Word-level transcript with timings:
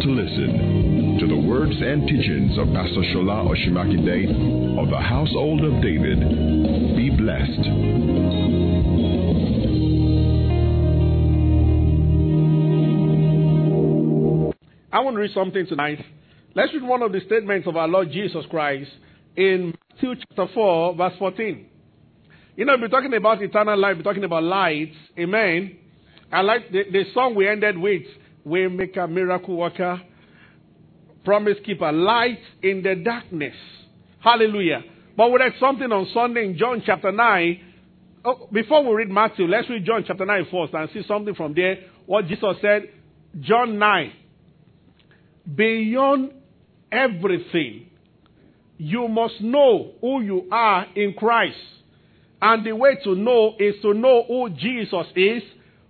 to 0.00 0.08
listen 0.08 1.18
to 1.20 1.26
the 1.26 1.36
words 1.36 1.74
and 1.76 2.06
teachings 2.06 2.56
of 2.56 2.66
Pastor 2.68 3.02
Shola 3.12 3.44
Osunmakinde 3.44 4.82
of 4.82 4.88
the 4.88 4.98
Household 4.98 5.62
of 5.64 5.82
David. 5.82 6.20
Be 6.96 7.10
blessed. 7.10 7.66
I 14.92 15.00
want 15.00 15.16
to 15.16 15.20
read 15.20 15.32
something 15.34 15.66
tonight. 15.66 16.02
Let's 16.54 16.72
read 16.72 16.82
one 16.82 17.02
of 17.02 17.12
the 17.12 17.20
statements 17.26 17.66
of 17.66 17.76
our 17.76 17.88
Lord 17.88 18.10
Jesus 18.10 18.46
Christ 18.48 18.90
in 19.36 19.74
Matthew 19.92 20.14
chapter 20.16 20.52
4, 20.54 20.94
verse 20.94 21.14
14. 21.18 21.66
You 22.56 22.64
know, 22.64 22.76
we're 22.80 22.88
talking 22.88 23.12
about 23.12 23.42
eternal 23.42 23.78
life, 23.78 23.96
we're 23.96 24.02
talking 24.04 24.24
about 24.24 24.42
light. 24.42 24.92
Amen. 25.18 25.76
I 26.30 26.40
like 26.40 26.70
the, 26.70 26.84
the 26.90 27.04
song 27.12 27.34
we 27.34 27.46
ended 27.46 27.76
with 27.76 28.02
Waymaker, 28.46 29.10
Miracle 29.10 29.56
Worker, 29.56 30.00
Promise 31.24 31.58
Keeper, 31.64 31.92
Light 31.92 32.40
in 32.62 32.82
the 32.82 32.96
Darkness. 32.96 33.54
Hallelujah. 34.20 34.82
But 35.16 35.30
we 35.30 35.38
read 35.38 35.52
something 35.60 35.90
on 35.92 36.08
Sunday 36.12 36.46
in 36.46 36.56
John 36.56 36.82
chapter 36.84 37.12
9. 37.12 37.60
Oh, 38.24 38.48
before 38.52 38.84
we 38.88 38.94
read 38.94 39.08
Matthew, 39.08 39.46
let's 39.46 39.68
read 39.68 39.84
John 39.84 40.04
chapter 40.06 40.24
9 40.24 40.46
first 40.50 40.74
and 40.74 40.88
see 40.92 41.02
something 41.06 41.34
from 41.34 41.54
there. 41.54 41.78
What 42.06 42.26
Jesus 42.26 42.56
said, 42.60 42.88
John 43.40 43.78
9. 43.78 44.12
Beyond 45.54 46.32
everything, 46.90 47.86
you 48.78 49.08
must 49.08 49.40
know 49.40 49.92
who 50.00 50.22
you 50.22 50.48
are 50.50 50.86
in 50.94 51.14
Christ. 51.14 51.56
And 52.40 52.66
the 52.66 52.74
way 52.74 52.96
to 53.04 53.14
know 53.14 53.54
is 53.58 53.74
to 53.82 53.94
know 53.94 54.24
who 54.26 54.50
Jesus 54.50 55.06
is, 55.14 55.42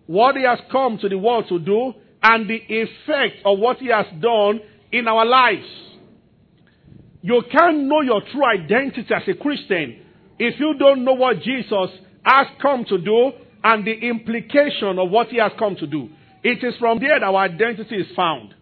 what 0.06 0.36
he 0.36 0.42
has 0.42 0.58
come 0.70 0.98
to 0.98 1.08
the 1.08 1.16
world 1.16 1.46
to 1.48 1.58
do, 1.58 1.94
and 2.22 2.48
the 2.48 2.60
effect 2.68 3.36
of 3.44 3.58
what 3.58 3.78
he 3.78 3.88
has 3.88 4.06
done 4.20 4.60
in 4.90 5.08
our 5.08 5.24
lives. 5.24 5.66
You 7.22 7.42
can't 7.50 7.84
know 7.84 8.00
your 8.00 8.20
true 8.32 8.44
identity 8.44 9.12
as 9.14 9.22
a 9.28 9.34
Christian 9.34 10.04
if 10.38 10.58
you 10.58 10.74
don't 10.78 11.04
know 11.04 11.14
what 11.14 11.40
Jesus 11.40 11.90
has 12.24 12.46
come 12.60 12.84
to 12.86 12.98
do 12.98 13.32
and 13.64 13.86
the 13.86 13.92
implication 13.92 14.98
of 14.98 15.10
what 15.10 15.28
he 15.28 15.38
has 15.38 15.52
come 15.58 15.76
to 15.76 15.86
do. 15.86 16.08
It 16.42 16.64
is 16.64 16.74
from 16.78 16.98
there 16.98 17.20
that 17.20 17.24
our 17.24 17.36
identity 17.36 17.96
is 17.96 18.08
found. 18.16 18.54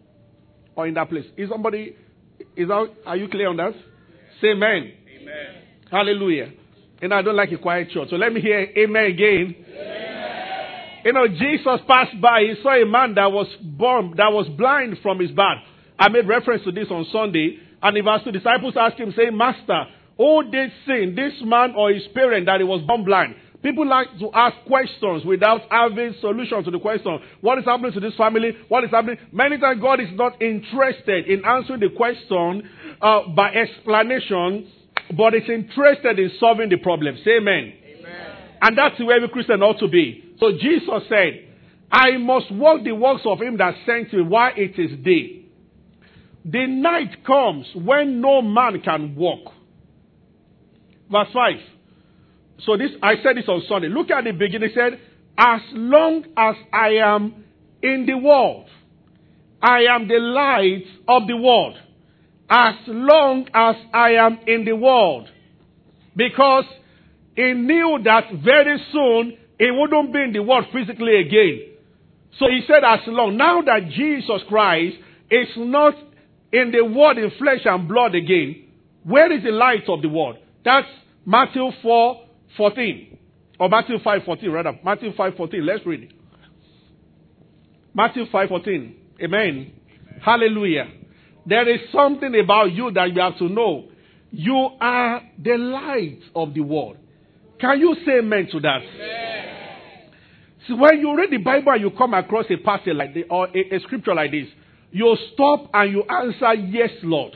Or 0.76 0.86
in 0.86 0.94
that 0.94 1.08
place. 1.08 1.24
Is 1.36 1.48
somebody, 1.48 1.96
is 2.56 2.68
that, 2.68 2.94
are 3.06 3.16
you 3.16 3.28
clear 3.28 3.48
on 3.48 3.56
that? 3.56 3.72
Say 4.40 4.48
amen. 4.48 4.92
Amen. 5.22 5.62
Hallelujah. 5.90 6.52
And 7.02 7.14
I 7.14 7.22
don't 7.22 7.36
like 7.36 7.50
a 7.52 7.58
quiet 7.58 7.90
church. 7.90 8.10
So 8.10 8.16
let 8.16 8.32
me 8.32 8.40
hear 8.40 8.60
amen 8.76 9.04
again. 9.06 9.56
You 11.04 11.12
know, 11.12 11.28
Jesus 11.28 11.80
passed 11.86 12.20
by, 12.20 12.42
he 12.42 12.54
saw 12.62 12.80
a 12.80 12.84
man 12.84 13.14
that 13.14 13.32
was 13.32 13.46
born, 13.62 14.14
that 14.16 14.32
was 14.32 14.48
blind 14.48 14.98
from 15.02 15.18
his 15.18 15.30
birth. 15.30 15.58
I 15.98 16.08
made 16.08 16.28
reference 16.28 16.64
to 16.64 16.72
this 16.72 16.88
on 16.90 17.06
Sunday, 17.12 17.58
and 17.82 17.96
the 17.96 18.02
verse 18.02 18.20
two 18.24 18.32
disciples 18.32 18.74
asked 18.76 18.98
him, 18.98 19.12
saying, 19.16 19.36
Master, 19.36 19.84
who 20.16 20.50
did 20.50 20.70
sin, 20.86 21.14
this 21.16 21.32
man 21.42 21.74
or 21.76 21.90
his 21.90 22.06
parent 22.14 22.46
that 22.46 22.60
he 22.60 22.64
was 22.64 22.82
born 22.82 23.04
blind? 23.04 23.34
People 23.62 23.86
like 23.86 24.08
to 24.18 24.30
ask 24.32 24.56
questions 24.66 25.24
without 25.24 25.62
having 25.70 26.14
solution 26.20 26.64
to 26.64 26.70
the 26.70 26.78
question. 26.78 27.18
What 27.42 27.58
is 27.58 27.64
happening 27.66 27.92
to 27.92 28.00
this 28.00 28.14
family? 28.16 28.56
What 28.68 28.84
is 28.84 28.90
happening? 28.90 29.18
Many 29.32 29.58
times 29.58 29.80
God 29.80 30.00
is 30.00 30.08
not 30.12 30.40
interested 30.40 31.26
in 31.26 31.44
answering 31.44 31.80
the 31.80 31.90
question 31.90 32.68
uh, 33.02 33.28
by 33.36 33.52
explanation, 33.52 34.66
but 35.14 35.34
is 35.34 35.48
interested 35.48 36.18
in 36.18 36.30
solving 36.40 36.70
the 36.70 36.78
problem. 36.78 37.18
Say 37.22 37.36
amen. 37.36 37.74
Amen. 37.98 38.36
And 38.62 38.78
that's 38.78 38.96
the 38.98 39.04
way 39.04 39.16
every 39.16 39.28
Christian 39.28 39.62
ought 39.62 39.78
to 39.80 39.88
be. 39.88 40.24
So 40.40 40.52
Jesus 40.52 41.02
said, 41.08 41.46
I 41.92 42.16
must 42.16 42.50
walk 42.50 42.82
the 42.82 42.92
works 42.92 43.22
of 43.26 43.40
him 43.40 43.58
that 43.58 43.74
sent 43.84 44.12
me 44.12 44.22
while 44.22 44.52
it 44.56 44.78
is 44.78 44.98
day. 45.04 45.44
The 46.44 46.66
night 46.66 47.24
comes 47.26 47.66
when 47.74 48.20
no 48.20 48.40
man 48.40 48.80
can 48.80 49.14
walk. 49.14 49.52
Verse 51.10 51.28
5. 51.34 51.54
So 52.64 52.76
this 52.76 52.90
I 53.02 53.14
said 53.22 53.36
this 53.36 53.48
on 53.48 53.62
Sunday. 53.68 53.88
Look 53.88 54.10
at 54.10 54.24
the 54.24 54.32
beginning. 54.32 54.70
It 54.70 54.74
said, 54.74 55.00
As 55.36 55.60
long 55.72 56.24
as 56.36 56.54
I 56.72 56.88
am 57.02 57.44
in 57.82 58.06
the 58.06 58.16
world, 58.16 58.68
I 59.60 59.84
am 59.90 60.08
the 60.08 60.18
light 60.18 60.84
of 61.08 61.26
the 61.26 61.36
world. 61.36 61.76
As 62.48 62.74
long 62.86 63.46
as 63.52 63.76
I 63.92 64.12
am 64.12 64.38
in 64.46 64.64
the 64.64 64.74
world. 64.74 65.28
Because 66.16 66.64
he 67.36 67.52
knew 67.52 68.00
that 68.04 68.24
very 68.42 68.82
soon 68.92 69.36
he 69.60 69.70
wouldn't 69.70 70.10
be 70.10 70.22
in 70.22 70.32
the 70.32 70.42
world 70.42 70.64
physically 70.72 71.20
again. 71.20 71.74
So 72.38 72.46
he 72.48 72.62
said, 72.66 72.82
as 72.82 73.00
long. 73.06 73.36
Now 73.36 73.60
that 73.60 73.90
Jesus 73.90 74.40
Christ 74.48 74.96
is 75.30 75.48
not 75.58 75.94
in 76.50 76.70
the 76.70 76.82
world 76.82 77.18
in 77.18 77.30
flesh 77.38 77.60
and 77.66 77.86
blood 77.86 78.14
again, 78.14 78.64
where 79.04 79.30
is 79.30 79.44
the 79.44 79.50
light 79.50 79.86
of 79.86 80.00
the 80.00 80.08
world? 80.08 80.38
That's 80.64 80.86
Matthew 81.26 81.70
4 81.82 82.26
14. 82.56 83.18
Or 83.58 83.68
Matthew 83.68 83.98
5 84.02 84.22
14, 84.24 84.50
rather. 84.50 84.78
Matthew 84.82 85.12
5 85.14 85.34
14. 85.36 85.66
Let's 85.66 85.84
read 85.84 86.04
it. 86.04 86.12
Matthew 87.92 88.24
5 88.32 88.48
14. 88.48 88.96
Amen. 89.22 89.40
Amen. 89.40 89.72
Hallelujah. 90.22 90.88
There 91.44 91.68
is 91.68 91.80
something 91.92 92.34
about 92.42 92.72
you 92.72 92.90
that 92.92 93.12
you 93.12 93.20
have 93.20 93.36
to 93.36 93.48
know. 93.50 93.90
You 94.30 94.70
are 94.80 95.20
the 95.38 95.58
light 95.58 96.20
of 96.34 96.54
the 96.54 96.62
world. 96.62 96.96
Can 97.60 97.78
you 97.78 97.94
say 98.06 98.20
amen 98.20 98.48
to 98.52 98.60
that? 98.60 98.78
Amen. 98.78 99.39
See, 100.66 100.74
when 100.74 101.00
you 101.00 101.16
read 101.16 101.30
the 101.30 101.38
Bible 101.38 101.72
and 101.72 101.80
you 101.80 101.90
come 101.90 102.14
across 102.14 102.46
a 102.50 102.56
passage 102.56 102.94
like 102.94 103.14
this, 103.14 103.24
or 103.30 103.48
a, 103.48 103.76
a 103.76 103.80
scripture 103.80 104.14
like 104.14 104.30
this, 104.30 104.46
you 104.92 105.16
stop 105.32 105.70
and 105.72 105.92
you 105.92 106.02
answer, 106.02 106.54
Yes, 106.54 106.90
Lord. 107.02 107.34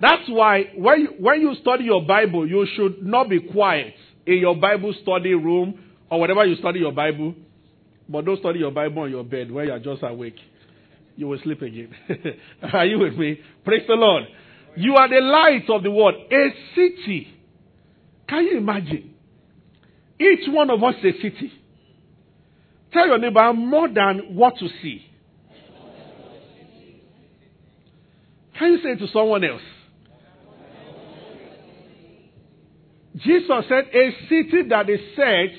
That's 0.00 0.28
why 0.28 0.64
when 0.76 1.00
you, 1.00 1.08
when 1.18 1.40
you 1.40 1.54
study 1.60 1.84
your 1.84 2.04
Bible, 2.04 2.48
you 2.48 2.66
should 2.76 3.02
not 3.04 3.28
be 3.28 3.40
quiet 3.40 3.94
in 4.26 4.38
your 4.38 4.56
Bible 4.56 4.94
study 5.02 5.34
room 5.34 5.78
or 6.10 6.20
whatever 6.20 6.44
you 6.44 6.56
study 6.56 6.80
your 6.80 6.92
Bible. 6.92 7.34
But 8.08 8.24
don't 8.24 8.38
study 8.38 8.58
your 8.58 8.70
Bible 8.70 9.02
on 9.02 9.10
your 9.10 9.24
bed 9.24 9.50
where 9.50 9.64
you 9.64 9.72
are 9.72 9.78
just 9.78 10.02
awake. 10.02 10.36
You 11.16 11.28
will 11.28 11.38
sleep 11.42 11.62
again. 11.62 11.94
are 12.72 12.84
you 12.84 12.98
with 12.98 13.14
me? 13.14 13.40
Praise 13.64 13.84
the 13.86 13.94
Lord. 13.94 14.24
You 14.76 14.96
are 14.96 15.08
the 15.08 15.20
light 15.20 15.64
of 15.68 15.82
the 15.82 15.90
world. 15.90 16.14
A 16.30 16.48
city. 16.74 17.28
Can 18.28 18.44
you 18.44 18.58
imagine? 18.58 19.14
Each 20.18 20.48
one 20.48 20.70
of 20.70 20.82
us 20.82 20.94
a 20.98 21.12
city. 21.22 21.52
Tell 22.94 23.08
your 23.08 23.18
neighbor, 23.18 23.52
more 23.52 23.88
than 23.88 24.36
what 24.36 24.56
to 24.58 24.68
see. 24.80 25.04
Can 28.56 28.72
you 28.72 28.78
say 28.84 28.90
it 28.90 29.00
to 29.00 29.08
someone 29.08 29.42
else? 29.42 29.60
Jesus 33.16 33.64
said, 33.68 33.86
A 33.92 34.10
city 34.28 34.68
that 34.70 34.88
is 34.88 35.00
set 35.16 35.56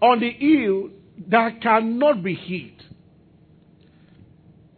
on 0.00 0.20
the 0.20 0.30
hill 0.30 0.90
that 1.28 1.60
cannot 1.60 2.22
be 2.22 2.34
hid. 2.34 2.82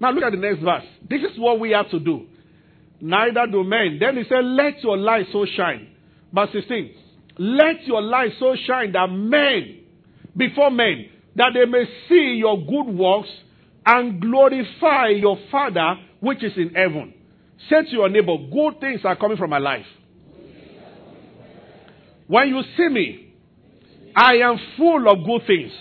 Now 0.00 0.11
look 0.11 0.25
at 0.25 0.32
the 0.32 0.38
next 0.38 0.61
verse. 0.62 0.84
This 1.09 1.22
is 1.22 1.38
what 1.38 1.61
we 1.61 1.71
have 1.71 1.91
to 1.91 2.00
do. 2.00 2.26
Neither 3.00 3.47
do 3.47 3.62
men. 3.62 3.99
Then 4.00 4.16
he 4.16 4.25
said, 4.28 4.44
Let 4.44 4.82
your 4.82 4.97
light 4.97 5.26
so 5.32 5.47
shine. 5.56 5.88
Verse 6.32 6.50
16. 6.53 6.94
Let 7.38 7.84
your 7.87 8.03
light 8.03 8.32
so 8.41 8.56
shine 8.66 8.91
that 8.93 9.06
men, 9.11 9.81
before 10.37 10.72
men, 10.72 11.06
that 11.36 11.50
they 11.54 11.64
may 11.64 11.84
see 12.08 12.36
your 12.38 12.58
good 12.58 12.94
works 12.94 13.28
and 13.86 14.20
glorify 14.20 15.08
your 15.08 15.38
Father 15.50 15.96
which 16.20 16.42
is 16.42 16.52
in 16.56 16.74
heaven. 16.74 17.14
Say 17.68 17.82
to 17.82 17.90
your 17.90 18.08
neighbor, 18.08 18.36
Good 18.52 18.80
things 18.80 19.00
are 19.04 19.16
coming 19.16 19.36
from 19.36 19.50
my 19.50 19.58
life. 19.58 19.86
When 22.26 22.48
you 22.48 22.62
see 22.76 22.88
me, 22.88 23.34
I 24.16 24.36
am 24.36 24.58
full 24.76 25.08
of 25.08 25.24
good 25.24 25.46
things. 25.46 25.72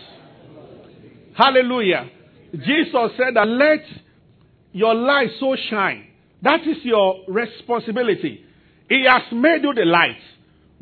Hallelujah. 1.36 2.10
Jesus 2.54 3.12
said 3.18 3.36
that 3.36 3.48
let 3.48 3.80
your 4.72 4.94
light 4.94 5.30
so 5.40 5.56
shine. 5.70 6.08
That 6.42 6.62
is 6.62 6.78
your 6.84 7.22
responsibility. 7.28 8.44
He 8.90 9.06
has 9.08 9.24
made 9.32 9.64
you 9.64 9.74
the 9.74 9.86
light. 9.86 10.18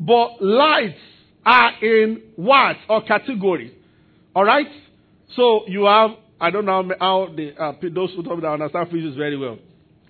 But 0.00 0.42
lights 0.42 0.98
are 1.44 1.72
in 1.82 2.22
what 2.36 2.76
or 2.88 3.02
categories. 3.04 3.72
Alright? 4.34 4.68
So 5.36 5.62
you 5.66 5.84
have, 5.84 6.10
I 6.40 6.50
don't 6.50 6.66
know 6.66 6.90
how 7.00 7.28
the, 7.34 7.54
uh, 7.56 7.72
those 7.94 8.10
who 8.14 8.22
don't 8.22 8.44
understand 8.44 8.90
physics 8.90 9.16
very 9.16 9.36
well. 9.36 9.58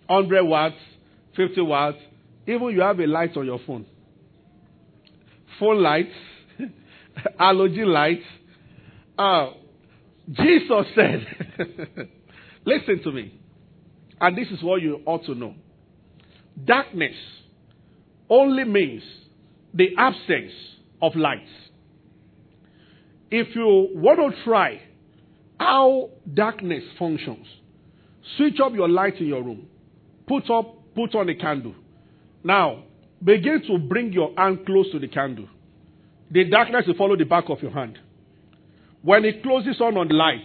100 0.07 0.45
watts, 0.45 0.77
50 1.37 1.61
watts. 1.63 1.99
Even 2.47 2.71
you 2.71 2.81
have 2.81 2.99
a 2.99 3.07
light 3.07 3.37
on 3.37 3.47
your 3.47 3.61
phone 3.67 3.87
phone 5.63 5.81
lights, 5.81 6.13
halogen 7.41 7.87
lights. 7.87 8.25
Uh, 9.17 9.51
Jesus 10.31 10.87
said, 10.97 11.27
listen 12.65 13.01
to 13.05 13.13
me. 13.13 13.39
And 14.21 14.37
this 14.37 14.49
is 14.49 14.63
what 14.63 14.83
you 14.83 15.01
ought 15.07 15.25
to 15.27 15.35
know. 15.35 15.55
Darkness 16.65 17.15
only 18.29 18.65
means 18.65 19.03
the 19.73 19.91
absence 19.97 20.53
of 21.01 21.15
light. 21.15 21.47
If 23.35 23.57
you 23.57 23.89
want 23.95 24.21
to 24.21 24.45
try 24.45 24.81
how 25.59 26.11
darkness 26.35 26.85
functions, 26.99 27.47
Switch 28.37 28.59
up 28.65 28.73
your 28.73 28.89
light 28.89 29.21
in 29.21 29.27
your 29.27 29.43
room. 29.43 29.67
Put 30.27 30.49
up, 30.51 30.95
put 30.95 31.15
on 31.15 31.29
a 31.29 31.35
candle. 31.35 31.75
Now, 32.45 32.85
begin 33.23 33.63
to 33.67 33.79
bring 33.79 34.13
your 34.13 34.33
hand 34.37 34.65
close 34.65 34.91
to 34.93 34.99
the 34.99 35.09
candle. 35.09 35.49
The 36.31 36.45
darkness 36.45 36.85
will 36.87 36.95
follow 36.95 37.17
the 37.17 37.25
back 37.25 37.45
of 37.49 37.61
your 37.61 37.73
hand. 37.73 37.99
When 39.03 39.25
it 39.25 39.43
closes 39.43 39.81
on 39.81 39.97
on 39.97 40.09
the 40.09 40.15
light, 40.15 40.43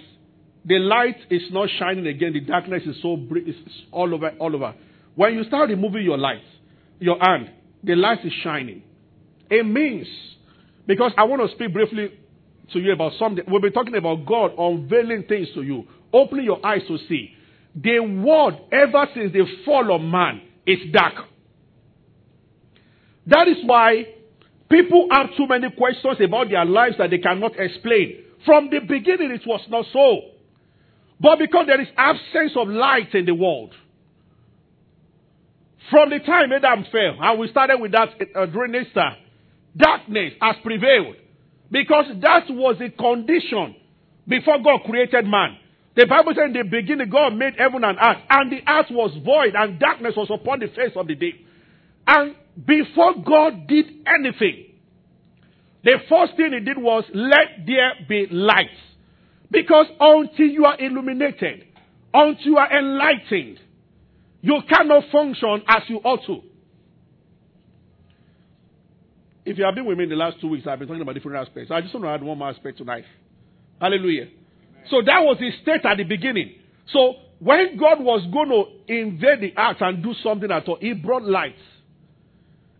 the 0.65 0.79
light 0.79 1.17
is 1.29 1.43
not 1.51 1.69
shining 1.79 2.07
again. 2.07 2.33
The 2.33 2.41
darkness 2.41 2.83
is 2.85 2.97
so 3.01 3.17
it's 3.31 3.57
all 3.91 4.13
over, 4.13 4.31
all 4.39 4.53
over. 4.53 4.73
When 5.15 5.35
you 5.35 5.43
start 5.45 5.69
removing 5.69 6.03
your 6.03 6.17
light, 6.17 6.41
your 6.99 7.17
hand, 7.19 7.51
the 7.83 7.95
light 7.95 8.25
is 8.25 8.33
shining. 8.43 8.83
It 9.49 9.65
means 9.65 10.07
because 10.87 11.13
I 11.17 11.23
want 11.23 11.47
to 11.47 11.55
speak 11.55 11.71
briefly 11.71 12.11
to 12.73 12.79
you 12.79 12.91
about 12.91 13.13
something. 13.19 13.43
We'll 13.47 13.61
be 13.61 13.71
talking 13.71 13.95
about 13.95 14.25
God 14.25 14.51
unveiling 14.57 15.23
things 15.27 15.47
to 15.53 15.61
you, 15.61 15.85
opening 16.13 16.45
your 16.45 16.65
eyes 16.65 16.81
to 16.87 16.97
see. 17.07 17.33
The 17.75 17.99
world, 17.99 18.55
ever 18.71 19.07
since 19.13 19.33
the 19.33 19.45
fall 19.65 19.93
of 19.93 20.01
man, 20.01 20.41
is 20.65 20.79
dark. 20.91 21.13
That 23.27 23.47
is 23.47 23.57
why 23.65 24.05
people 24.69 25.07
have 25.11 25.27
too 25.37 25.47
many 25.47 25.69
questions 25.71 26.17
about 26.23 26.49
their 26.49 26.65
lives 26.65 26.95
that 26.97 27.09
they 27.09 27.19
cannot 27.19 27.59
explain. 27.59 28.23
From 28.45 28.69
the 28.69 28.79
beginning, 28.79 29.31
it 29.31 29.45
was 29.45 29.61
not 29.69 29.85
so. 29.91 30.21
But 31.19 31.39
because 31.39 31.65
there 31.67 31.81
is 31.81 31.87
absence 31.97 32.53
of 32.55 32.67
light 32.67 33.13
in 33.13 33.25
the 33.25 33.33
world, 33.33 33.73
from 35.89 36.09
the 36.09 36.19
time 36.19 36.51
Adam 36.51 36.85
fell, 36.91 37.17
and 37.19 37.39
we 37.39 37.47
started 37.49 37.79
with 37.79 37.91
that 37.93 38.09
uh, 38.35 38.45
during 38.47 38.75
Easter, 38.75 39.11
darkness 39.75 40.33
has 40.41 40.55
prevailed. 40.63 41.15
Because 41.71 42.05
that 42.21 42.49
was 42.49 42.77
the 42.79 42.89
condition 42.89 43.75
before 44.27 44.59
God 44.63 44.81
created 44.85 45.25
man. 45.25 45.57
The 45.95 46.05
Bible 46.05 46.33
said 46.35 46.47
in 46.47 46.53
the 46.53 46.63
beginning, 46.63 47.09
God 47.09 47.35
made 47.35 47.55
heaven 47.57 47.83
and 47.83 47.97
earth, 47.97 48.17
and 48.29 48.51
the 48.51 48.61
earth 48.67 48.87
was 48.91 49.11
void, 49.25 49.55
and 49.55 49.79
darkness 49.79 50.13
was 50.15 50.29
upon 50.31 50.59
the 50.59 50.67
face 50.67 50.91
of 50.95 51.07
the 51.07 51.15
deep. 51.15 51.45
And 52.05 52.35
before 52.65 53.15
God 53.25 53.67
did 53.67 53.85
anything, 54.05 54.65
the 55.83 55.97
first 56.07 56.35
thing 56.37 56.53
he 56.53 56.59
did 56.59 56.77
was, 56.77 57.03
let 57.13 57.65
there 57.65 57.93
be 58.07 58.27
light. 58.29 58.69
Because 59.49 59.87
until 59.99 60.45
you 60.45 60.65
are 60.65 60.79
illuminated, 60.79 61.65
until 62.13 62.45
you 62.45 62.57
are 62.57 62.77
enlightened, 62.77 63.59
you 64.41 64.61
cannot 64.69 65.03
function 65.11 65.63
as 65.67 65.83
you 65.87 65.97
ought 65.97 66.25
to. 66.27 66.41
If 69.47 69.57
you 69.57 69.63
have 69.63 69.75
been 69.75 69.85
with 69.85 69.97
me 69.97 70.03
in 70.03 70.09
the 70.09 70.17
last 70.17 70.41
two 70.41 70.49
weeks, 70.49 70.67
I've 70.67 70.77
been 70.77 70.89
talking 70.89 71.01
about 71.01 71.15
different 71.15 71.37
aspects. 71.37 71.71
I 71.71 71.79
just 71.79 71.93
want 71.93 72.03
to 72.03 72.09
add 72.09 72.21
one 72.21 72.37
more 72.37 72.49
aspect 72.49 72.79
tonight. 72.79 73.05
Hallelujah. 73.79 74.23
Amen. 74.23 74.33
So 74.89 75.01
that 75.05 75.19
was 75.21 75.37
his 75.39 75.53
state 75.61 75.85
at 75.85 75.95
the 75.95 76.03
beginning. 76.03 76.55
So 76.91 77.13
when 77.39 77.77
God 77.77 78.01
was 78.03 78.27
going 78.33 78.49
to 78.49 78.93
invade 78.93 79.39
the 79.39 79.57
earth 79.57 79.77
and 79.79 80.03
do 80.03 80.13
something 80.21 80.51
at 80.51 80.67
all, 80.67 80.77
he 80.81 80.91
brought 80.91 81.23
light. 81.23 81.55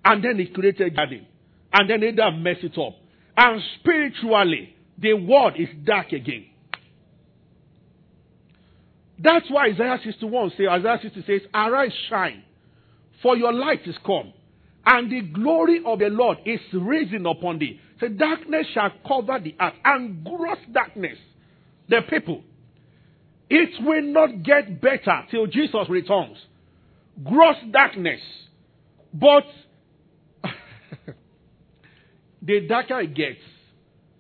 And 0.03 0.21
then 0.21 0.39
he 0.39 0.47
created 0.47 0.87
a 0.87 0.89
garden. 0.89 1.25
And 1.71 1.89
then 1.89 2.03
Adam 2.03 2.43
messed 2.43 2.65
it 2.65 2.77
up. 2.77 2.95
And 3.37 3.61
spiritually, 3.79 4.75
the 4.97 5.13
world 5.13 5.53
is 5.57 5.69
dark 5.85 6.11
again. 6.11 6.47
That's 9.19 9.49
why 9.49 9.67
Isaiah 9.67 9.99
61 10.03 10.51
says, 10.57 10.67
Isaiah 10.69 10.99
60 11.01 11.23
says, 11.25 11.41
Arise, 11.53 11.93
shine, 12.09 12.43
for 13.23 13.37
your 13.37 13.53
light 13.53 13.87
is 13.87 13.95
come, 14.05 14.33
and 14.87 15.11
the 15.11 15.19
glory 15.19 15.81
of 15.85 15.99
the 15.99 16.07
Lord 16.07 16.37
is 16.45 16.61
risen 16.71 17.25
upon 17.25 17.59
thee. 17.59 17.77
So 17.99 18.07
darkness 18.07 18.67
shall 18.73 18.91
cover 19.05 19.37
the 19.37 19.53
earth, 19.59 19.73
and 19.83 20.23
gross 20.23 20.59
darkness, 20.71 21.17
the 21.89 21.99
people. 22.09 22.41
It 23.49 23.83
will 23.83 24.01
not 24.01 24.43
get 24.43 24.79
better 24.81 25.23
till 25.29 25.45
Jesus 25.47 25.89
returns. 25.89 26.37
Gross 27.21 27.57
darkness. 27.69 28.21
But 29.13 29.43
the 32.41 32.61
darker 32.67 33.01
it 33.01 33.13
gets, 33.13 33.39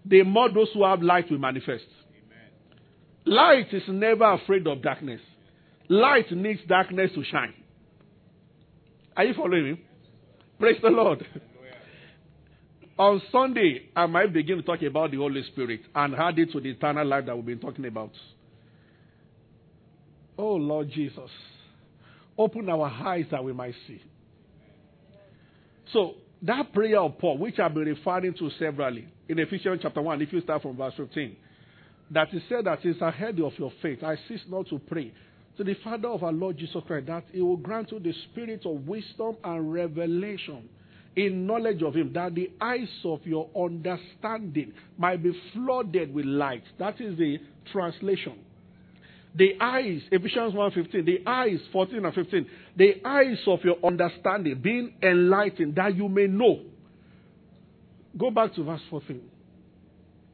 the 0.05 0.23
more 0.23 0.49
those 0.49 0.69
who 0.73 0.83
have 0.83 1.01
light 1.01 1.31
will 1.31 1.37
manifest. 1.37 1.85
Amen. 2.09 3.35
Light 3.37 3.73
is 3.73 3.83
never 3.87 4.33
afraid 4.33 4.67
of 4.67 4.81
darkness. 4.81 5.21
Light 5.87 6.29
needs 6.31 6.59
darkness 6.67 7.11
to 7.15 7.23
shine. 7.23 7.53
Are 9.15 9.23
you 9.23 9.33
following 9.33 9.63
me? 9.63 9.86
Praise 10.59 10.77
the 10.81 10.89
Lord. 10.89 11.25
On 12.97 13.21
Sunday, 13.31 13.89
I 13.95 14.07
might 14.07 14.33
begin 14.33 14.57
to 14.57 14.63
talk 14.63 14.81
about 14.81 15.11
the 15.11 15.17
Holy 15.17 15.43
Spirit 15.51 15.81
and 15.93 16.15
add 16.15 16.39
it 16.39 16.51
to 16.51 16.59
the 16.59 16.71
eternal 16.71 17.05
life 17.05 17.27
that 17.27 17.35
we've 17.35 17.45
been 17.45 17.59
talking 17.59 17.85
about. 17.85 18.11
Oh, 20.35 20.55
Lord 20.55 20.89
Jesus. 20.89 21.29
Open 22.37 22.69
our 22.69 22.87
eyes 22.87 23.25
that 23.29 23.43
we 23.43 23.53
might 23.53 23.75
see. 23.87 24.01
So, 25.93 26.15
that 26.41 26.73
prayer 26.73 26.99
of 26.99 27.17
Paul, 27.19 27.37
which 27.37 27.59
I've 27.59 27.73
been 27.73 27.85
referring 27.85 28.33
to 28.35 28.49
severally 28.59 29.07
in 29.29 29.39
Ephesians 29.39 29.79
chapter 29.81 30.01
1, 30.01 30.21
if 30.21 30.33
you 30.33 30.41
start 30.41 30.63
from 30.63 30.75
verse 30.75 30.93
15, 30.97 31.35
that 32.11 32.29
he 32.29 32.39
said 32.49 32.65
that 32.65 32.83
is 32.83 32.99
ahead 33.01 33.39
of 33.39 33.53
your 33.57 33.71
faith. 33.81 34.03
I 34.03 34.15
cease 34.27 34.41
not 34.47 34.67
to 34.69 34.79
pray 34.79 35.13
to 35.57 35.63
the 35.63 35.75
Father 35.83 36.07
of 36.07 36.23
our 36.23 36.31
Lord 36.31 36.57
Jesus 36.57 36.81
Christ 36.85 37.07
that 37.07 37.25
he 37.31 37.41
will 37.41 37.57
grant 37.57 37.91
you 37.91 37.99
the 37.99 38.13
spirit 38.31 38.65
of 38.65 38.87
wisdom 38.87 39.37
and 39.43 39.73
revelation 39.73 40.69
in 41.15 41.47
knowledge 41.47 41.81
of 41.81 41.95
him, 41.95 42.13
that 42.13 42.35
the 42.35 42.51
eyes 42.61 42.87
of 43.03 43.19
your 43.25 43.49
understanding 43.59 44.71
might 44.99 45.21
be 45.23 45.31
flooded 45.51 46.13
with 46.13 46.25
light. 46.25 46.61
That 46.77 47.01
is 47.01 47.17
the 47.17 47.39
translation. 47.71 48.37
The 49.35 49.57
eyes, 49.59 50.01
Ephesians 50.11 50.53
1.15, 50.53 51.05
the 51.05 51.23
eyes, 51.25 51.59
14 51.71 52.05
and 52.05 52.13
15, 52.13 52.47
the 52.75 53.01
eyes 53.03 53.37
of 53.47 53.59
your 53.63 53.77
understanding 53.83 54.59
being 54.61 54.93
enlightened 55.01 55.75
that 55.75 55.95
you 55.95 56.07
may 56.07 56.27
know. 56.27 56.61
Go 58.17 58.29
back 58.29 58.53
to 58.55 58.63
verse 58.63 58.81
14. 58.89 59.19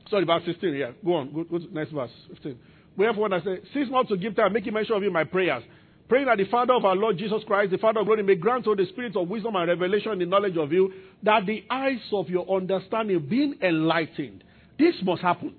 Sorry, 0.10 0.26
verse 0.26 0.44
16, 0.46 0.74
yeah. 0.74 0.92
Go 1.04 1.14
on, 1.16 1.34
go, 1.34 1.44
go 1.46 1.60
to 1.60 1.74
next 1.74 1.92
verse, 1.92 2.12
15. 2.30 2.58
Wherefore, 2.96 3.24
when 3.24 3.34
I 3.34 3.44
say, 3.44 3.60
cease 3.74 3.88
not 3.90 4.08
to 4.10 4.18
give 4.18 4.36
time, 4.36 4.54
making 4.54 4.74
mention 4.74 4.96
of 4.96 5.02
you 5.02 5.08
in 5.08 5.14
my 5.14 5.24
prayers, 5.24 5.64
praying 6.08 6.28
that 6.28 6.38
the 6.38 6.46
Father 6.46 6.74
of 6.74 6.86
our 6.86 6.96
Lord 6.96 7.18
Jesus 7.18 7.42
Christ, 7.48 7.72
the 7.72 7.78
Father 7.78 8.02
of 8.02 8.06
glory, 8.06 8.24
may 8.24 8.36
grant 8.36 8.66
you 8.66 8.76
the 8.76 8.86
spirit 8.88 9.16
of 9.16 9.28
wisdom 9.28 9.56
and 9.56 9.68
revelation 9.68 10.12
in 10.14 10.20
the 10.20 10.26
knowledge 10.26 10.58
of 10.58 10.72
you, 10.72 10.94
that 11.24 11.46
the 11.46 11.64
eyes 11.70 12.00
of 12.12 12.30
your 12.30 12.50
understanding 12.56 13.26
being 13.28 13.56
enlightened. 13.62 14.44
This 14.78 14.96
must 15.04 15.22
happen. 15.22 15.56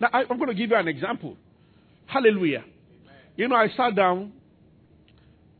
Now, 0.00 0.08
I, 0.12 0.22
I'm 0.28 0.38
going 0.38 0.48
to 0.48 0.54
give 0.54 0.70
you 0.70 0.76
an 0.76 0.88
example. 0.88 1.36
Hallelujah. 2.06 2.64
Amen. 2.64 3.16
You 3.36 3.48
know, 3.48 3.56
I 3.56 3.68
sat 3.76 3.94
down. 3.94 4.32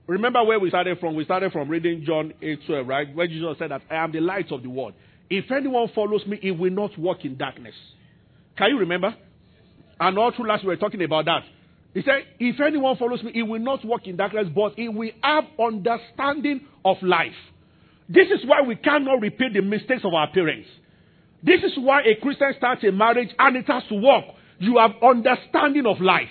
Remember 0.07 0.45
where 0.45 0.61
we 0.61 0.69
started 0.69 0.99
from? 1.01 1.17
We 1.17 1.25
started 1.25 1.53
from 1.53 1.69
reading 1.69 2.05
John 2.07 2.33
8 2.41 2.61
12, 2.67 2.87
right? 2.87 3.15
Where 3.15 3.27
Jesus 3.27 3.57
said 3.59 3.73
that 3.73 3.83
I 3.91 3.97
am 3.97 4.13
the 4.13 4.21
light 4.21 4.53
of 4.53 4.63
the 4.63 4.71
world. 4.71 4.95
If 5.29 5.51
anyone 5.51 5.89
follows 5.95 6.25
me, 6.27 6.39
he 6.41 6.53
will 6.53 6.71
not 6.71 6.97
walk 6.97 7.25
in 7.25 7.37
darkness. 7.37 7.75
Can 8.57 8.71
you 8.71 8.79
remember? 8.79 9.17
And 9.99 10.19
all 10.19 10.33
through 10.33 10.49
last 10.49 10.63
we 10.63 10.69
were 10.69 10.77
talking 10.77 11.03
about 11.03 11.25
that. 11.27 11.43
He 11.95 12.03
said, 12.03 12.25
If 12.39 12.61
anyone 12.61 12.97
follows 12.97 13.23
me, 13.23 13.33
he 13.33 13.43
will 13.43 13.61
not 13.61 13.85
walk 13.85 14.07
in 14.07 14.17
darkness, 14.17 14.49
but 14.55 14.75
he 14.77 14.89
will 14.89 15.11
have 15.23 15.45
understanding 15.59 16.61
of 16.85 16.97
life. 17.03 17.33
This 18.09 18.29
is 18.29 18.47
why 18.47 18.61
we 18.61 18.77
cannot 18.77 19.21
repeat 19.21 19.55
the 19.55 19.63
mistakes 19.63 20.03
of 20.05 20.13
our 20.13 20.31
parents. 20.31 20.69
This 21.43 21.63
is 21.63 21.73
why 21.77 22.03
a 22.03 22.15
Christian 22.21 22.55
starts 22.57 22.85
a 22.85 22.93
marriage 22.93 23.31
and 23.39 23.57
it 23.57 23.67
has 23.67 23.83
to 23.89 23.95
work. 23.95 24.25
You 24.59 24.79
have 24.79 24.93
understanding 25.03 25.87
of 25.87 26.01
life. 26.01 26.29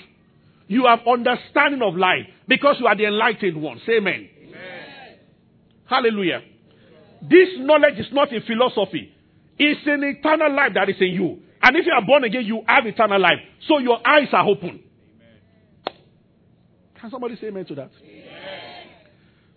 You 0.67 0.85
have 0.85 0.99
understanding 1.07 1.81
of 1.81 1.95
life 1.95 2.25
because 2.47 2.77
you 2.79 2.87
are 2.87 2.95
the 2.95 3.05
enlightened 3.05 3.61
one. 3.61 3.81
Say 3.85 3.97
amen. 3.97 4.29
amen. 4.47 5.19
Hallelujah. 5.85 6.41
This 7.21 7.49
knowledge 7.57 7.99
is 7.99 8.07
not 8.11 8.31
in 8.31 8.41
philosophy. 8.43 9.11
It's 9.57 9.81
an 9.85 10.03
eternal 10.03 10.53
life 10.55 10.71
that 10.75 10.89
is 10.89 10.95
in 10.99 11.07
you. 11.09 11.39
And 11.65 11.75
if 11.77 11.87
you 11.87 11.93
are 11.93 12.05
born 12.05 12.23
again, 12.23 12.45
you 12.45 12.61
have 12.67 12.85
eternal 12.85 13.19
life. 13.19 13.39
So 13.67 13.79
your 13.79 13.97
eyes 14.07 14.27
are 14.33 14.47
open. 14.47 14.83
Amen. 14.83 15.97
Can 17.01 17.09
somebody 17.09 17.35
say 17.41 17.47
amen 17.47 17.65
to 17.65 17.75
that? 17.75 17.89
Amen. 18.03 18.25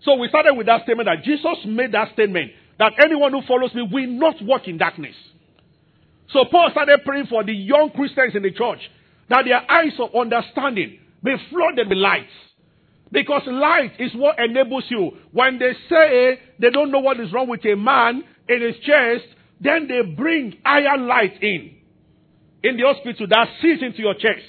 So 0.00 0.14
we 0.14 0.26
started 0.28 0.54
with 0.54 0.66
that 0.68 0.84
statement 0.84 1.06
that 1.06 1.22
Jesus 1.22 1.66
made 1.66 1.92
that 1.92 2.14
statement 2.14 2.52
that 2.78 2.94
anyone 3.04 3.32
who 3.32 3.42
follows 3.46 3.74
me 3.74 3.86
will 3.92 4.06
not 4.06 4.36
walk 4.40 4.66
in 4.68 4.78
darkness. 4.78 5.14
So 6.32 6.46
Paul 6.50 6.70
started 6.70 7.00
praying 7.04 7.26
for 7.26 7.44
the 7.44 7.52
young 7.52 7.90
Christians 7.94 8.34
in 8.34 8.42
the 8.42 8.52
church 8.52 8.80
that 9.28 9.44
their 9.44 9.70
eyes 9.70 9.92
of 9.98 10.08
understanding 10.18 11.00
be 11.22 11.36
flooded 11.50 11.90
with 11.90 11.98
light. 11.98 12.28
Because 13.12 13.42
light 13.46 13.92
is 13.98 14.12
what 14.14 14.38
enables 14.38 14.84
you. 14.88 15.10
When 15.32 15.58
they 15.58 15.72
say 15.90 16.40
they 16.58 16.70
don't 16.70 16.90
know 16.90 17.00
what 17.00 17.20
is 17.20 17.30
wrong 17.34 17.50
with 17.50 17.66
a 17.66 17.74
man 17.74 18.24
in 18.48 18.62
his 18.62 18.76
chest, 18.76 19.26
then 19.60 19.88
they 19.88 20.00
bring 20.14 20.56
iron 20.64 21.06
light 21.06 21.42
in. 21.42 21.74
In 22.68 22.76
the 22.76 22.82
hospital 22.84 23.26
that 23.30 23.48
sees 23.62 23.82
into 23.82 24.00
your 24.00 24.14
chest. 24.14 24.44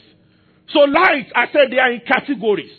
So 0.73 0.79
light, 0.79 1.27
I 1.33 1.45
said 1.53 1.71
they 1.71 1.79
are 1.79 1.91
in 1.91 2.01
categories. 2.01 2.71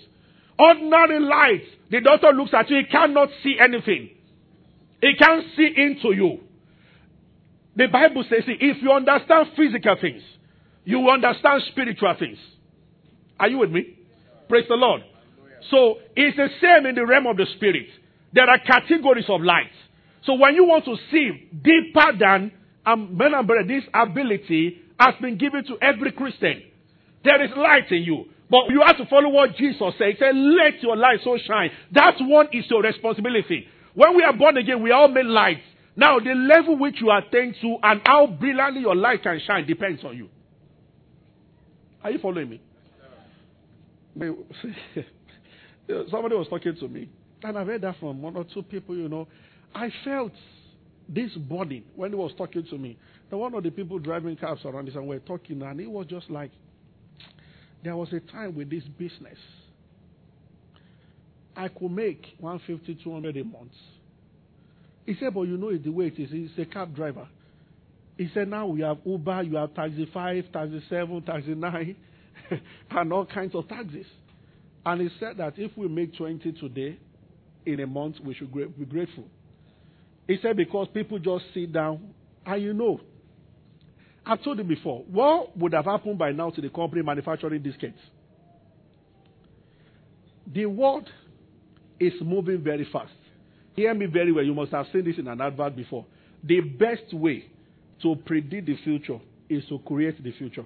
Ordinary 0.59 1.21
light, 1.21 1.65
the 1.91 2.01
doctor 2.01 2.33
looks 2.35 2.53
at 2.53 2.69
you, 2.69 2.77
he 2.77 2.85
cannot 2.85 3.29
see 3.43 3.57
anything. 3.59 4.11
He 5.01 5.15
can't 5.19 5.45
see 5.57 5.73
into 5.77 6.15
you. 6.15 6.41
The 7.75 7.87
Bible 7.87 8.25
says, 8.29 8.45
if 8.47 8.83
you 8.83 8.93
understand 8.93 9.49
physical 9.57 9.97
things, 10.01 10.23
you 10.85 11.09
understand 11.09 11.63
spiritual 11.71 12.15
things. 12.19 12.39
Are 13.39 13.49
you 13.49 13.59
with 13.59 13.71
me? 13.71 13.97
Praise 14.49 14.67
the 14.69 14.75
Lord. 14.75 15.03
So 15.71 15.97
it's 16.15 16.37
the 16.37 16.49
same 16.61 16.87
in 16.87 16.95
the 16.95 17.07
realm 17.07 17.27
of 17.27 17.37
the 17.37 17.47
spirit. 17.57 17.87
There 18.33 18.49
are 18.49 18.59
categories 18.59 19.25
of 19.29 19.41
light. 19.41 19.73
So 20.25 20.35
when 20.35 20.55
you 20.55 20.65
want 20.65 20.85
to 20.85 20.97
see 21.11 21.49
deeper 21.51 22.19
than 22.19 22.53
um, 22.85 23.17
men 23.17 23.33
and 23.35 23.47
brother, 23.47 23.67
this 23.67 23.85
ability 23.95 24.79
has 25.01 25.15
been 25.21 25.39
given 25.39 25.65
to 25.65 25.77
every 25.81 26.13
Christian. 26.13 26.63
There 27.25 27.43
is 27.43 27.51
light 27.57 27.91
in 27.91 28.03
you. 28.03 28.27
But 28.51 28.71
you 28.71 28.83
have 28.85 28.97
to 28.99 29.07
follow 29.07 29.29
what 29.31 29.57
Jesus 29.57 29.95
said. 29.97 30.11
He 30.13 30.17
said, 30.19 30.35
let 30.35 30.83
your 30.83 30.97
light 30.97 31.21
so 31.25 31.39
shine. 31.47 31.71
That 31.93 32.17
one 32.21 32.49
is 32.53 32.65
your 32.69 32.83
responsibility. 32.83 33.67
When 33.95 34.17
we 34.17 34.23
are 34.25 34.33
born 34.33 34.57
again, 34.57 34.83
we 34.83 34.91
all 34.91 35.09
made 35.09 35.27
light. 35.27 35.59
Now, 35.97 36.19
the 36.19 36.33
level 36.33 36.77
which 36.79 36.97
you 37.01 37.11
attain 37.11 37.55
to 37.61 37.77
and 37.83 38.01
how 38.05 38.27
brilliantly 38.27 38.81
your 38.83 38.97
light 38.97 39.23
can 39.23 39.41
shine 39.47 39.67
depends 39.67 40.03
on 40.05 40.17
you. 40.17 40.29
Are 42.03 42.11
you 42.11 42.19
following 42.19 42.51
me? 42.51 42.61
Somebody 46.11 46.35
was 46.35 46.49
talking 46.49 46.75
to 46.77 46.89
me, 46.89 47.09
and 47.43 47.59
I've 47.59 47.67
heard 47.67 47.83
that 47.83 47.99
from 48.01 48.23
one 48.23 48.37
or 48.37 48.45
two 48.45 48.63
people, 48.63 48.97
you 48.97 49.09
know. 49.09 49.29
I 49.75 49.91
felt 50.05 50.33
this 51.09 51.33
burden 51.33 51.85
when 51.95 52.11
he 52.11 52.17
was 52.17 52.33
talking 52.37 52.65
to 52.71 52.79
me. 52.79 52.97
The 53.31 53.37
one 53.37 53.55
of 53.55 53.63
the 53.63 53.71
people 53.71 53.99
driving 53.99 54.37
cars 54.37 54.59
around 54.65 54.89
this 54.89 54.97
and 54.97 55.07
we're 55.07 55.21
talking, 55.21 55.63
and 55.63 55.81
it 55.81 55.91
was 55.91 56.07
just 56.07 56.29
like, 56.31 56.51
there 57.83 57.97
was 57.97 58.13
a 58.13 58.21
time 58.21 58.57
with 58.57 58.71
this 58.71 58.83
business. 58.99 59.39
I 61.57 61.69
could 61.69 61.91
make 61.91 62.25
150, 62.39 63.03
200 63.03 63.37
a 63.37 63.45
month. 63.45 63.73
He 65.07 65.15
said, 65.19 65.35
but 65.35 65.43
you 65.43 65.57
know 65.57 65.77
the 65.77 65.91
way 65.91 66.07
it 66.07 66.19
is. 66.19 66.31
He's 66.31 66.51
a 66.59 66.65
cab 66.65 66.95
driver. 66.95 67.29
He 68.17 68.29
said, 68.35 68.49
now 68.49 68.67
we 68.67 68.83
have 68.83 68.99
Uber, 69.05 69.43
you 69.45 69.57
have 69.57 69.75
Taxi 69.75 70.09
5, 70.13 70.45
Taxi 70.53 70.83
7, 70.91 71.23
Taxi 71.23 71.55
9, 71.55 71.97
and 72.91 73.13
all 73.13 73.27
kinds 73.27 73.55
of 73.55 73.67
taxis. 73.69 74.07
And 74.85 75.01
he 75.01 75.09
said 75.19 75.39
that 75.39 75.55
if 75.57 75.77
we 75.77 75.89
make 75.89 76.17
20 76.17 76.53
today, 76.53 76.99
in 77.67 77.81
a 77.81 77.87
month, 77.87 78.17
we 78.25 78.35
should 78.35 78.53
be 78.53 78.85
grateful. 78.85 79.25
He 80.27 80.39
said, 80.43 80.57
because 80.57 80.89
people 80.93 81.19
just 81.19 81.45
sit 81.55 81.73
down, 81.73 82.15
and 82.47 82.63
you 82.63 82.73
know, 82.73 83.01
I've 84.27 84.43
told 84.43 84.59
you 84.59 84.65
before, 84.65 85.05
what 85.11 85.57
would 85.57 85.73
have 85.73 85.87
happened 85.87 86.19
by 86.19 86.33
now 86.33 86.51
to 86.51 86.61
the 86.61 86.69
company 86.69 87.03
manufacturing 87.03 87.63
diskettes? 87.63 87.95
The 90.53 90.67
world 90.67 91.09
is 91.99 92.13
moving 92.23 92.63
very 92.63 92.87
fast. 92.93 93.13
Hear 93.75 93.95
me 93.95 94.07
very 94.07 94.33
well. 94.33 94.45
You 94.45 94.55
must 94.55 94.73
have 94.73 94.87
seen 94.93 95.05
this 95.05 95.19
in 95.19 95.29
an 95.29 95.41
advert 95.41 95.77
before. 95.77 96.07
The 96.43 96.61
best 96.61 97.13
way 97.13 97.45
to 98.03 98.17
predict 98.27 98.67
the 98.67 98.77
future 98.83 99.21
is 99.49 99.65
to 99.69 99.79
create 99.81 100.23
the 100.23 100.33
future. 100.33 100.65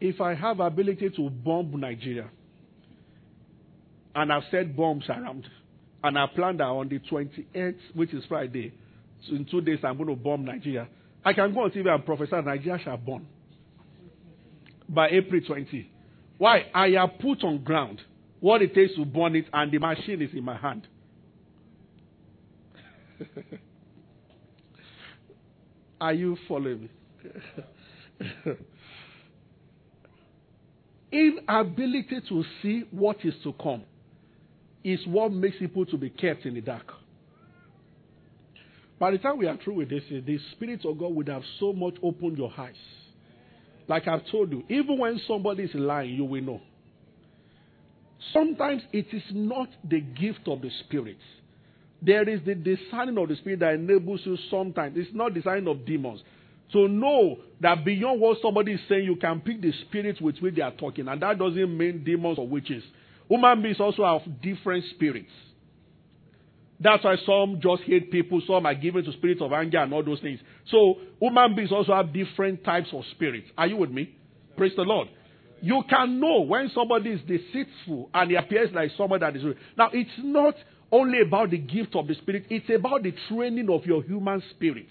If 0.00 0.20
I 0.20 0.34
have 0.34 0.60
ability 0.60 1.10
to 1.16 1.30
bomb 1.30 1.78
Nigeria, 1.78 2.30
and 4.14 4.32
I've 4.32 4.44
set 4.50 4.74
bombs 4.74 5.04
around, 5.08 5.46
and 6.02 6.18
I 6.18 6.26
plan 6.34 6.56
that 6.58 6.64
on 6.64 6.88
the 6.88 6.98
28th, 6.98 7.76
which 7.94 8.14
is 8.14 8.24
Friday, 8.26 8.72
so 9.28 9.34
in 9.36 9.44
two 9.44 9.60
days 9.60 9.78
I'm 9.82 9.96
going 9.96 10.08
to 10.08 10.16
bomb 10.16 10.44
Nigeria. 10.44 10.88
I 11.24 11.32
can 11.32 11.52
go 11.52 11.64
on 11.64 11.70
TV 11.70 11.88
and 11.88 12.04
prophesy 12.04 12.36
Nigeria 12.44 12.78
shall 12.82 12.96
burn 12.96 13.26
by 14.88 15.08
April 15.10 15.40
20. 15.46 15.90
Why? 16.38 16.66
I 16.74 16.88
have 16.90 17.18
put 17.20 17.44
on 17.44 17.62
ground 17.62 18.00
what 18.40 18.62
it 18.62 18.74
takes 18.74 18.94
to 18.96 19.04
burn 19.04 19.36
it, 19.36 19.44
and 19.52 19.70
the 19.70 19.78
machine 19.78 20.22
is 20.22 20.30
in 20.32 20.42
my 20.42 20.56
hand. 20.56 20.88
Are 26.00 26.14
you 26.14 26.38
following 26.48 26.88
me? 26.88 26.88
Inability 31.12 32.20
to 32.28 32.44
see 32.62 32.84
what 32.90 33.22
is 33.24 33.34
to 33.42 33.52
come 33.54 33.82
is 34.82 35.00
what 35.06 35.30
makes 35.32 35.58
people 35.58 35.84
to 35.84 35.98
be 35.98 36.08
kept 36.08 36.46
in 36.46 36.54
the 36.54 36.62
dark. 36.62 36.90
By 39.00 39.12
the 39.12 39.18
time 39.18 39.38
we 39.38 39.46
are 39.48 39.56
through 39.56 39.76
with 39.76 39.88
this, 39.88 40.02
eh, 40.12 40.20
the 40.24 40.38
Spirit 40.52 40.84
of 40.84 40.98
God 40.98 41.14
would 41.14 41.28
have 41.28 41.42
so 41.58 41.72
much 41.72 41.94
opened 42.02 42.36
your 42.36 42.52
eyes. 42.56 42.74
Like 43.88 44.06
I've 44.06 44.30
told 44.30 44.52
you, 44.52 44.62
even 44.68 44.98
when 44.98 45.18
somebody 45.26 45.64
is 45.64 45.74
lying, 45.74 46.14
you 46.14 46.24
will 46.24 46.42
know. 46.42 46.60
Sometimes 48.34 48.82
it 48.92 49.06
is 49.10 49.22
not 49.32 49.68
the 49.82 50.00
gift 50.00 50.46
of 50.46 50.60
the 50.60 50.70
Spirit. 50.84 51.16
There 52.02 52.28
is 52.28 52.40
the 52.44 52.54
discerning 52.54 53.16
of 53.16 53.30
the 53.30 53.36
Spirit 53.36 53.60
that 53.60 53.74
enables 53.74 54.20
you 54.24 54.36
sometimes. 54.50 54.96
It's 54.98 55.14
not 55.14 55.32
the 55.32 55.40
sign 55.42 55.66
of 55.66 55.86
demons. 55.86 56.20
To 56.72 56.86
know 56.86 57.38
that 57.60 57.84
beyond 57.84 58.20
what 58.20 58.38
somebody 58.42 58.72
is 58.72 58.80
saying, 58.86 59.04
you 59.04 59.16
can 59.16 59.40
pick 59.40 59.62
the 59.62 59.72
spirits 59.88 60.20
with 60.20 60.36
which 60.40 60.54
they 60.54 60.62
are 60.62 60.72
talking. 60.72 61.08
And 61.08 61.22
that 61.22 61.38
doesn't 61.38 61.76
mean 61.76 62.04
demons 62.04 62.38
or 62.38 62.46
witches. 62.46 62.84
Human 63.28 63.62
beings 63.62 63.80
also 63.80 64.04
have 64.04 64.42
different 64.42 64.84
spirits. 64.90 65.30
That's 66.82 67.04
why 67.04 67.16
some 67.26 67.60
just 67.62 67.82
hate 67.82 68.10
people, 68.10 68.40
some 68.46 68.64
are 68.64 68.74
given 68.74 69.04
to 69.04 69.12
spirits 69.12 69.42
of 69.42 69.52
anger 69.52 69.78
and 69.78 69.92
all 69.92 70.02
those 70.02 70.20
things. 70.20 70.40
So 70.70 70.96
human 71.20 71.54
beings 71.54 71.72
also 71.72 71.94
have 71.94 72.12
different 72.12 72.64
types 72.64 72.88
of 72.92 73.02
spirits. 73.10 73.48
Are 73.58 73.66
you 73.66 73.76
with 73.76 73.90
me? 73.90 74.16
Praise 74.56 74.72
the 74.76 74.82
Lord. 74.82 75.08
You 75.60 75.82
can 75.90 76.18
know 76.18 76.40
when 76.40 76.70
somebody 76.74 77.10
is 77.10 77.20
deceitful 77.20 78.08
and 78.14 78.30
he 78.30 78.36
appears 78.36 78.70
like 78.72 78.92
someone 78.96 79.20
that 79.20 79.36
is 79.36 79.44
real. 79.44 79.54
Now, 79.76 79.90
it's 79.92 80.10
not 80.18 80.54
only 80.90 81.20
about 81.20 81.50
the 81.50 81.58
gift 81.58 81.94
of 81.94 82.06
the 82.06 82.14
Spirit, 82.14 82.46
it's 82.48 82.70
about 82.74 83.02
the 83.02 83.12
training 83.28 83.68
of 83.68 83.84
your 83.84 84.02
human 84.02 84.42
spirit. 84.50 84.88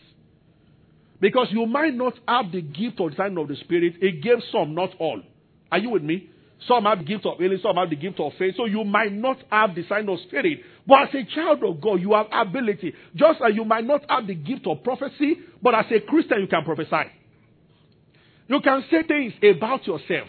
Because 1.20 1.48
you 1.50 1.66
might 1.66 1.96
not 1.96 2.14
have 2.28 2.52
the 2.52 2.62
gift 2.62 3.00
or 3.00 3.10
design 3.10 3.38
of 3.38 3.48
the 3.48 3.56
Spirit, 3.56 3.96
it 4.00 4.22
gives 4.22 4.44
some, 4.52 4.76
not 4.76 4.92
all. 5.00 5.22
Are 5.72 5.80
you 5.80 5.90
with 5.90 6.04
me? 6.04 6.30
Some 6.68 6.84
have 6.86 7.00
the 7.00 7.06
gift 7.06 7.26
of 7.26 7.38
healing, 7.38 7.60
some 7.62 7.76
have 7.78 7.90
the 7.90 7.96
gift 7.96 8.20
of 8.20 8.34
faith. 8.38 8.56
So 8.58 8.66
you 8.66 8.84
might 8.84 9.14
not 9.14 9.38
have 9.50 9.76
the 9.76 9.88
sign 9.88 10.10
of 10.10 10.20
spirit. 10.28 10.60
But 10.86 11.10
as 11.10 11.16
a 11.16 11.36
child 11.36 11.64
of 11.64 11.80
God, 11.80 12.02
you 12.02 12.14
have 12.14 12.28
ability. 12.32 12.94
Just 13.16 13.40
as 13.42 13.56
you 13.56 13.64
might 13.64 13.86
not 13.86 14.04
have 14.10 14.28
the 14.28 14.36
gift 14.36 14.68
of 14.68 14.84
prophecy, 14.84 15.40
but 15.62 15.74
as 15.74 15.86
a 15.92 16.02
Christian, 16.02 16.42
you 16.42 16.48
can 16.48 16.64
prophesy. 16.64 17.10
You 18.48 18.60
can 18.62 18.84
say 18.92 19.04
things 19.04 19.34
about 19.42 19.86
yourself. 19.88 20.28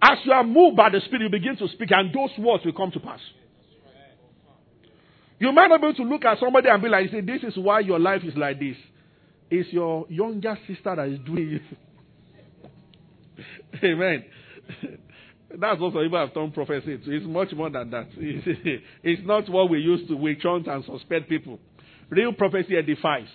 As 0.00 0.18
you 0.24 0.32
are 0.32 0.42
moved 0.42 0.76
by 0.76 0.90
the 0.90 1.00
Spirit, 1.00 1.22
you 1.22 1.28
begin 1.28 1.56
to 1.58 1.68
speak, 1.68 1.90
and 1.92 2.12
those 2.12 2.30
words 2.38 2.64
will 2.64 2.72
come 2.72 2.90
to 2.90 2.98
pass. 2.98 3.20
You 5.38 5.52
might 5.52 5.68
not 5.68 5.80
be 5.80 5.88
able 5.88 5.96
to 5.96 6.02
look 6.02 6.24
at 6.24 6.40
somebody 6.40 6.68
and 6.68 6.82
be 6.82 6.88
like, 6.88 7.10
"See, 7.10 7.20
this 7.20 7.42
is 7.44 7.56
why 7.56 7.80
your 7.80 7.98
life 7.98 8.24
is 8.24 8.36
like 8.36 8.58
this." 8.58 8.76
It's 9.50 9.72
your 9.72 10.06
younger 10.08 10.58
sister 10.66 10.96
that 10.96 11.08
is 11.08 11.18
doing 11.20 11.54
it. 11.54 11.62
Amen. 13.84 14.24
That's 15.58 15.80
also 15.80 16.00
even 16.00 16.14
I've 16.14 16.32
done 16.32 16.50
prophecy. 16.52 16.98
It's 17.06 17.26
much 17.26 17.52
more 17.52 17.70
than 17.70 17.90
that. 17.90 18.08
It's 19.02 19.22
not 19.26 19.48
what 19.48 19.70
we 19.70 19.78
used 19.78 20.08
to. 20.08 20.16
We 20.16 20.36
chant 20.36 20.66
and 20.66 20.84
suspect 20.84 21.28
people. 21.28 21.58
Real 22.08 22.32
prophecy 22.32 22.76
edifies. 22.76 23.28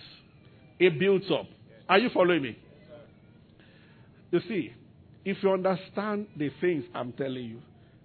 It 0.78 0.98
builds 0.98 1.26
up. 1.30 1.46
Are 1.88 1.98
you 1.98 2.10
following 2.12 2.42
me? 2.42 2.58
You 4.30 4.40
see, 4.48 4.72
if 5.24 5.38
you 5.42 5.52
understand 5.52 6.26
the 6.36 6.50
things 6.60 6.84
I'm 6.94 7.12
telling 7.12 7.44
you, 7.44 7.58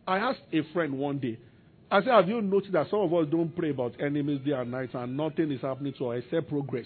I 0.08 0.18
asked 0.18 0.42
a 0.52 0.62
friend 0.74 0.98
one 0.98 1.20
day, 1.20 1.38
I 1.92 2.00
said, 2.02 2.10
Have 2.10 2.28
you 2.28 2.42
noticed 2.42 2.74
that 2.74 2.90
some 2.90 3.02
of 3.02 3.14
us 3.14 3.28
don't 3.30 3.56
pray 3.56 3.70
about 3.70 3.94
enemies 4.02 4.42
day 4.46 4.52
and 4.52 4.72
night 4.72 4.90
and 4.94 5.16
nothing 5.18 5.52
is 5.52 5.62
happening 5.62 5.94
to 5.98 6.08
us 6.08 6.24
except 6.26 6.50
progress? 6.50 6.86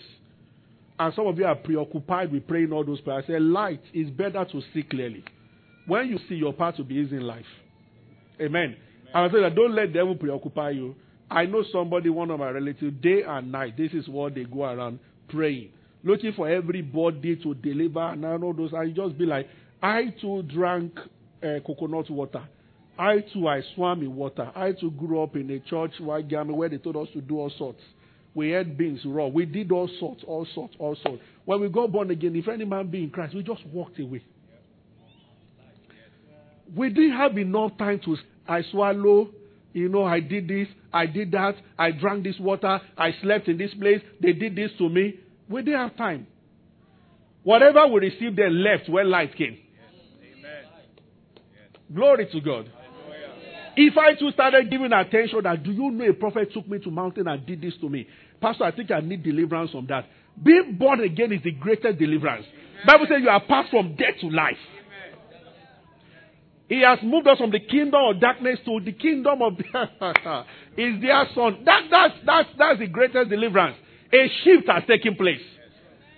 And 0.99 1.13
some 1.13 1.27
of 1.27 1.37
you 1.37 1.45
are 1.45 1.55
preoccupied 1.55 2.31
with 2.31 2.47
praying 2.47 2.71
all 2.71 2.83
those 2.83 3.01
prayers. 3.01 3.25
I 3.25 3.33
said, 3.33 3.41
Light 3.41 3.81
is 3.93 4.09
better 4.09 4.43
to 4.45 4.61
see 4.73 4.83
clearly. 4.83 5.23
When 5.85 6.07
you 6.09 6.19
see 6.27 6.35
your 6.35 6.53
path 6.53 6.77
to 6.77 6.83
be 6.83 6.95
easy 6.95 7.17
in 7.17 7.21
life. 7.21 7.45
Amen. 8.41 8.49
Amen. 8.51 8.77
And 9.13 9.25
I 9.25 9.33
said 9.33 9.43
that 9.43 9.55
don't 9.55 9.73
let 9.73 9.93
devil 9.93 10.15
preoccupy 10.15 10.71
you. 10.71 10.95
I 11.29 11.45
know 11.45 11.63
somebody, 11.71 12.09
one 12.09 12.31
of 12.31 12.39
my 12.39 12.49
relatives, 12.49 12.95
day 13.01 13.23
and 13.23 13.51
night, 13.51 13.77
this 13.77 13.91
is 13.93 14.07
what 14.07 14.35
they 14.35 14.43
go 14.43 14.63
around 14.63 14.99
praying, 15.29 15.69
looking 16.03 16.33
for 16.33 16.49
everybody 16.49 17.35
to 17.37 17.53
deliver 17.53 18.11
and 18.11 18.25
all 18.25 18.53
those. 18.53 18.71
And 18.73 18.89
you 18.89 18.95
just 18.95 19.17
be 19.17 19.25
like, 19.25 19.47
I 19.81 20.13
too 20.21 20.43
drank 20.43 20.97
uh, 21.43 21.59
coconut 21.65 22.09
water. 22.09 22.43
I 22.97 23.23
too, 23.33 23.47
I 23.47 23.61
swam 23.75 24.01
in 24.01 24.15
water. 24.15 24.51
I 24.55 24.71
too 24.71 24.91
grew 24.91 25.21
up 25.21 25.35
in 25.35 25.51
a 25.51 25.59
church 25.59 25.91
where 25.99 26.21
they 26.21 26.77
told 26.77 26.97
us 26.97 27.07
to 27.13 27.21
do 27.21 27.39
all 27.39 27.51
sorts. 27.57 27.81
We 28.37 28.51
had 28.51 28.77
beings 28.77 28.99
raw. 29.03 29.25
We 29.25 29.47
did 29.47 29.71
all 29.71 29.89
sorts, 29.99 30.23
all 30.27 30.45
sorts, 30.53 30.75
all 30.77 30.95
sorts. 31.01 31.23
When 31.45 31.59
we 31.59 31.69
got 31.69 31.91
born 31.91 32.11
again, 32.11 32.35
if 32.35 32.47
any 32.47 32.65
man 32.65 32.85
be 32.85 33.03
in 33.03 33.09
Christ, 33.09 33.33
we 33.33 33.41
just 33.41 33.65
walked 33.73 33.97
away. 33.99 34.23
We 36.75 36.89
didn't 36.89 37.17
have 37.17 37.35
enough 37.35 37.71
time 37.79 37.99
to, 38.05 38.15
I 38.47 38.61
swallow, 38.69 39.29
you 39.73 39.89
know, 39.89 40.03
I 40.03 40.19
did 40.19 40.47
this, 40.47 40.67
I 40.93 41.07
did 41.07 41.31
that, 41.31 41.55
I 41.79 41.89
drank 41.89 42.25
this 42.25 42.35
water, 42.39 42.79
I 42.95 43.15
slept 43.23 43.47
in 43.47 43.57
this 43.57 43.73
place, 43.73 44.01
they 44.21 44.33
did 44.33 44.55
this 44.55 44.69
to 44.77 44.87
me. 44.87 45.15
We 45.49 45.63
didn't 45.63 45.79
have 45.79 45.97
time. 45.97 46.27
Whatever 47.41 47.87
we 47.87 48.01
received, 48.01 48.35
they 48.35 48.51
left 48.51 48.87
when 48.87 49.09
light 49.09 49.35
came. 49.35 49.57
Glory 51.91 52.27
to 52.31 52.41
God. 52.41 52.69
If 53.79 53.95
I 53.95 54.15
too 54.15 54.31
started 54.31 54.71
giving 54.71 54.91
attention 54.91 55.39
that, 55.43 55.63
do 55.63 55.71
you 55.71 55.91
know 55.91 56.05
a 56.05 56.13
prophet 56.13 56.51
took 56.51 56.67
me 56.67 56.79
to 56.79 56.89
mountain 56.89 57.27
and 57.27 57.45
did 57.45 57.61
this 57.61 57.75
to 57.79 57.87
me? 57.87 58.07
Pastor, 58.41 58.63
I 58.63 58.71
think 58.71 58.91
I 58.91 58.99
need 58.99 59.23
deliverance 59.23 59.71
from 59.71 59.87
that. 59.87 60.05
Being 60.41 60.77
born 60.77 61.01
again 61.01 61.31
is 61.31 61.41
the 61.43 61.51
greatest 61.51 61.97
deliverance. 61.97 62.45
Bible 62.85 63.07
says 63.09 63.17
you 63.21 63.29
are 63.29 63.43
passed 63.43 63.71
from 63.71 63.95
death 63.95 64.19
to 64.21 64.29
life. 64.29 64.57
He 66.69 66.81
has 66.81 66.99
moved 67.01 67.27
us 67.27 67.37
from 67.37 67.51
the 67.51 67.61
kingdom 67.61 68.01
of 68.03 68.19
darkness 68.19 68.59
to 68.65 68.79
the 68.83 68.91
kingdom 68.91 69.41
of 69.41 69.53
is 70.77 71.01
their 71.01 71.25
son. 71.33 71.63
That, 71.65 71.83
that's, 71.89 72.13
that's, 72.25 72.49
that's 72.57 72.79
the 72.79 72.87
greatest 72.87 73.29
deliverance. 73.29 73.77
A 74.13 74.29
shift 74.43 74.67
has 74.67 74.83
taken 74.85 75.15
place. 75.15 75.41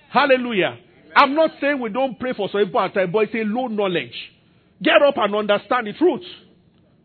Hallelujah. 0.09 0.77
I'm 1.15 1.35
not 1.35 1.51
saying 1.61 1.79
we 1.79 1.89
don't 1.89 2.19
pray 2.19 2.33
for 2.33 2.49
some 2.49 2.65
people 2.65 2.79
at 2.79 2.93
time, 2.93 3.11
but 3.11 3.19
it's 3.25 3.35
a 3.35 3.43
low 3.43 3.67
knowledge. 3.67 4.13
Get 4.81 5.01
up 5.01 5.17
and 5.17 5.35
understand 5.35 5.87
the 5.87 5.93
truth. 5.93 6.23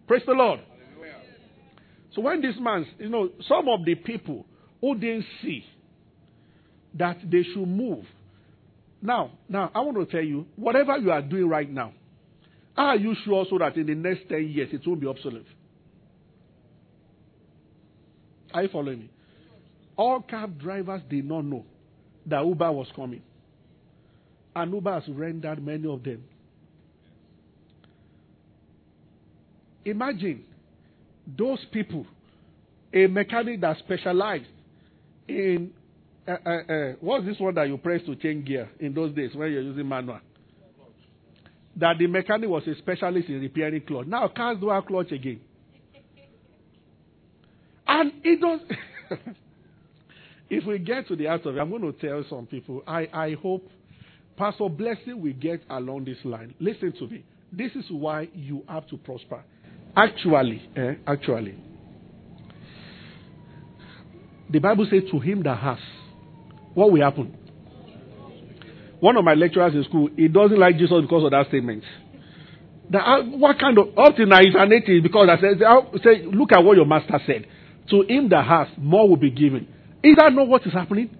Praise 0.06 0.22
the 0.26 0.32
Lord. 0.32 0.60
So 2.14 2.22
when 2.22 2.40
this 2.40 2.54
man, 2.58 2.86
you 2.98 3.08
know, 3.08 3.30
some 3.48 3.68
of 3.68 3.84
the 3.84 3.94
people 3.94 4.46
see 5.42 5.64
that 6.94 7.18
they 7.30 7.42
should 7.42 7.66
move. 7.66 8.04
Now, 9.02 9.32
now 9.48 9.70
I 9.74 9.80
want 9.80 9.96
to 9.98 10.06
tell 10.06 10.24
you, 10.24 10.46
whatever 10.56 10.96
you 10.98 11.10
are 11.10 11.22
doing 11.22 11.48
right 11.48 11.70
now, 11.70 11.92
are 12.76 12.96
you 12.96 13.14
sure 13.24 13.46
so 13.48 13.58
that 13.58 13.76
in 13.76 13.86
the 13.86 13.94
next 13.94 14.28
10 14.28 14.48
years 14.48 14.68
it 14.72 14.86
won't 14.86 15.00
be 15.00 15.06
obsolete? 15.06 15.46
Are 18.52 18.62
you 18.62 18.68
following 18.68 19.00
me? 19.00 19.10
All 19.96 20.20
cab 20.20 20.60
drivers 20.60 21.02
did 21.08 21.24
not 21.24 21.44
know 21.44 21.64
that 22.26 22.44
Uber 22.44 22.72
was 22.72 22.86
coming. 22.94 23.22
And 24.56 24.72
Uber 24.72 25.00
has 25.00 25.08
rendered 25.08 25.64
many 25.64 25.88
of 25.88 26.02
them. 26.02 26.24
Imagine 29.84 30.44
those 31.36 31.64
people, 31.72 32.06
a 32.92 33.06
mechanic 33.06 33.60
that 33.60 33.78
specialized 33.78 34.46
in 35.28 35.72
uh, 36.26 36.36
uh, 36.46 36.72
uh, 36.72 36.92
what's 37.00 37.26
this 37.26 37.38
one 37.38 37.54
that 37.54 37.68
you 37.68 37.76
press 37.76 38.00
to 38.06 38.16
change 38.16 38.46
gear 38.46 38.70
in 38.80 38.94
those 38.94 39.14
days 39.14 39.30
when 39.34 39.52
you're 39.52 39.62
using 39.62 39.86
manual? 39.88 40.20
That 41.76 41.98
the 41.98 42.06
mechanic 42.06 42.48
was 42.48 42.66
a 42.66 42.74
specialist 42.76 43.28
in 43.28 43.40
repairing 43.40 43.82
clutch. 43.82 44.06
Now 44.06 44.28
cars 44.28 44.58
do 44.60 44.70
have 44.70 44.86
clutch 44.86 45.12
again. 45.12 45.40
And 47.86 48.12
it 48.22 48.40
does. 48.40 48.60
if 50.50 50.64
we 50.64 50.78
get 50.78 51.08
to 51.08 51.16
the 51.16 51.28
out 51.28 51.44
of 51.44 51.56
it, 51.56 51.60
I'm 51.60 51.70
going 51.70 51.82
to 51.82 51.92
tell 51.92 52.24
some 52.30 52.46
people, 52.46 52.82
I, 52.86 53.08
I 53.12 53.34
hope 53.34 53.68
Pastor 54.36 54.68
Blessing 54.68 55.20
will 55.20 55.32
get 55.34 55.62
along 55.68 56.06
this 56.06 56.18
line. 56.24 56.54
Listen 56.58 56.92
to 56.92 57.06
me. 57.06 57.24
This 57.52 57.72
is 57.72 57.84
why 57.90 58.28
you 58.34 58.64
have 58.68 58.88
to 58.88 58.96
prosper. 58.96 59.44
Actually, 59.96 60.62
eh, 60.76 60.94
actually, 61.06 61.56
the 64.54 64.60
Bible 64.60 64.86
says 64.88 65.02
to 65.10 65.18
him 65.18 65.42
that 65.42 65.58
has, 65.58 65.78
what 66.74 66.92
will 66.92 67.02
happen? 67.02 67.36
One 69.00 69.16
of 69.16 69.24
my 69.24 69.34
lecturers 69.34 69.74
in 69.74 69.82
school, 69.82 70.08
he 70.16 70.28
doesn't 70.28 70.56
like 70.56 70.78
Jesus 70.78 71.02
because 71.02 71.24
of 71.24 71.32
that 71.32 71.48
statement. 71.48 71.82
That, 72.90 73.00
uh, 73.02 73.24
what 73.24 73.58
kind 73.58 73.76
of, 73.78 73.98
up 73.98 74.14
he's 74.14 74.54
an 74.54 74.72
atheist 74.72 75.02
because 75.02 75.28
I 75.28 75.40
said, 75.40 75.58
say, 76.04 76.22
look 76.22 76.52
at 76.52 76.62
what 76.62 76.76
your 76.76 76.86
master 76.86 77.18
said. 77.26 77.48
To 77.90 78.02
him 78.02 78.28
that 78.28 78.46
has, 78.46 78.68
more 78.78 79.08
will 79.08 79.16
be 79.16 79.32
given. 79.32 79.66
Is 80.04 80.14
that 80.18 80.32
not 80.32 80.46
what 80.46 80.64
is 80.64 80.72
happening? 80.72 81.10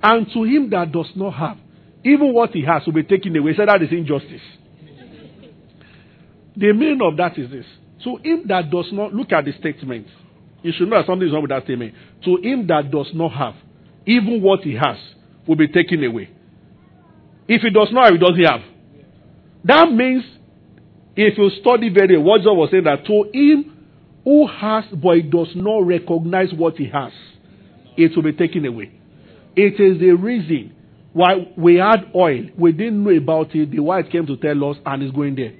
And 0.00 0.28
to 0.32 0.44
him 0.44 0.70
that 0.70 0.92
does 0.92 1.10
not 1.16 1.34
have, 1.34 1.58
even 2.04 2.32
what 2.32 2.50
he 2.50 2.64
has 2.64 2.86
will 2.86 2.92
be 2.92 3.02
taken 3.02 3.36
away. 3.36 3.50
He 3.52 3.56
said 3.56 3.66
that 3.66 3.82
is 3.82 3.90
injustice. 3.90 4.40
the 6.56 6.72
meaning 6.72 7.00
of 7.02 7.16
that 7.16 7.36
is 7.38 7.50
this. 7.50 7.66
To 8.04 8.18
him 8.22 8.44
that 8.46 8.70
does 8.70 8.86
not, 8.92 9.12
look 9.12 9.32
at 9.32 9.44
the 9.44 9.52
statement. 9.58 10.06
You 10.62 10.72
should 10.76 10.88
know 10.88 10.96
that 10.96 11.06
something 11.06 11.26
is 11.28 11.32
wrong 11.32 11.42
with 11.42 11.50
that 11.50 11.64
statement. 11.64 11.94
To 12.24 12.36
him 12.42 12.66
that 12.68 12.90
does 12.90 13.08
not 13.14 13.32
have, 13.32 13.54
even 14.06 14.42
what 14.42 14.60
he 14.60 14.74
has 14.74 14.96
will 15.46 15.56
be 15.56 15.68
taken 15.68 16.02
away. 16.04 16.30
If 17.48 17.62
he 17.62 17.70
does 17.70 17.88
not 17.92 18.06
have, 18.06 18.14
he 18.14 18.18
doesn't 18.18 18.44
have. 18.44 18.60
That 19.64 19.92
means, 19.92 20.24
if 21.14 21.38
you 21.38 21.50
study 21.60 21.88
very 21.88 22.16
well, 22.18 22.26
what 22.26 22.42
John 22.42 22.56
was 22.56 22.70
saying 22.70 22.84
that 22.84 23.04
to 23.06 23.30
him 23.32 23.72
who 24.24 24.46
has 24.48 24.84
but 24.92 25.16
he 25.16 25.22
does 25.22 25.48
not 25.54 25.86
recognize 25.86 26.52
what 26.52 26.76
he 26.76 26.88
has, 26.88 27.12
it 27.96 28.14
will 28.14 28.24
be 28.24 28.32
taken 28.32 28.64
away. 28.66 28.92
It 29.54 29.80
is 29.80 29.98
the 30.00 30.12
reason 30.12 30.74
why 31.12 31.52
we 31.56 31.76
had 31.76 32.10
oil. 32.14 32.44
We 32.58 32.72
didn't 32.72 33.02
know 33.02 33.10
about 33.10 33.54
it. 33.54 33.70
The 33.70 33.80
wife 33.80 34.06
came 34.10 34.26
to 34.26 34.36
tell 34.36 34.70
us 34.70 34.76
and 34.84 35.02
it's 35.02 35.14
going 35.14 35.36
there. 35.36 35.54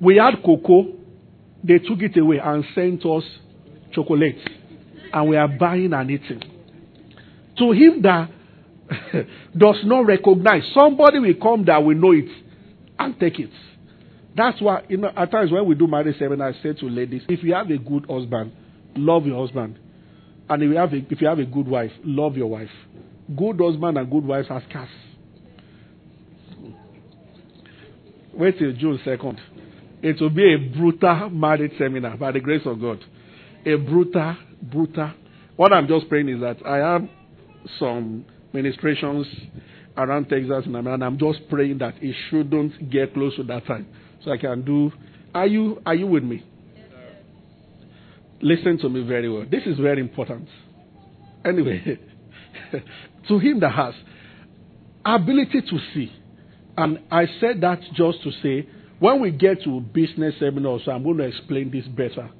We 0.00 0.16
had 0.16 0.42
cocoa. 0.44 0.94
They 1.62 1.78
took 1.78 2.00
it 2.00 2.16
away 2.16 2.38
and 2.42 2.64
sent 2.74 3.04
us 3.04 3.24
chocolate. 3.92 4.36
And 5.12 5.28
we 5.28 5.36
are 5.36 5.48
buying 5.48 5.92
and 5.92 6.10
eating. 6.10 6.42
To 7.58 7.72
him 7.72 8.02
that 8.02 8.30
does 9.56 9.80
not 9.84 10.06
recognize, 10.06 10.62
somebody 10.74 11.18
will 11.18 11.34
come 11.34 11.64
that 11.66 11.82
will 11.84 11.96
know 11.96 12.12
it 12.12 12.28
and 12.98 13.18
take 13.18 13.38
it. 13.38 13.50
That's 14.34 14.60
why, 14.62 14.84
you 14.88 14.96
know, 14.96 15.10
at 15.14 15.30
times 15.30 15.52
when 15.52 15.66
we 15.66 15.74
do 15.74 15.86
marriage 15.86 16.18
seminar, 16.18 16.48
I 16.48 16.62
say 16.62 16.72
to 16.72 16.86
ladies, 16.86 17.22
if 17.28 17.42
you 17.42 17.54
have 17.54 17.70
a 17.70 17.76
good 17.76 18.06
husband, 18.08 18.52
love 18.96 19.26
your 19.26 19.44
husband. 19.44 19.78
And 20.48 20.62
if 20.62 20.70
you 20.70 20.76
have 20.76 20.92
a, 20.92 20.96
if 21.10 21.20
you 21.20 21.28
have 21.28 21.38
a 21.38 21.44
good 21.44 21.68
wife, 21.68 21.90
love 22.04 22.36
your 22.36 22.48
wife. 22.48 22.70
Good 23.36 23.60
husband 23.60 23.98
and 23.98 24.10
good 24.10 24.24
wives 24.24 24.48
are 24.50 24.62
scarce. 24.68 24.88
Wait 28.34 28.58
till 28.58 28.72
June 28.72 28.98
2nd. 29.04 29.38
It 30.02 30.20
will 30.20 30.30
be 30.30 30.54
a 30.54 30.58
brutal 30.58 31.30
marriage 31.30 31.72
seminar 31.78 32.16
by 32.16 32.32
the 32.32 32.40
grace 32.40 32.62
of 32.64 32.80
God. 32.80 33.04
A 33.64 33.76
brutal, 33.76 34.36
brutal. 34.60 35.12
What 35.56 35.72
I'm 35.72 35.86
just 35.86 36.08
praying 36.08 36.28
is 36.28 36.40
that 36.40 36.64
I 36.66 36.76
have 36.76 37.08
some 37.78 38.24
ministrations 38.52 39.26
around 39.96 40.28
Texas 40.28 40.64
and 40.66 41.04
I'm 41.04 41.18
just 41.18 41.48
praying 41.48 41.78
that 41.78 41.94
it 42.00 42.14
shouldn't 42.28 42.90
get 42.90 43.14
close 43.14 43.36
to 43.36 43.44
that 43.44 43.66
time. 43.66 43.86
So 44.24 44.32
I 44.32 44.38
can 44.38 44.64
do. 44.64 44.92
Are 45.34 45.46
you, 45.46 45.80
are 45.86 45.94
you 45.94 46.06
with 46.06 46.24
me? 46.24 46.44
Listen 48.40 48.78
to 48.78 48.88
me 48.88 49.06
very 49.06 49.28
well. 49.28 49.46
This 49.48 49.62
is 49.66 49.78
very 49.78 50.00
important. 50.00 50.48
Anyway, 51.44 51.98
to 53.28 53.38
him 53.38 53.60
that 53.60 53.72
has 53.72 53.94
ability 55.04 55.60
to 55.60 55.78
see. 55.94 56.12
And 56.76 57.00
I 57.10 57.26
said 57.40 57.60
that 57.60 57.80
just 57.94 58.22
to 58.22 58.30
say, 58.42 58.68
when 58.98 59.20
we 59.20 59.30
get 59.30 59.62
to 59.64 59.80
business 59.80 60.34
seminars, 60.38 60.82
I'm 60.86 61.02
going 61.02 61.18
to 61.18 61.24
explain 61.24 61.70
this 61.70 61.86
better. 61.86 62.30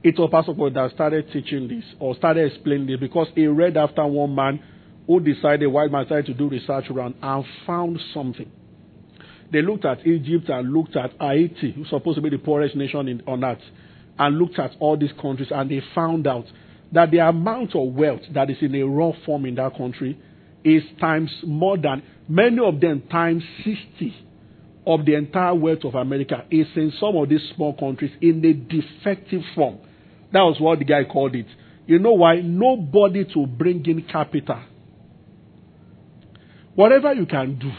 It 0.00 0.16
was 0.16 0.30
Pastor 0.30 0.54
Paul 0.54 0.70
that 0.70 0.92
started 0.92 1.32
teaching 1.32 1.66
this 1.66 1.84
or 1.98 2.14
started 2.14 2.52
explaining 2.52 2.86
this 2.86 3.00
because 3.00 3.26
he 3.34 3.48
read 3.48 3.76
after 3.76 4.06
one 4.06 4.32
man 4.32 4.60
who 5.08 5.18
decided, 5.18 5.66
while 5.66 5.88
man 5.88 6.06
started 6.06 6.26
to 6.26 6.34
do 6.34 6.48
research 6.48 6.88
around 6.88 7.16
and 7.20 7.44
found 7.66 7.98
something. 8.14 8.48
They 9.50 9.60
looked 9.60 9.84
at 9.84 10.06
Egypt 10.06 10.50
and 10.50 10.72
looked 10.72 10.94
at 10.94 11.12
Haiti, 11.20 11.72
who's 11.72 11.88
supposed 11.88 12.16
to 12.16 12.22
be 12.22 12.30
the 12.30 12.38
poorest 12.38 12.76
nation 12.76 13.08
in, 13.08 13.22
on 13.26 13.42
earth, 13.42 13.58
and 14.18 14.38
looked 14.38 14.58
at 14.60 14.72
all 14.78 14.96
these 14.96 15.12
countries, 15.20 15.48
and 15.50 15.68
they 15.68 15.82
found 15.94 16.28
out 16.28 16.44
that 16.92 17.10
the 17.10 17.18
amount 17.18 17.74
of 17.74 17.92
wealth 17.92 18.20
that 18.34 18.50
is 18.50 18.58
in 18.60 18.74
a 18.76 18.82
raw 18.82 19.12
form 19.26 19.46
in 19.46 19.56
that 19.56 19.76
country 19.76 20.16
is 20.62 20.82
times 21.00 21.30
more 21.44 21.76
than 21.76 22.02
many 22.28 22.58
of 22.60 22.80
them 22.80 23.02
times 23.10 23.42
60 23.64 24.14
of 24.86 25.04
the 25.04 25.14
entire 25.14 25.54
wealth 25.54 25.84
of 25.84 25.94
America 25.94 26.44
is 26.50 26.66
in 26.76 26.92
some 27.00 27.16
of 27.16 27.28
these 27.28 27.42
small 27.56 27.74
countries 27.74 28.12
in 28.20 28.44
a 28.44 28.52
defective 28.52 29.42
form. 29.54 29.78
That 30.32 30.42
was 30.42 30.60
what 30.60 30.78
the 30.78 30.84
guy 30.84 31.04
called 31.04 31.34
it. 31.34 31.46
You 31.86 31.98
know 31.98 32.12
why? 32.12 32.40
Nobody 32.40 33.24
to 33.32 33.46
bring 33.46 33.84
in 33.86 34.02
capital. 34.02 34.62
Whatever 36.74 37.14
you 37.14 37.26
can 37.26 37.58
do. 37.58 37.72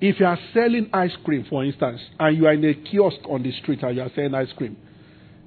If 0.00 0.18
you 0.18 0.26
are 0.26 0.38
selling 0.52 0.90
ice 0.92 1.14
cream, 1.24 1.46
for 1.48 1.64
instance, 1.64 2.00
and 2.18 2.36
you 2.36 2.46
are 2.46 2.54
in 2.54 2.64
a 2.64 2.74
kiosk 2.74 3.18
on 3.28 3.42
the 3.42 3.52
street 3.52 3.82
and 3.82 3.96
you 3.96 4.02
are 4.02 4.10
selling 4.14 4.34
ice 4.34 4.52
cream, 4.56 4.76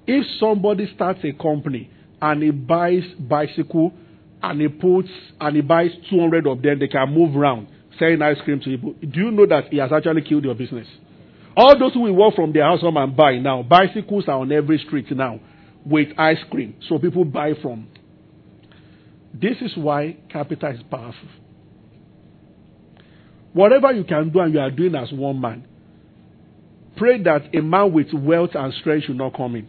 if 0.07 0.25
somebody 0.39 0.89
starts 0.95 1.19
a 1.23 1.33
company 1.33 1.89
and 2.21 2.43
he 2.43 2.51
buys 2.51 3.03
bicycle 3.19 3.91
and 4.41 4.61
he 4.61 4.67
puts 4.67 5.09
and 5.41 5.55
he 5.55 5.61
buys 5.61 5.91
200 6.09 6.47
of 6.47 6.61
them, 6.61 6.79
they 6.79 6.87
can 6.87 7.13
move 7.13 7.35
around 7.35 7.67
selling 7.99 8.21
ice 8.21 8.37
cream 8.45 8.59
to 8.59 8.65
people. 8.65 8.93
Do 8.93 9.19
you 9.19 9.31
know 9.31 9.45
that 9.47 9.69
he 9.69 9.77
has 9.77 9.91
actually 9.91 10.21
killed 10.21 10.45
your 10.45 10.55
business? 10.55 10.87
All 11.57 11.77
those 11.77 11.93
who 11.93 12.01
will 12.01 12.13
walk 12.13 12.35
from 12.35 12.53
their 12.53 12.63
house 12.63 12.81
home 12.81 12.97
and 12.97 13.15
buy 13.15 13.37
now, 13.37 13.63
bicycles 13.63 14.25
are 14.27 14.39
on 14.39 14.51
every 14.51 14.77
street 14.79 15.11
now 15.11 15.39
with 15.85 16.09
ice 16.17 16.37
cream, 16.49 16.75
so 16.87 16.97
people 16.97 17.25
buy 17.25 17.53
from. 17.61 17.87
This 19.33 19.57
is 19.61 19.75
why 19.75 20.17
capital 20.29 20.71
is 20.71 20.81
powerful. 20.89 21.29
Whatever 23.53 23.91
you 23.91 24.03
can 24.03 24.29
do 24.29 24.39
and 24.39 24.53
you 24.53 24.59
are 24.59 24.71
doing 24.71 24.95
as 24.95 25.11
one 25.11 25.39
man, 25.39 25.67
pray 26.95 27.21
that 27.23 27.53
a 27.53 27.61
man 27.61 27.91
with 27.93 28.13
wealth 28.13 28.51
and 28.55 28.73
strength 28.75 29.05
should 29.05 29.17
not 29.17 29.35
come 29.35 29.55
in. 29.55 29.67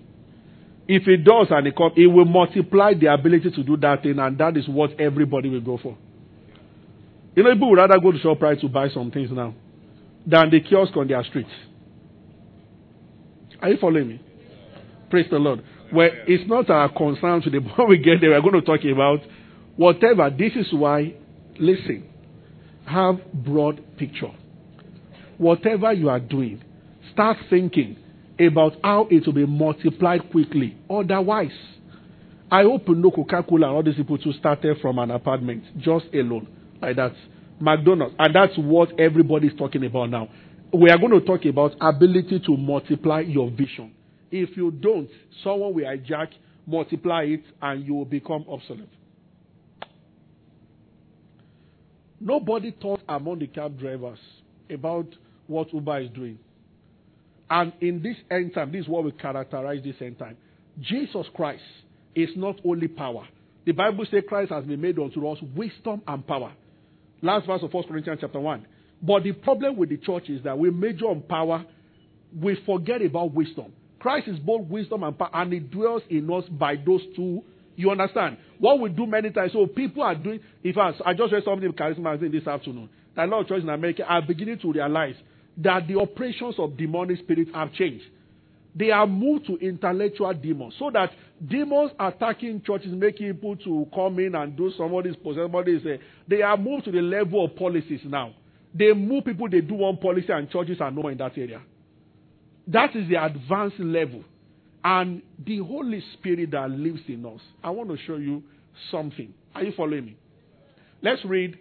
If 0.87 1.09
it 1.09 1.25
does 1.25 1.47
and 1.51 1.67
it 1.67 1.77
comes, 1.77 1.95
it 1.97 2.07
will 2.07 2.27
multiply 2.27 2.93
the 2.95 3.13
ability 3.13 3.51
to 3.51 3.63
do 3.63 3.77
that 3.79 4.03
thing, 4.03 4.19
and 4.19 4.37
that 4.39 4.57
is 4.57 4.69
what 4.69 5.01
everybody 5.01 5.49
will 5.49 5.61
go 5.61 5.79
for. 5.83 5.97
You 7.35 7.43
know, 7.43 7.53
people 7.53 7.71
would 7.71 7.79
rather 7.79 7.99
go 7.99 8.13
to 8.13 8.19
ShopRite 8.19 8.61
to 8.61 8.69
buy 8.69 8.89
some 8.91 9.11
things 9.11 9.31
now 9.33 9.55
than 10.27 10.51
the 10.51 10.61
kiosk 10.61 10.97
on 10.97 11.09
their 11.09 11.25
streets. 11.25 11.51
Are 13.61 13.71
you 13.71 13.79
following 13.81 14.09
me? 14.09 14.21
Praise 15.11 15.27
the 15.31 15.39
Lord. 15.39 15.63
Well, 15.93 16.11
it's 16.27 16.49
not 16.49 16.71
our 16.71 16.89
concern 16.89 17.43
today, 17.43 17.59
when 17.77 17.89
we 17.89 17.99
get 17.99 18.21
there, 18.21 18.31
we're 18.31 18.41
going 18.41 18.55
to 18.55 18.63
talk 18.63 18.81
about 18.85 19.21
whatever. 19.77 20.31
This 20.31 20.53
is 20.57 20.73
why, 20.73 21.15
listen, 21.59 22.09
have 22.87 23.17
broad 23.33 23.83
picture. 23.97 24.33
Whatever 25.39 25.93
you 25.93 26.09
are 26.09 26.21
doing, 26.21 26.63
start 27.13 27.37
thinking 27.51 27.97
about 28.39 28.75
how 28.83 29.07
it 29.11 29.27
will 29.27 29.33
be 29.33 29.47
multiplied 29.47 30.31
quickly. 30.31 30.77
Otherwise, 30.91 31.53
I 32.51 32.63
hope 32.63 32.89
no 32.89 33.11
Coca-Cola 33.11 33.67
and 33.67 33.77
all 33.77 33.83
these 33.83 33.97
people 33.97 34.19
to 34.19 34.33
started 34.35 34.79
from 34.81 34.99
an 34.99 35.11
apartment 35.11 35.65
just 35.79 36.07
alone 36.13 36.47
like 36.81 36.97
that. 36.97 37.13
McDonald's, 37.61 38.15
and 38.19 38.35
that's 38.35 38.57
what 38.57 38.99
everybody 38.99 39.47
is 39.47 39.55
talking 39.57 39.85
about 39.85 40.11
now. 40.11 40.29
We 40.73 40.91
are 40.91 40.99
going 40.99 41.13
to 41.13 41.25
talk 41.25 41.45
about 41.45 41.73
ability 41.81 42.41
to 42.47 42.57
multiply 42.57 43.21
your 43.21 43.51
vision. 43.51 43.94
If 44.37 44.57
you 44.57 44.73
don't, 44.73 45.09
someone 45.45 45.75
will 45.75 45.85
hijack, 45.85 46.27
multiply 46.67 47.23
it, 47.23 47.45
and 47.63 47.87
you 47.87 47.95
will 47.95 48.05
become 48.05 48.45
obsolete. 48.49 48.89
Nobody 52.19 52.75
thought 52.83 53.01
among 53.09 53.39
the 53.39 53.47
cab 53.47 53.79
drivers 53.79 54.19
about 54.69 55.07
what 55.47 55.73
Uber 55.73 56.01
is 56.01 56.11
doing. 56.11 56.41
And 57.49 57.75
in 57.81 58.03
this 58.03 58.17
end 58.29 58.55
time, 58.55 58.73
this 58.73 58.83
is 58.83 58.89
what 58.89 59.05
we 59.05 59.13
characterize 59.13 59.85
this 59.85 59.95
end 60.01 60.19
time. 60.19 60.37
Jesus 60.81 61.27
Christ 61.33 61.63
is 62.17 62.31
not 62.35 62.57
only 62.65 62.89
power. 62.89 63.29
The 63.67 63.71
Bible 63.71 64.05
says 64.11 64.25
Christ 64.27 64.51
has 64.51 64.65
been 64.65 64.81
made 64.81 64.99
unto 64.99 65.29
us 65.29 65.39
wisdom 65.55 66.03
and 66.09 66.27
power. 66.27 66.53
Last 67.23 67.47
verse 67.47 67.63
of 67.63 67.73
1 67.73 67.85
Corinthians 67.85 68.19
chapter 68.21 68.41
1. 68.41 68.67
But 69.01 69.23
the 69.23 69.31
problem 69.31 69.77
with 69.77 69.91
the 69.91 69.99
church 69.99 70.29
is 70.29 70.43
that 70.43 70.59
we 70.59 70.71
major 70.71 71.05
on 71.05 71.21
power, 71.21 71.65
we 72.37 72.59
forget 72.67 73.01
about 73.01 73.33
wisdom. 73.33 73.73
Christ 74.05 74.29
is 74.29 74.39
both 74.39 74.67
wisdom 74.67 75.03
and 75.03 75.19
power, 75.19 75.31
and 75.33 75.51
it 75.55 75.71
dwells 75.71 76.03
in 76.11 76.31
us 76.31 76.45
by 76.51 76.77
those 76.77 77.01
two. 77.17 77.43
You 77.75 77.91
understand? 77.91 78.37
What 78.59 78.79
we 78.79 78.91
do 78.91 79.07
many 79.07 79.31
times, 79.31 79.55
so 79.55 79.67
people 79.67 80.03
are 80.03 80.15
doing, 80.15 80.41
if 80.63 80.77
I, 80.77 80.93
I 81.07 81.15
just 81.15 81.33
read 81.33 81.43
something 81.43 81.65
in 81.65 81.73
Charisma 81.73 82.01
magazine 82.01 82.31
this 82.31 82.47
afternoon, 82.47 82.91
that 83.17 83.25
a 83.25 83.31
lot 83.31 83.41
of 83.41 83.49
churches 83.49 83.65
in 83.65 83.71
America 83.71 84.05
are 84.07 84.21
beginning 84.21 84.59
to 84.59 84.73
realize 84.73 85.15
that 85.57 85.89
the 85.89 85.99
operations 85.99 86.57
of 86.59 86.77
demonic 86.77 87.21
spirits 87.21 87.51
have 87.55 87.73
changed. 87.73 88.05
They 88.75 88.91
are 88.91 89.07
moved 89.07 89.47
to 89.47 89.57
intellectual 89.57 90.35
demons. 90.35 90.75
So 90.79 90.91
that 90.91 91.11
demons 91.49 91.93
attacking 91.99 92.61
churches, 92.61 92.93
making 92.93 93.33
people 93.33 93.57
to 93.57 93.87
come 93.95 94.19
in 94.19 94.35
and 94.35 94.55
do 94.55 94.71
somebody's 94.77 95.17
possess 95.17 95.45
somebody's. 95.45 95.81
Uh, 95.87 95.97
they 96.29 96.43
are 96.43 96.59
moved 96.59 96.85
to 96.85 96.91
the 96.93 97.01
level 97.01 97.43
of 97.43 97.57
policies 97.57 98.01
now. 98.05 98.35
They 98.75 98.93
move 98.93 99.25
people, 99.25 99.49
they 99.49 99.63
do 99.63 99.77
one 99.77 99.97
policy, 99.97 100.31
and 100.31 100.51
churches 100.51 100.77
are 100.83 100.91
no 100.91 101.09
in 101.09 101.17
that 101.17 101.39
area. 101.39 101.63
That 102.69 102.97
is 102.97 103.09
the 103.09 103.23
advanced 103.23 103.79
level. 103.79 104.25
And 104.83 105.23
the 105.39 105.59
Holy 105.59 106.03
Spirit 106.15 106.51
that 106.51 106.71
lives 106.71 107.01
in 107.09 107.25
us. 107.25 107.41
I 107.63 107.71
want 107.71 107.91
to 107.91 107.97
show 108.07 108.17
you 108.17 108.43
something. 108.91 109.33
Are 109.55 109.63
you 109.63 109.73
following 109.77 110.05
me? 110.07 110.17
Let's 111.03 111.25
read 111.25 111.59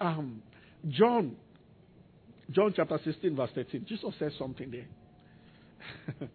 um, 0.00 0.42
John. 0.88 1.36
John 2.50 2.72
chapter 2.74 2.98
16, 3.04 3.36
verse 3.36 3.50
13. 3.54 3.86
Jesus 3.88 4.14
says 4.18 4.32
something 4.38 4.70
there. 4.70 6.28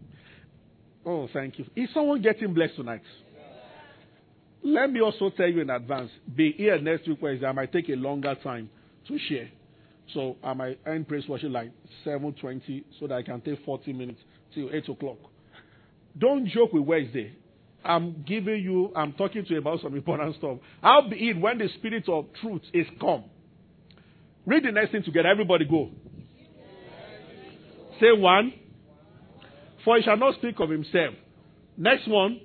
oh, 1.06 1.28
thank 1.32 1.58
you. 1.58 1.66
Is 1.76 1.88
someone 1.92 2.22
getting 2.22 2.54
blessed 2.54 2.76
tonight? 2.76 3.02
Let 4.62 4.90
me 4.90 5.00
also 5.00 5.30
tell 5.30 5.48
you 5.48 5.60
in 5.60 5.70
advance. 5.70 6.10
Be 6.34 6.52
here 6.52 6.80
next 6.80 7.06
week 7.08 7.18
Wednesday. 7.22 7.46
I 7.46 7.52
might 7.52 7.72
take 7.72 7.88
a 7.88 7.94
longer 7.94 8.34
time 8.42 8.68
to 9.06 9.18
share. 9.28 9.48
So 10.14 10.36
uh, 10.42 10.48
I 10.48 10.54
might 10.54 10.80
end 10.86 11.08
praise 11.08 11.28
worship 11.28 11.50
like 11.52 11.70
7.20 12.04 12.84
so 12.98 13.06
that 13.06 13.14
I 13.14 13.22
can 13.22 13.40
take 13.40 13.64
40 13.64 13.92
minutes 13.92 14.20
till 14.54 14.70
8 14.72 14.88
o'clock. 14.88 15.18
Don't 16.16 16.46
joke 16.46 16.72
with 16.72 16.84
Wednesday. 16.84 17.32
I'm 17.84 18.24
giving 18.26 18.62
you, 18.62 18.92
I'm 18.96 19.12
talking 19.12 19.44
to 19.44 19.50
you 19.50 19.58
about 19.58 19.80
some 19.80 19.94
important 19.94 20.36
stuff. 20.36 20.58
I'll 20.82 21.08
be 21.08 21.30
in 21.30 21.40
when 21.40 21.58
the 21.58 21.68
spirit 21.78 22.08
of 22.08 22.26
truth 22.40 22.62
is 22.72 22.86
come. 23.00 23.24
Read 24.46 24.64
the 24.64 24.72
next 24.72 24.92
thing 24.92 25.02
together. 25.02 25.28
Everybody 25.28 25.64
go. 25.64 25.90
Say 28.00 28.12
one. 28.12 28.52
For 29.84 29.96
he 29.96 30.02
shall 30.02 30.16
not 30.16 30.34
speak 30.36 30.58
of 30.58 30.70
himself. 30.70 31.14
Next 31.76 32.08
one. 32.08 32.40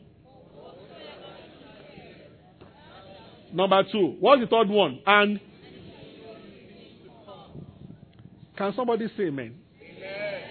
Number 3.51 3.83
two. 3.91 4.17
What's 4.19 4.41
the 4.41 4.47
third 4.47 4.69
one? 4.69 4.99
And 5.05 5.39
can 8.57 8.73
somebody 8.75 9.07
say 9.17 9.23
amen? 9.23 9.55
amen? 9.81 10.41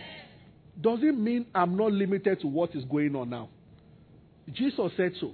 Does 0.80 0.98
it 1.02 1.16
mean 1.16 1.46
I'm 1.54 1.76
not 1.76 1.92
limited 1.92 2.40
to 2.40 2.46
what 2.46 2.74
is 2.74 2.84
going 2.84 3.14
on 3.14 3.30
now? 3.30 3.48
Jesus 4.52 4.90
said 4.96 5.12
so. 5.20 5.32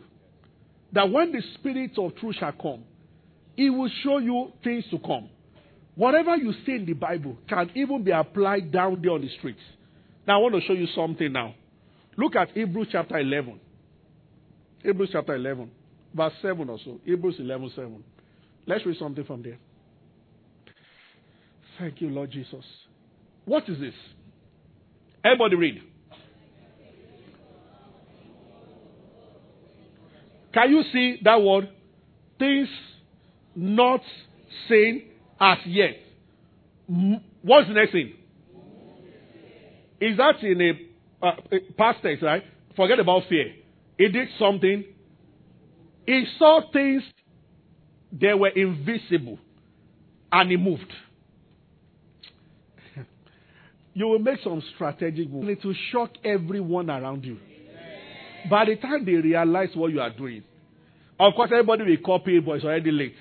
That 0.92 1.10
when 1.10 1.32
the 1.32 1.42
Spirit 1.54 1.92
of 1.98 2.16
truth 2.16 2.36
shall 2.38 2.52
come, 2.52 2.84
He 3.56 3.70
will 3.70 3.90
show 4.02 4.18
you 4.18 4.52
things 4.62 4.84
to 4.90 4.98
come. 4.98 5.28
Whatever 5.94 6.36
you 6.36 6.52
see 6.64 6.76
in 6.76 6.86
the 6.86 6.92
Bible 6.92 7.36
can 7.48 7.70
even 7.74 8.04
be 8.04 8.10
applied 8.10 8.70
down 8.70 9.00
there 9.02 9.12
on 9.12 9.20
the 9.20 9.28
streets. 9.38 9.60
Now, 10.26 10.38
I 10.38 10.42
want 10.42 10.54
to 10.54 10.60
show 10.60 10.74
you 10.74 10.86
something 10.94 11.32
now. 11.32 11.54
Look 12.16 12.36
at 12.36 12.50
Hebrews 12.50 12.88
chapter 12.92 13.18
11. 13.18 13.58
Hebrews 14.82 15.10
chapter 15.12 15.34
11, 15.34 15.70
verse 16.14 16.32
7 16.40 16.68
or 16.68 16.78
so. 16.84 17.00
Hebrews 17.04 17.36
11, 17.38 17.72
7. 17.74 18.04
Let's 18.66 18.86
read 18.86 18.98
something 18.98 19.24
from 19.24 19.42
there. 19.42 19.58
Thank 21.78 22.00
you, 22.00 22.08
Lord 22.10 22.30
Jesus. 22.30 22.64
What 23.44 23.68
is 23.68 23.78
this? 23.78 23.94
Everybody 25.24 25.56
read. 25.56 25.82
Can 30.52 30.70
you 30.70 30.82
see 30.92 31.20
that 31.22 31.40
word? 31.40 31.68
Things 32.38 32.68
not 33.54 34.00
seen 34.68 35.04
as 35.40 35.58
yet. 35.66 35.96
What's 37.42 37.68
the 37.68 37.74
next 37.74 37.92
thing? 37.92 38.14
Is 40.00 40.16
that 40.16 40.42
in 40.42 40.60
a, 40.60 41.26
uh, 41.26 41.32
past 41.76 42.02
tense, 42.02 42.22
right? 42.22 42.42
Forget 42.76 42.98
about 42.98 43.22
fear. 43.28 43.54
He 43.98 44.08
did 44.08 44.28
something. 44.38 44.84
He 46.06 46.24
saw 46.38 46.60
things 46.72 47.02
that 48.20 48.38
were 48.38 48.48
invisible 48.48 49.38
and 50.32 50.50
he 50.50 50.56
moved 50.56 50.92
you 53.98 54.06
will 54.06 54.20
make 54.20 54.38
some 54.44 54.62
strategic 54.76 55.28
moves 55.28 55.60
to 55.60 55.74
shock 55.90 56.10
everyone 56.24 56.88
around 56.88 57.24
you. 57.24 57.36
By 58.48 58.66
the 58.66 58.76
time 58.76 59.04
they 59.04 59.14
realize 59.14 59.70
what 59.74 59.90
you 59.90 60.00
are 60.00 60.10
doing, 60.10 60.44
of 61.18 61.34
course, 61.34 61.50
everybody 61.50 61.82
will 61.82 61.96
copy, 62.04 62.38
but 62.38 62.52
it's 62.52 62.64
already 62.64 62.92
late. 62.92 63.16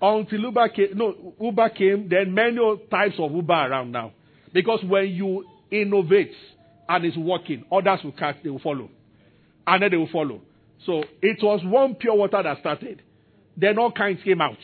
Until 0.00 0.40
Uber 0.40 0.68
came, 0.70 0.88
no, 0.94 1.34
Uber 1.38 1.68
came, 1.70 2.08
then 2.08 2.32
many 2.32 2.58
types 2.90 3.16
of 3.18 3.32
Uber 3.32 3.52
around 3.52 3.92
now. 3.92 4.12
Because 4.54 4.80
when 4.82 5.08
you 5.08 5.44
innovate 5.70 6.32
and 6.88 7.04
it's 7.04 7.16
working, 7.18 7.64
others 7.70 8.00
will 8.02 8.12
catch, 8.12 8.36
they 8.42 8.48
will 8.48 8.60
follow. 8.60 8.88
And 9.66 9.82
then 9.82 9.90
they 9.90 9.98
will 9.98 10.08
follow. 10.10 10.40
So 10.86 11.04
it 11.20 11.42
was 11.42 11.60
one 11.64 11.96
pure 11.96 12.16
water 12.16 12.42
that 12.42 12.60
started. 12.60 13.02
Then 13.58 13.78
all 13.78 13.92
kinds 13.92 14.22
came 14.24 14.40
out. 14.40 14.56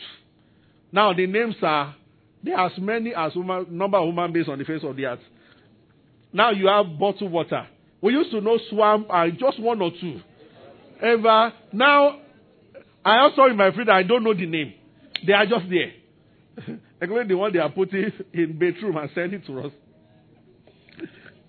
Now 0.91 1.13
the 1.13 1.27
names 1.27 1.55
are 1.61 1.95
there 2.41 2.57
are 2.57 2.67
as 2.67 2.77
many 2.79 3.13
as 3.13 3.33
number 3.35 3.97
of 3.97 4.07
human 4.07 4.31
beings 4.31 4.47
on 4.47 4.57
the 4.57 4.65
face 4.65 4.83
of 4.83 4.95
the 4.95 5.05
earth. 5.05 5.19
Now 6.35 6.51
you 6.51 6.67
have 6.67 6.99
bottled 6.99 7.31
water. 7.31 7.65
We 8.01 8.11
used 8.11 8.29
to 8.31 8.41
know 8.41 8.59
swamp 8.69 9.07
and 9.09 9.33
uh, 9.33 9.35
just 9.39 9.57
one 9.57 9.81
or 9.81 9.89
two. 9.89 10.19
Ever. 11.01 11.53
Now, 11.71 12.19
I 13.05 13.19
also 13.19 13.45
in 13.45 13.55
my 13.55 13.71
friend, 13.71 13.89
I 13.89 14.03
don't 14.03 14.21
know 14.21 14.33
the 14.33 14.45
name. 14.45 14.73
They 15.25 15.31
are 15.31 15.45
just 15.45 15.63
there. 15.69 16.77
Including 17.01 17.29
the 17.29 17.37
one 17.37 17.53
they 17.53 17.59
are 17.59 17.69
putting 17.71 18.11
in 18.33 18.59
bedroom 18.59 18.97
and 18.97 19.09
sending 19.15 19.39
it 19.39 19.45
to 19.47 19.61
us. 19.61 19.71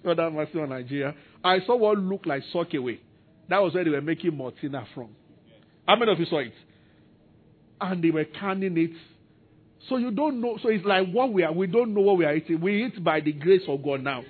God 0.05 0.21
have 0.21 0.33
mercy 0.33 0.61
on 0.61 0.69
Nigeria. 0.69 1.17
I 1.43 1.59
saw 1.67 1.75
what 1.75 1.99
looked 1.99 2.29
like 2.29 2.45
soakaway. 2.55 3.01
That 3.49 3.61
was 3.61 3.75
where 3.75 3.83
they 3.83 3.91
were 3.91 4.01
making 4.01 4.31
Maltina 4.33 4.87
from. 4.95 5.09
How 5.89 5.97
many 5.97 6.13
of 6.13 6.21
you 6.21 6.27
saw 6.27 6.39
it? 6.39 6.53
And 7.81 8.05
they 8.05 8.11
were 8.13 8.25
canning 8.25 8.79
it. 8.79 8.93
So 9.89 9.97
you 9.97 10.13
don't 10.13 10.41
know. 10.41 10.61
So 10.63 10.69
it's 10.69 10.85
like 10.85 11.11
what 11.11 11.33
we 11.33 11.43
are. 11.43 11.53
We 11.53 11.67
don't 11.67 11.93
know 11.93 12.03
what 12.03 12.19
we 12.19 12.25
are 12.25 12.37
eating. 12.37 12.61
We 12.61 12.85
eat 12.85 13.03
by 13.03 13.19
the 13.19 13.33
grace 13.33 13.63
of 13.67 13.83
God 13.83 14.03
now. 14.05 14.23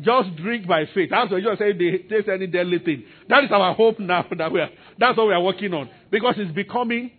Just 0.00 0.36
drink 0.36 0.66
by 0.66 0.84
faith. 0.94 1.10
That's 1.10 1.30
what 1.30 1.42
you 1.42 1.54
say 1.58 1.72
they 1.72 1.98
taste 2.08 2.28
any 2.28 2.46
deadly 2.46 2.78
thing. 2.78 3.04
That 3.28 3.44
is 3.44 3.50
our 3.52 3.74
hope 3.74 3.98
now 3.98 4.26
that 4.38 4.52
we 4.52 4.60
are 4.60 4.70
that's 4.98 5.16
what 5.16 5.28
we 5.28 5.32
are 5.34 5.42
working 5.42 5.72
on. 5.72 5.88
Because 6.10 6.34
it's 6.38 6.52
becoming 6.52 7.12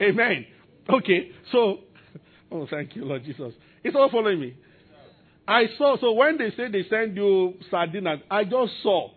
Amen. 0.00 0.46
Okay, 0.88 1.30
so 1.50 1.80
oh 2.52 2.66
thank 2.70 2.94
you, 2.96 3.04
Lord 3.04 3.24
Jesus. 3.24 3.52
It's 3.82 3.96
all 3.96 4.10
following 4.10 4.40
me. 4.40 4.54
I 5.46 5.66
saw 5.76 5.96
so 6.00 6.12
when 6.12 6.38
they 6.38 6.50
say 6.56 6.70
they 6.70 6.84
send 6.88 7.16
you 7.16 7.54
sardines, 7.70 8.20
I 8.30 8.44
just 8.44 8.72
saw 8.82 9.10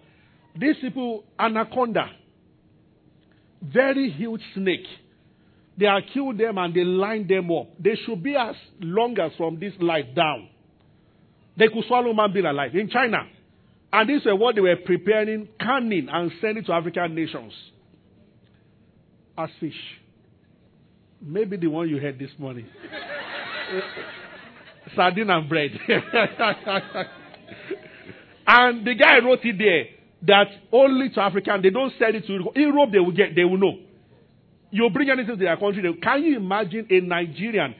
these 0.55 0.75
people 0.81 1.23
anaconda, 1.39 2.09
very 3.61 4.09
huge 4.09 4.41
snake. 4.53 4.85
They 5.77 5.85
are 5.85 6.01
killed 6.01 6.39
them 6.39 6.57
and 6.57 6.73
they 6.73 6.83
line 6.83 7.27
them 7.27 7.51
up. 7.51 7.67
They 7.79 7.95
should 8.05 8.23
be 8.23 8.35
as 8.35 8.55
long 8.79 9.17
as 9.19 9.31
from 9.37 9.59
this 9.59 9.73
light 9.79 10.15
down. 10.15 10.49
They 11.57 11.67
could 11.67 11.83
swallow 11.87 12.13
man 12.13 12.33
being 12.33 12.45
alive 12.45 12.75
in 12.75 12.89
China. 12.89 13.19
And 13.91 14.09
this 14.09 14.21
is 14.21 14.27
what 14.33 14.55
they 14.55 14.61
were 14.61 14.75
preparing, 14.75 15.47
canning, 15.59 16.07
and 16.11 16.31
sending 16.41 16.63
to 16.65 16.73
African 16.73 17.15
nations 17.15 17.53
as 19.37 19.49
fish. 19.59 19.73
Maybe 21.21 21.57
the 21.57 21.67
one 21.67 21.89
you 21.89 21.99
had 21.99 22.19
this 22.19 22.29
morning. 22.37 22.65
Sardine 24.95 25.29
and 25.29 25.49
bread. 25.49 25.71
And 28.47 28.87
the 28.87 28.95
guy 28.95 29.19
wrote 29.19 29.43
it 29.43 29.57
there 29.57 29.85
that 30.25 30.47
only 30.71 31.09
to 31.09 31.21
African, 31.21 31.61
they 31.61 31.69
don't 31.69 31.91
sell 31.99 32.15
it 32.15 32.25
to 32.25 32.33
Europe. 32.33 32.53
Europe, 32.55 32.89
they 32.93 32.99
will 32.99 33.11
get, 33.11 33.35
they 33.35 33.43
will 33.43 33.57
know. 33.57 33.77
You 34.71 34.89
bring 34.89 35.09
anything 35.09 35.37
to 35.37 35.43
their 35.43 35.57
country, 35.57 35.81
they, 35.81 35.93
can 35.99 36.23
you 36.23 36.37
imagine 36.37 36.87
a 36.89 36.99
Nigerian 37.01 37.75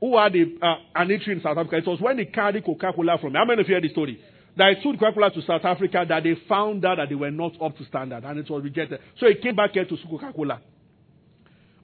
who 0.00 0.18
had 0.18 0.34
a, 0.36 0.42
uh, 0.62 0.76
an 0.94 1.08
eatery 1.08 1.28
in 1.32 1.40
South 1.42 1.56
Africa? 1.56 1.76
It 1.78 1.86
was 1.86 2.00
when 2.00 2.16
they 2.16 2.26
carried 2.26 2.64
Coca-Cola 2.64 3.18
from, 3.20 3.34
how 3.34 3.44
many 3.44 3.62
of 3.62 3.68
you 3.68 3.74
heard 3.74 3.84
the 3.84 3.88
story? 3.88 4.20
That 4.56 4.76
he 4.76 4.82
took 4.82 5.00
Coca-Cola 5.00 5.30
to 5.32 5.42
South 5.42 5.64
Africa 5.64 6.04
that 6.08 6.22
they 6.22 6.34
found 6.48 6.84
out 6.84 6.96
that 6.96 7.08
they 7.08 7.14
were 7.14 7.30
not 7.30 7.60
up 7.60 7.76
to 7.78 7.84
standard 7.86 8.24
and 8.24 8.38
it 8.38 8.50
was 8.50 8.62
rejected. 8.62 9.00
So 9.18 9.26
he 9.26 9.34
came 9.36 9.56
back 9.56 9.72
here 9.72 9.84
to 9.84 9.96
Coca-Cola. 10.08 10.60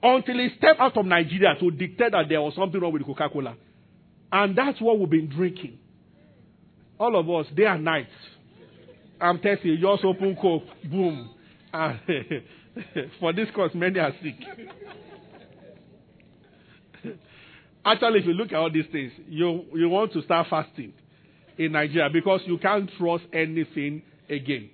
Until 0.01 0.35
he 0.35 0.49
stepped 0.57 0.79
out 0.79 0.97
of 0.97 1.05
Nigeria 1.05 1.55
to 1.59 1.71
dictate 1.71 2.11
that 2.11 2.25
there 2.27 2.41
was 2.41 2.53
something 2.55 2.79
wrong 2.79 2.93
with 2.93 3.05
Coca-Cola. 3.05 3.55
And 4.31 4.55
that's 4.55 4.81
what 4.81 4.99
we've 4.99 5.09
been 5.09 5.29
drinking. 5.29 5.77
All 6.99 7.15
of 7.15 7.29
us, 7.29 7.51
day 7.55 7.65
and 7.65 7.83
night. 7.83 8.07
I'm 9.21 9.39
telling 9.39 9.59
you, 9.63 9.77
just 9.77 10.03
open 10.03 10.35
coke, 10.35 10.63
boom. 10.89 11.29
And 11.71 11.99
for 13.19 13.31
this 13.33 13.47
cause, 13.55 13.71
many 13.73 13.99
are 13.99 14.11
sick. 14.21 14.35
Actually, 17.85 18.19
if 18.19 18.25
you 18.25 18.33
look 18.33 18.51
at 18.51 18.55
all 18.55 18.71
these 18.71 18.85
things, 18.91 19.11
you, 19.27 19.65
you 19.73 19.89
want 19.89 20.13
to 20.13 20.21
start 20.21 20.47
fasting 20.49 20.93
in 21.57 21.73
Nigeria 21.73 22.09
because 22.11 22.41
you 22.45 22.57
can't 22.57 22.89
trust 22.97 23.25
anything 23.33 24.01
again. 24.29 24.69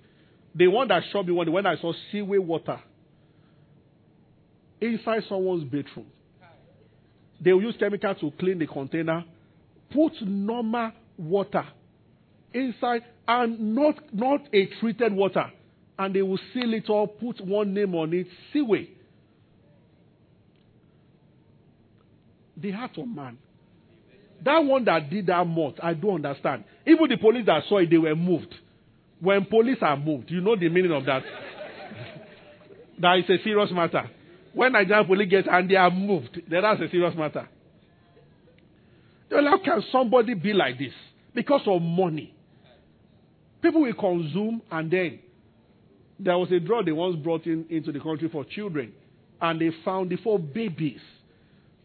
The 0.56 0.68
one 0.68 0.88
that 0.90 1.04
showed 1.12 1.28
me 1.28 1.34
one, 1.34 1.52
when 1.52 1.66
I 1.66 1.78
saw 1.78 1.94
seaway 2.12 2.38
water 2.38 2.80
inside 4.82 5.24
someone's 5.28 5.64
bedroom, 5.64 6.08
they 7.42 7.54
will 7.54 7.64
use 7.64 7.76
chemical 7.80 8.14
to 8.16 8.32
clean 8.40 8.60
the 8.60 8.68
container, 8.68 9.24
put 9.92 10.14
normal 10.22 10.92
water 11.18 11.66
inside 12.54 13.04
and 13.28 13.76
not, 13.76 13.96
not 14.14 14.42
a 14.54 14.66
treated 14.80 15.14
water. 15.14 15.52
And 15.98 16.16
they 16.16 16.22
will 16.22 16.40
seal 16.54 16.74
it 16.74 16.90
all, 16.90 17.08
put 17.08 17.42
one 17.42 17.74
name 17.74 17.94
on 17.96 18.14
it, 18.14 18.28
seaway. 18.54 18.90
The 22.62 22.72
heart 22.72 22.98
of 22.98 23.08
man. 23.08 23.38
That 24.44 24.60
one 24.60 24.86
that 24.86 25.10
did 25.10 25.28
that 25.28 25.46
moth, 25.46 25.76
I 25.84 25.94
don't 25.94 26.26
understand. 26.26 26.64
Even 26.86 27.10
the 27.10 27.18
police 27.18 27.46
that 27.46 27.64
saw 27.68 27.80
it, 27.80 27.90
they 27.90 27.98
were 27.98 28.16
moved. 28.16 28.54
When 29.20 29.46
police 29.46 29.78
are 29.82 29.98
moved, 29.98 30.32
you 30.32 30.40
know 30.40 30.56
the 30.56 30.70
meaning 30.70 30.92
of 30.94 31.06
that. 31.06 31.24
that 33.00 33.18
is 33.20 33.26
a 33.30 33.44
serious 33.44 33.70
matter. 33.72 34.10
When 34.54 34.72
Nigerian 34.72 35.06
police 35.06 35.30
get 35.30 35.48
and 35.48 35.70
they 35.70 35.76
are 35.76 35.92
moved, 35.92 36.42
then 36.50 36.62
that's 36.62 36.82
a 36.82 36.90
serious 36.90 37.16
matter. 37.18 37.48
How 39.30 39.60
can 39.64 39.84
somebody 39.92 40.34
be 40.34 40.54
like 40.54 40.80
this? 40.80 40.94
Because 41.36 41.62
of 41.68 41.82
money. 41.82 42.34
People 43.62 43.82
will 43.82 43.94
consume 43.94 44.62
and 44.72 44.90
then 44.90 45.20
there 46.18 46.38
was 46.38 46.52
a 46.52 46.60
drug 46.60 46.86
they 46.86 46.92
once 46.92 47.16
brought 47.18 47.46
in 47.46 47.66
into 47.70 47.92
the 47.92 48.00
country 48.00 48.30
for 48.30 48.44
children 48.46 48.94
and 49.42 49.62
they 49.62 49.70
found 49.84 50.12
it 50.12 50.20
for 50.24 50.40
babies. 50.40 51.00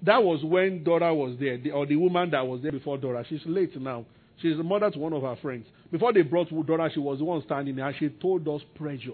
That 0.05 0.23
was 0.23 0.45
when 0.45 0.85
Dora 0.85 1.15
was 1.15 1.37
there, 1.41 1.57
the, 1.57 1.71
or 1.71 1.87
the 1.87 1.97
woman 1.97 2.31
that 2.31 2.47
was 2.47 2.61
there 2.63 2.73
before 2.73 2.99
Dora. 2.99 3.25
She's 3.27 3.41
late 3.47 3.75
now. 3.81 4.05
She's 4.43 4.57
the 4.57 4.63
mother 4.63 4.91
to 4.91 4.99
one 4.99 5.15
of 5.15 5.23
her 5.23 5.37
friends. 5.41 5.67
Before 5.91 6.13
they 6.13 6.23
brought 6.23 6.49
Dora, 6.67 6.91
she 6.93 7.01
was 7.01 7.19
the 7.19 7.25
one 7.25 7.43
standing 7.43 7.77
there 7.77 7.95
she 7.99 8.11
told 8.11 8.47
us 8.49 8.61
pressure. 8.75 9.13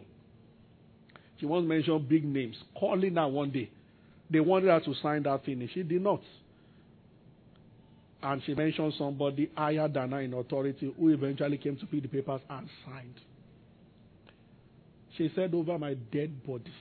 She 1.38 1.46
once 1.46 1.66
mentioned 1.66 2.08
big 2.08 2.24
names, 2.24 2.56
calling 2.78 3.14
her 3.14 3.28
one 3.28 3.50
day. 3.50 3.70
They 4.30 4.40
wanted 4.40 4.68
her 4.68 4.80
to 4.80 4.94
sign 5.00 5.22
that 5.24 5.44
thing, 5.44 5.68
she 5.72 5.82
did 5.82 6.02
not. 6.02 6.22
And 8.22 8.42
she 8.44 8.54
mentioned 8.54 8.92
somebody 8.98 9.50
higher 9.56 9.88
than 9.88 10.10
her 10.10 10.20
in 10.20 10.34
authority 10.34 10.92
who 10.98 11.08
eventually 11.08 11.56
came 11.56 11.76
to 11.76 11.86
pick 11.86 12.02
the 12.02 12.08
papers 12.08 12.40
and 12.50 12.68
signed. 12.84 13.14
She 15.16 15.30
said, 15.34 15.54
Over 15.54 15.78
my 15.78 15.94
dead 15.94 16.44
body. 16.44 16.72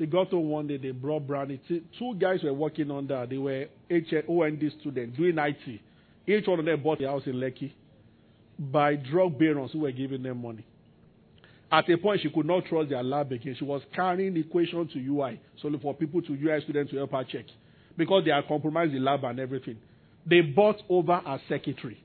She 0.00 0.06
got 0.06 0.30
to 0.30 0.38
one 0.38 0.66
day, 0.66 0.78
they 0.78 0.92
brought 0.92 1.26
brandy. 1.26 1.60
Two 1.68 2.14
guys 2.14 2.42
were 2.42 2.54
working 2.54 2.90
on 2.90 3.06
that. 3.08 3.28
They 3.28 3.36
were 3.36 3.66
OND 3.90 4.72
students 4.80 5.18
doing 5.18 5.36
IT. 5.36 5.80
Each 6.26 6.46
one 6.46 6.58
of 6.58 6.64
them 6.64 6.82
bought 6.82 7.02
a 7.02 7.06
house 7.06 7.24
in 7.26 7.34
Lekki 7.34 7.70
by 8.58 8.96
drug 8.96 9.38
barons 9.38 9.72
who 9.72 9.80
were 9.80 9.92
giving 9.92 10.22
them 10.22 10.40
money. 10.40 10.64
At 11.70 11.90
a 11.90 11.98
point, 11.98 12.22
she 12.22 12.30
could 12.30 12.46
not 12.46 12.64
trust 12.64 12.88
their 12.88 13.02
lab 13.02 13.30
again. 13.30 13.54
She 13.58 13.64
was 13.66 13.82
carrying 13.94 14.38
equation 14.38 14.88
to 14.88 14.98
UI, 14.98 15.38
solely 15.60 15.78
for 15.78 15.92
people 15.92 16.22
to 16.22 16.32
UI 16.32 16.62
students 16.62 16.92
to 16.92 16.96
help 16.96 17.12
her 17.12 17.24
check. 17.24 17.44
Because 17.98 18.24
they 18.24 18.30
had 18.30 18.48
compromised 18.48 18.94
the 18.94 19.00
lab 19.00 19.22
and 19.24 19.38
everything. 19.38 19.76
They 20.24 20.40
bought 20.40 20.80
over 20.88 21.20
a 21.26 21.38
secretary. 21.46 22.02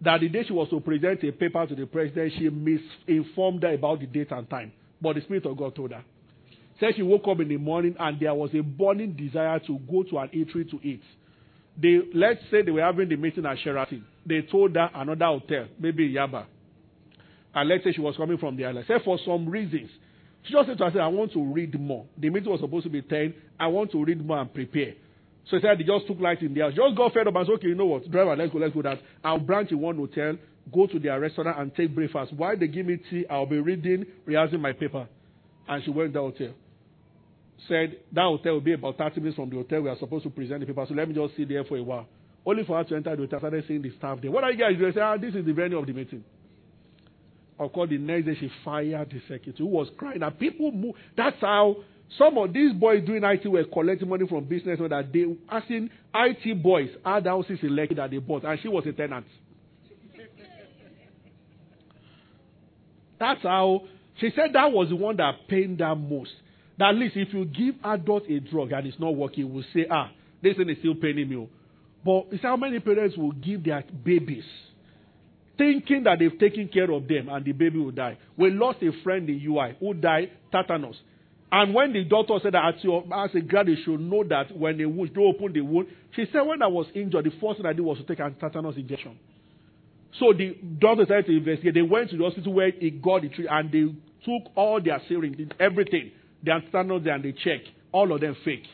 That 0.00 0.18
the 0.18 0.28
day 0.28 0.42
she 0.48 0.52
was 0.52 0.68
to 0.70 0.80
present 0.80 1.22
a 1.22 1.30
paper 1.30 1.64
to 1.64 1.76
the 1.76 1.86
president, 1.86 2.32
she 2.36 2.48
misinformed 2.48 3.62
her 3.62 3.74
about 3.74 4.00
the 4.00 4.06
date 4.06 4.32
and 4.32 4.50
time. 4.50 4.72
But 5.00 5.14
the 5.14 5.20
Spirit 5.20 5.46
of 5.46 5.56
God 5.56 5.76
told 5.76 5.92
her. 5.92 6.02
Said 6.80 6.94
she 6.96 7.02
woke 7.02 7.28
up 7.28 7.40
in 7.40 7.48
the 7.48 7.58
morning 7.58 7.94
and 7.98 8.18
there 8.18 8.34
was 8.34 8.50
a 8.54 8.62
burning 8.62 9.12
desire 9.12 9.58
to 9.60 9.78
go 9.90 10.02
to 10.02 10.18
an 10.18 10.28
eatery 10.28 10.68
to 10.70 10.80
eat. 10.82 11.02
They, 11.80 12.00
let's 12.14 12.40
say 12.50 12.62
they 12.62 12.70
were 12.70 12.80
having 12.80 13.08
the 13.08 13.16
meeting 13.16 13.44
at 13.46 13.58
Sheraton. 13.58 14.04
They 14.26 14.42
told 14.42 14.74
her 14.74 14.90
another 14.94 15.26
hotel, 15.26 15.66
maybe 15.78 16.12
Yaba. 16.12 16.46
And 17.54 17.68
let's 17.68 17.84
say 17.84 17.92
she 17.92 18.00
was 18.00 18.16
coming 18.16 18.38
from 18.38 18.56
the 18.56 18.64
island. 18.64 18.86
Said 18.88 19.02
for 19.04 19.18
some 19.24 19.48
reasons. 19.48 19.90
She 20.44 20.54
just 20.54 20.68
said 20.68 20.78
to 20.78 20.84
herself, 20.84 21.02
I 21.02 21.08
want 21.08 21.32
to 21.32 21.44
read 21.44 21.78
more. 21.78 22.06
The 22.16 22.30
meeting 22.30 22.50
was 22.50 22.60
supposed 22.60 22.84
to 22.84 22.90
be 22.90 23.02
10. 23.02 23.34
I 23.58 23.66
want 23.66 23.92
to 23.92 24.02
read 24.02 24.24
more 24.24 24.38
and 24.38 24.52
prepare. 24.52 24.94
So 25.50 25.56
he 25.56 25.62
said 25.62 25.78
they 25.78 25.84
just 25.84 26.06
took 26.06 26.18
light 26.20 26.40
in 26.42 26.54
the 26.54 26.60
house. 26.60 26.72
Just 26.74 26.96
got 26.96 27.12
fed 27.12 27.26
up 27.26 27.36
and 27.36 27.46
said, 27.46 27.52
okay, 27.54 27.68
you 27.68 27.74
know 27.74 27.86
what? 27.86 28.10
Driver, 28.10 28.36
let's 28.36 28.52
go, 28.52 28.58
let's 28.58 28.72
go 28.74 28.82
that. 28.82 29.00
I'll 29.22 29.38
branch 29.38 29.70
in 29.70 29.80
one 29.80 29.96
hotel, 29.96 30.36
go 30.72 30.86
to 30.86 30.98
their 30.98 31.18
restaurant 31.20 31.58
and 31.58 31.74
take 31.74 31.94
breakfast. 31.94 32.32
While 32.34 32.56
they 32.56 32.68
give 32.68 32.86
me 32.86 32.98
tea, 33.10 33.26
I'll 33.28 33.46
be 33.46 33.58
reading, 33.58 34.06
rehearsing 34.24 34.60
my 34.60 34.72
paper. 34.72 35.08
And 35.68 35.84
she 35.84 35.90
went 35.90 36.12
to 36.14 36.18
the 36.18 36.20
hotel. 36.20 36.54
Said 37.68 37.98
that 38.12 38.22
hotel 38.22 38.54
will 38.54 38.60
be 38.60 38.72
about 38.72 38.96
30 38.96 39.20
minutes 39.20 39.36
from 39.36 39.50
the 39.50 39.56
hotel 39.56 39.82
we 39.82 39.88
are 39.88 39.98
supposed 39.98 40.24
to 40.24 40.30
present 40.30 40.60
the 40.60 40.66
paper. 40.66 40.84
So 40.88 40.94
let 40.94 41.08
me 41.08 41.14
just 41.14 41.36
sit 41.36 41.48
there 41.48 41.64
for 41.64 41.76
a 41.76 41.82
while. 41.82 42.06
Only 42.44 42.64
for 42.64 42.76
her 42.78 42.84
to 42.84 42.96
enter 42.96 43.14
the 43.14 43.22
hotel, 43.22 43.38
I 43.38 43.40
started 43.40 43.64
seeing 43.68 43.82
the 43.82 43.92
staff 43.98 44.18
there. 44.22 44.30
What 44.30 44.44
are 44.44 44.50
you 44.50 44.58
guys 44.58 44.76
doing? 44.76 44.90
I 44.90 44.94
said, 44.94 45.02
ah, 45.02 45.16
this 45.16 45.34
is 45.34 45.44
the 45.44 45.52
venue 45.52 45.78
of 45.78 45.86
the 45.86 45.92
meeting. 45.92 46.24
Of 47.58 47.72
course, 47.72 47.90
the 47.90 47.98
next 47.98 48.24
day 48.24 48.36
she 48.40 48.50
fired 48.64 49.10
the 49.10 49.20
secretary 49.28 49.54
who 49.58 49.66
was 49.66 49.88
crying. 49.98 50.22
And 50.22 50.38
people 50.38 50.72
move. 50.72 50.94
That's 51.14 51.36
how 51.40 51.76
some 52.18 52.38
of 52.38 52.52
these 52.52 52.72
boys 52.72 53.04
doing 53.04 53.22
IT 53.22 53.46
were 53.46 53.64
collecting 53.64 54.08
money 54.08 54.26
from 54.26 54.44
business 54.44 54.78
that 54.80 55.12
they 55.12 55.26
asking 55.48 55.90
IT 56.14 56.62
boys 56.62 56.88
had 57.04 57.26
houses 57.26 57.58
in 57.62 57.70
Lekki 57.70 57.96
that 57.96 58.10
they 58.10 58.18
bought, 58.18 58.44
and 58.44 58.58
she 58.60 58.68
was 58.68 58.84
a 58.86 58.92
tenant. 58.92 59.26
That's 63.18 63.42
how 63.42 63.82
she 64.18 64.30
said 64.34 64.54
that 64.54 64.72
was 64.72 64.88
the 64.88 64.96
one 64.96 65.18
that 65.18 65.46
pained 65.46 65.80
her 65.80 65.94
most. 65.94 66.30
That 66.80 66.88
at 66.88 66.94
least 66.96 67.14
if 67.14 67.34
you 67.34 67.44
give 67.44 67.74
adults 67.84 68.26
a 68.30 68.40
drug 68.40 68.72
and 68.72 68.86
it's 68.86 68.98
not 68.98 69.14
working, 69.14 69.52
we'll 69.52 69.64
say, 69.74 69.86
ah, 69.90 70.10
this 70.42 70.56
thing 70.56 70.70
is 70.70 70.78
still 70.78 70.94
paining 70.94 71.28
me. 71.28 71.46
But 72.02 72.28
it's 72.32 72.42
how 72.42 72.56
many 72.56 72.80
parents 72.80 73.18
will 73.18 73.32
give 73.32 73.64
their 73.64 73.84
babies 74.02 74.44
thinking 75.58 76.04
that 76.04 76.18
they've 76.18 76.38
taken 76.38 76.68
care 76.68 76.90
of 76.90 77.06
them 77.06 77.28
and 77.28 77.44
the 77.44 77.52
baby 77.52 77.78
will 77.78 77.90
die. 77.90 78.16
We 78.34 78.50
lost 78.50 78.78
a 78.82 78.92
friend 79.02 79.28
in 79.28 79.42
UI 79.46 79.76
who 79.78 79.92
died 79.92 80.30
tetanus. 80.50 80.96
And 81.52 81.74
when 81.74 81.92
the 81.92 82.02
doctor 82.04 82.38
said 82.42 82.54
that 82.54 82.74
as, 82.74 83.34
a 83.34 83.40
grad, 83.42 83.68
you 83.68 83.76
should 83.84 84.00
know 84.00 84.24
that 84.24 84.56
when 84.56 84.78
they 84.78 84.86
wound, 84.86 85.10
they 85.14 85.20
open 85.22 85.52
the 85.52 85.60
wound. 85.60 85.88
She 86.16 86.24
said, 86.32 86.40
when 86.40 86.62
I 86.62 86.66
was 86.66 86.86
injured, 86.94 87.26
the 87.26 87.32
first 87.42 87.58
thing 87.58 87.66
I 87.66 87.74
did 87.74 87.82
was 87.82 87.98
to 87.98 88.04
take 88.04 88.20
a 88.20 88.30
tetanus 88.30 88.76
injection. 88.76 89.18
So 90.18 90.32
the 90.32 90.56
doctor 90.78 91.04
started 91.04 91.26
to 91.26 91.36
investigate. 91.36 91.74
They 91.74 91.82
went 91.82 92.08
to 92.10 92.16
the 92.16 92.24
hospital 92.24 92.54
where 92.54 92.70
he 92.70 92.88
got 92.88 93.20
the 93.20 93.28
treatment 93.28 93.50
and 93.50 93.70
they 93.70 93.94
took 94.24 94.50
all 94.56 94.80
their 94.82 95.02
syringes, 95.08 95.50
everything, 95.60 96.12
their 96.42 96.60
tetanus 96.60 97.06
and 97.06 97.24
they 97.24 97.32
check. 97.32 97.60
All 97.92 98.12
of 98.12 98.20
them 98.20 98.36
fake. 98.44 98.66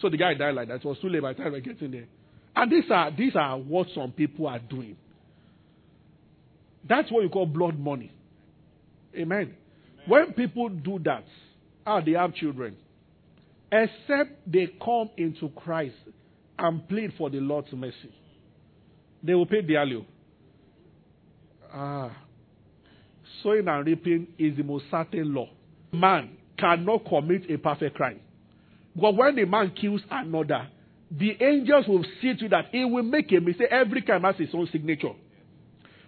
So 0.00 0.08
the 0.08 0.16
guy 0.16 0.34
died 0.34 0.54
like 0.54 0.68
that. 0.68 0.76
It 0.76 0.84
was 0.84 0.98
too 1.00 1.08
late 1.08 1.22
by 1.22 1.32
the 1.32 1.42
time 1.42 1.54
I 1.54 1.60
get 1.60 1.80
in 1.80 1.90
there. 1.90 2.06
And 2.54 2.70
these 2.72 2.90
are, 2.90 3.10
these 3.16 3.36
are 3.36 3.58
what 3.58 3.88
some 3.94 4.12
people 4.12 4.46
are 4.46 4.58
doing. 4.58 4.96
That's 6.88 7.10
what 7.10 7.22
you 7.22 7.28
call 7.28 7.46
blood 7.46 7.78
money. 7.78 8.12
Amen. 9.14 9.38
Amen. 9.38 9.54
When 10.06 10.32
people 10.32 10.68
do 10.68 10.98
that, 11.04 11.24
ah, 11.84 12.00
they 12.00 12.12
have 12.12 12.34
children. 12.34 12.76
Except 13.70 14.50
they 14.50 14.68
come 14.82 15.10
into 15.16 15.48
Christ 15.50 15.96
and 16.58 16.88
plead 16.88 17.12
for 17.18 17.28
the 17.28 17.38
Lord's 17.38 17.72
mercy, 17.72 18.14
they 19.22 19.34
will 19.34 19.46
pay 19.46 19.62
dearly. 19.62 20.06
Ah. 21.72 22.16
Sowing 23.42 23.66
and 23.66 23.84
reaping 23.84 24.28
is 24.38 24.56
the 24.56 24.62
most 24.62 24.84
certain 24.90 25.34
law. 25.34 25.48
Man 25.96 26.36
cannot 26.58 27.04
commit 27.06 27.50
a 27.50 27.58
perfect 27.58 27.96
crime. 27.96 28.20
But 28.94 29.14
when 29.14 29.38
a 29.38 29.46
man 29.46 29.72
kills 29.78 30.00
another, 30.10 30.68
the 31.10 31.36
angels 31.42 31.86
will 31.86 32.04
see 32.20 32.34
to 32.36 32.48
that 32.48 32.66
he 32.72 32.84
will 32.84 33.02
make 33.02 33.30
a 33.32 33.40
mistake. 33.40 33.68
Every 33.70 34.02
crime 34.02 34.22
has 34.22 34.36
his 34.36 34.48
own 34.54 34.68
signature. 34.72 35.12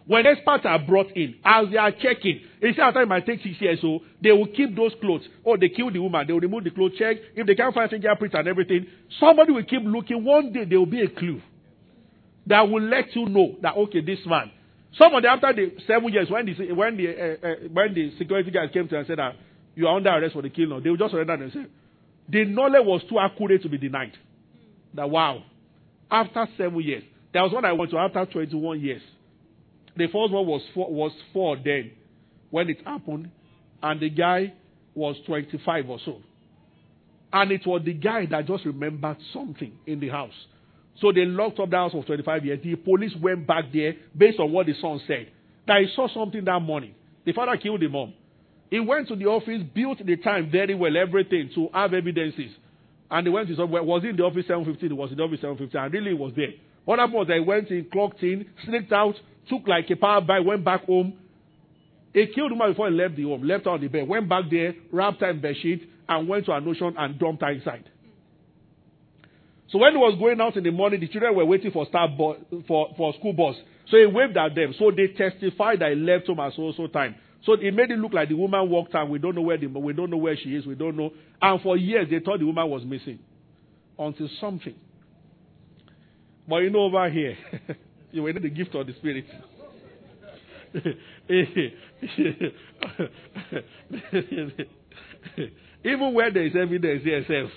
When 0.07 0.27
experts 0.27 0.65
are 0.65 0.79
brought 0.79 1.15
in, 1.15 1.35
as 1.45 1.67
they 1.71 1.77
are 1.77 1.93
checking, 1.93 2.41
they 2.63 2.73
say 2.73 2.81
after 2.81 3.03
it 3.03 3.09
might 3.09 3.27
take 3.27 3.43
six 3.43 3.61
years, 3.61 3.79
so 3.83 4.01
they 4.23 4.33
will 4.33 4.47
keep 4.47 4.75
those 4.75 4.93
clothes. 5.03 5.29
Or 5.45 5.59
they 5.59 5.69
kill 5.69 5.91
the 5.91 5.99
woman, 5.99 6.27
they 6.27 6.33
will 6.33 6.41
remove 6.41 6.65
the 6.65 6.71
clothes, 6.71 6.93
check. 6.99 7.19
If 7.37 7.47
they 7.47 7.55
can't 7.55 7.75
find 7.75 7.91
fingerprints 7.91 8.35
and 8.35 8.49
everything, 8.49 8.87
somebody 9.21 9.53
will 9.53 9.65
keep 9.65 9.83
looking. 9.85 10.25
One 10.25 10.51
day 10.51 10.65
there 10.65 10.79
will 10.79 10.87
be 10.87 11.03
a 11.03 11.09
clue 11.09 11.43
that 12.47 12.63
will 12.69 12.83
let 12.83 13.15
you 13.15 13.29
know 13.29 13.57
that, 13.61 13.77
okay, 13.77 14.01
this 14.01 14.21
man, 14.25 14.51
Somebody 14.97 15.27
after 15.29 15.53
the 15.53 15.73
seven 15.87 16.13
years, 16.13 16.31
when 16.31 16.47
the 16.47 16.73
when 16.73 16.97
the 16.97 17.09
uh, 17.09 17.47
uh, 17.47 17.55
when 17.73 17.95
the 17.95 18.17
security 18.17 18.51
guys 18.51 18.71
came 18.73 18.89
to 18.89 18.97
and 18.99 19.07
said 19.07 19.19
that 19.19 19.37
you 19.79 19.87
are 19.87 19.95
under 19.97 20.11
arrest 20.11 20.33
for 20.33 20.43
the 20.43 20.51
killing, 20.51 20.83
they 20.83 20.91
would 20.91 20.99
just 20.99 21.13
surrender 21.13 21.37
themselves. 21.37 21.69
The 22.29 22.45
knowledge 22.45 22.85
was 22.85 23.01
too 23.09 23.21
accurate 23.21 23.63
to 23.63 23.69
be 23.69 23.79
denied. 23.79 24.13
That 24.93 25.09
wow, 25.09 25.45
after 26.11 26.49
seven 26.57 26.81
years, 26.81 27.05
there 27.33 27.45
was 27.45 27.53
one 27.53 27.65
I 27.65 27.73
went 27.73 27.93
to 27.93 27.99
after 27.99 28.27
21 28.27 28.81
years. 28.81 29.03
The 29.97 30.07
first 30.07 30.33
one 30.33 30.47
was 30.47 30.63
four, 30.75 30.93
was 30.93 31.13
four 31.33 31.57
then 31.65 31.93
when 32.51 32.69
it 32.69 32.79
happened, 32.85 33.31
and 33.81 34.01
the 34.01 34.11
guy 34.11 34.53
was 34.97 35.15
25 35.27 35.89
or 35.89 36.01
so. 36.05 36.19
And 37.33 37.53
it 37.53 37.65
was 37.65 37.83
the 37.85 37.95
guy 37.95 38.27
that 38.27 38.49
just 38.49 38.65
remembered 38.65 39.19
something 39.33 39.71
in 39.87 40.01
the 40.01 40.09
house. 40.09 40.33
So 41.01 41.13
they 41.13 41.25
locked 41.25 41.61
up 41.61 41.71
the 41.71 41.77
house 41.77 41.93
for 41.93 42.03
25 42.03 42.45
years. 42.45 42.59
The 42.65 42.75
police 42.75 43.13
went 43.21 43.47
back 43.47 43.67
there 43.73 43.95
based 44.17 44.41
on 44.41 44.51
what 44.51 44.67
the 44.67 44.75
son 44.83 45.01
said. 45.07 45.29
That 45.69 45.83
he 45.83 45.89
saw 45.95 46.09
something 46.13 46.45
that 46.47 46.59
morning. 46.59 46.97
The 47.25 47.33
father 47.33 47.57
killed 47.57 47.81
the 47.81 47.89
mom. 47.89 48.15
He 48.71 48.81
went 48.81 49.09
to 49.09 49.17
the 49.17 49.27
office, 49.27 49.63
built 49.75 49.99
the 50.05 50.17
time 50.17 50.51
very 50.51 50.75
well, 50.75 50.97
everything 50.97 51.51
to 51.55 51.69
have 51.73 51.95
evidences. 51.95 52.51
And 53.11 53.27
he 53.27 53.33
went 53.33 53.49
to 53.49 53.55
office. 53.55 53.87
Was 53.87 54.05
in 54.05 54.17
the 54.17 54.23
office 54.23 54.45
7.15? 54.49 54.81
He 54.81 54.89
was 54.93 55.11
in 55.11 55.17
the 55.17 55.23
office 55.23 55.41
7.15. 55.41 55.75
And 55.75 55.93
really 55.93 56.15
was 56.15 56.33
there. 56.37 56.53
What 56.85 56.99
happened 56.99 57.19
was 57.19 57.29
he 57.29 57.41
went 57.41 57.71
in, 57.71 57.87
clocked 57.91 58.23
in, 58.23 58.47
sneaked 58.65 58.93
out, 58.93 59.15
took 59.49 59.67
like 59.67 59.91
a 59.91 59.97
power 59.97 60.21
by, 60.21 60.41
went 60.41 60.65
back 60.65 60.85
home. 60.85 61.15
He 62.13 62.27
killed 62.35 62.51
woman 62.51 62.73
before 62.73 62.91
he 62.91 62.97
left 62.97 63.17
the 63.17 63.23
home, 63.23 63.43
left 63.43 63.67
on 63.67 63.81
the 63.81 63.89
bed, 63.89 64.09
went 64.09 64.29
back 64.29 64.45
there, 64.51 64.75
wrapped 64.91 65.21
her 65.21 65.31
in 65.31 65.41
bed 65.41 65.55
sheet, 65.61 65.89
and 66.09 66.29
went 66.29 66.47
to 66.47 66.53
an 66.53 66.67
ocean 66.67 66.95
and 66.99 67.19
dumped 67.19 67.43
her 67.43 67.51
inside. 67.51 67.85
So 69.71 69.79
when 69.79 69.93
he 69.93 69.99
was 69.99 70.17
going 70.19 70.41
out 70.41 70.57
in 70.57 70.65
the 70.65 70.71
morning, 70.71 71.01
the 71.01 71.09
children 71.09 71.35
were 71.35 71.45
waiting 71.45 71.71
for 71.71 71.87
bus, 71.87 72.37
for, 72.67 72.95
for 72.97 73.15
school 73.15 73.35
bus. 73.35 73.57
So 73.91 73.99
he 73.99 74.07
waved 74.07 74.37
at 74.37 74.55
them. 74.55 74.75
So 74.79 74.91
they 74.91 75.09
testified 75.09 75.81
that 75.81 75.91
he 75.91 75.97
left 75.97 76.27
home 76.27 76.41
at 76.41 76.55
so 76.55 76.73
so 76.77 76.87
time. 76.87 77.17
So 77.45 77.53
it 77.53 77.75
made 77.75 77.91
it 77.91 77.99
look 77.99 78.13
like 78.13 78.29
the 78.29 78.35
woman 78.35 78.69
walked 78.69 78.95
out. 78.95 79.09
We 79.09 79.19
don't 79.19 79.35
know 79.35 79.43
where 79.43 79.57
the, 79.57 79.67
we 79.67 79.93
don't 79.93 80.11
know 80.11 80.17
where 80.17 80.37
she 80.37 80.51
is. 80.51 80.67
We 80.67 80.75
don't 80.75 80.97
know. 80.97 81.13
And 81.41 81.61
for 81.61 81.77
years 81.77 82.09
they 82.11 82.21
thought 82.21 82.41
the 82.41 82.47
woman 82.47 82.69
was 82.69 82.85
missing, 82.85 83.21
until 83.99 84.29
something. 84.41 84.75
But 86.49 86.57
you 86.59 86.71
know 86.71 86.81
over 86.81 87.09
here, 87.11 87.37
you 88.11 88.23
were 88.23 88.33
the 88.33 88.49
gift 88.49 88.75
of 88.75 88.87
the 88.87 88.95
spirit. 88.95 89.27
Even 95.85 96.15
where 96.15 96.33
there 96.33 96.47
is 96.47 96.57
evidence, 96.57 97.05
yourself. 97.05 97.51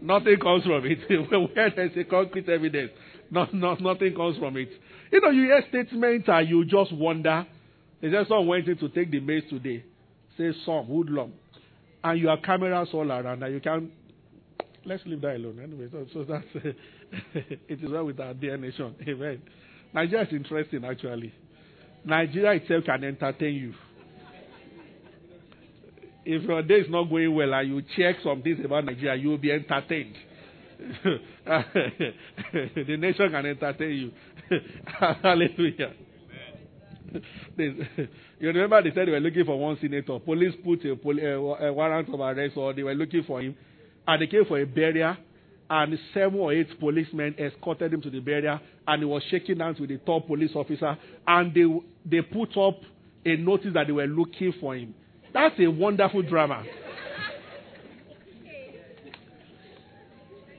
Nothing 0.00 0.38
comes 0.38 0.64
from 0.64 0.84
it. 0.84 0.98
Where 1.54 1.72
there's 1.74 1.96
a 1.96 2.04
concrete 2.04 2.48
evidence, 2.48 2.90
not, 3.30 3.54
not, 3.54 3.80
nothing 3.80 4.14
comes 4.14 4.36
from 4.38 4.56
it. 4.56 4.68
You 5.10 5.20
know, 5.20 5.30
you 5.30 5.44
hear 5.44 5.64
statements 5.68 6.28
and 6.28 6.48
you 6.48 6.64
just 6.64 6.92
wonder. 6.92 7.46
They 8.04 8.10
said 8.10 8.26
someone 8.28 8.48
went 8.48 8.68
in 8.68 8.76
to 8.76 8.88
take 8.90 9.10
the 9.10 9.18
maze 9.18 9.44
today. 9.48 9.82
Say 10.36 10.52
some, 10.66 10.84
hoodlum. 10.84 11.32
And 12.02 12.20
you 12.20 12.28
have 12.28 12.42
cameras 12.42 12.90
all 12.92 13.10
around 13.10 13.42
and 13.42 13.54
you 13.54 13.60
can 13.60 13.90
let's 14.84 15.02
leave 15.06 15.22
that 15.22 15.36
alone 15.36 15.58
anyway. 15.62 15.88
So, 15.90 16.06
so 16.12 16.24
that's 16.24 16.44
it 17.34 17.80
is 17.82 17.90
well 17.90 18.04
with 18.04 18.20
our 18.20 18.34
dear 18.34 18.58
nation. 18.58 18.94
Amen. 19.08 19.40
Nigeria 19.94 20.26
is 20.26 20.32
interesting 20.34 20.84
actually. 20.84 21.32
Nigeria 22.04 22.60
itself 22.60 22.84
can 22.84 23.04
entertain 23.04 23.54
you 23.54 23.74
if 26.26 26.42
your 26.42 26.62
day 26.62 26.80
is 26.80 26.90
not 26.90 27.04
going 27.04 27.34
well 27.34 27.54
and 27.54 27.68
you 27.70 27.82
check 27.96 28.16
some 28.22 28.42
things 28.42 28.58
about 28.62 28.84
Nigeria, 28.84 29.14
you 29.14 29.30
will 29.30 29.38
be 29.38 29.50
entertained. 29.50 30.14
the 31.46 32.96
nation 32.98 33.30
can 33.30 33.46
entertain 33.46 33.90
you. 33.90 34.12
Hallelujah. 35.22 35.94
you 37.58 37.86
remember 38.40 38.82
they 38.82 38.90
said 38.94 39.06
they 39.08 39.12
were 39.12 39.20
looking 39.20 39.44
for 39.44 39.58
one 39.58 39.78
senator. 39.80 40.18
Police 40.18 40.54
put 40.64 40.84
a, 40.84 40.96
poli- 40.96 41.22
eh, 41.22 41.28
a, 41.28 41.38
a 41.38 41.66
eh, 41.66 41.70
warrant 41.70 42.08
of 42.08 42.20
arrest, 42.20 42.56
or 42.56 42.72
they 42.72 42.82
were 42.82 42.94
looking 42.94 43.22
for 43.24 43.40
him, 43.40 43.56
and 44.06 44.22
they 44.22 44.26
came 44.26 44.44
for 44.44 44.58
a 44.60 44.64
burial. 44.64 45.16
And 45.70 45.98
seven 46.12 46.38
or 46.38 46.52
eight 46.52 46.78
policemen 46.78 47.36
escorted 47.38 47.94
him 47.94 48.02
to 48.02 48.10
the 48.10 48.20
burial, 48.20 48.60
and 48.86 49.02
he 49.02 49.06
was 49.06 49.22
shaking 49.30 49.60
hands 49.60 49.80
with 49.80 49.88
the 49.88 49.98
top 49.98 50.26
police 50.26 50.50
officer. 50.54 50.96
And 51.26 51.54
they 51.54 51.64
they 52.04 52.22
put 52.22 52.56
up 52.56 52.80
a 53.24 53.36
notice 53.36 53.72
that 53.72 53.86
they 53.86 53.92
were 53.92 54.06
looking 54.06 54.52
for 54.60 54.76
him. 54.76 54.94
That's 55.32 55.58
a 55.58 55.66
wonderful 55.68 56.22
drama. 56.22 56.64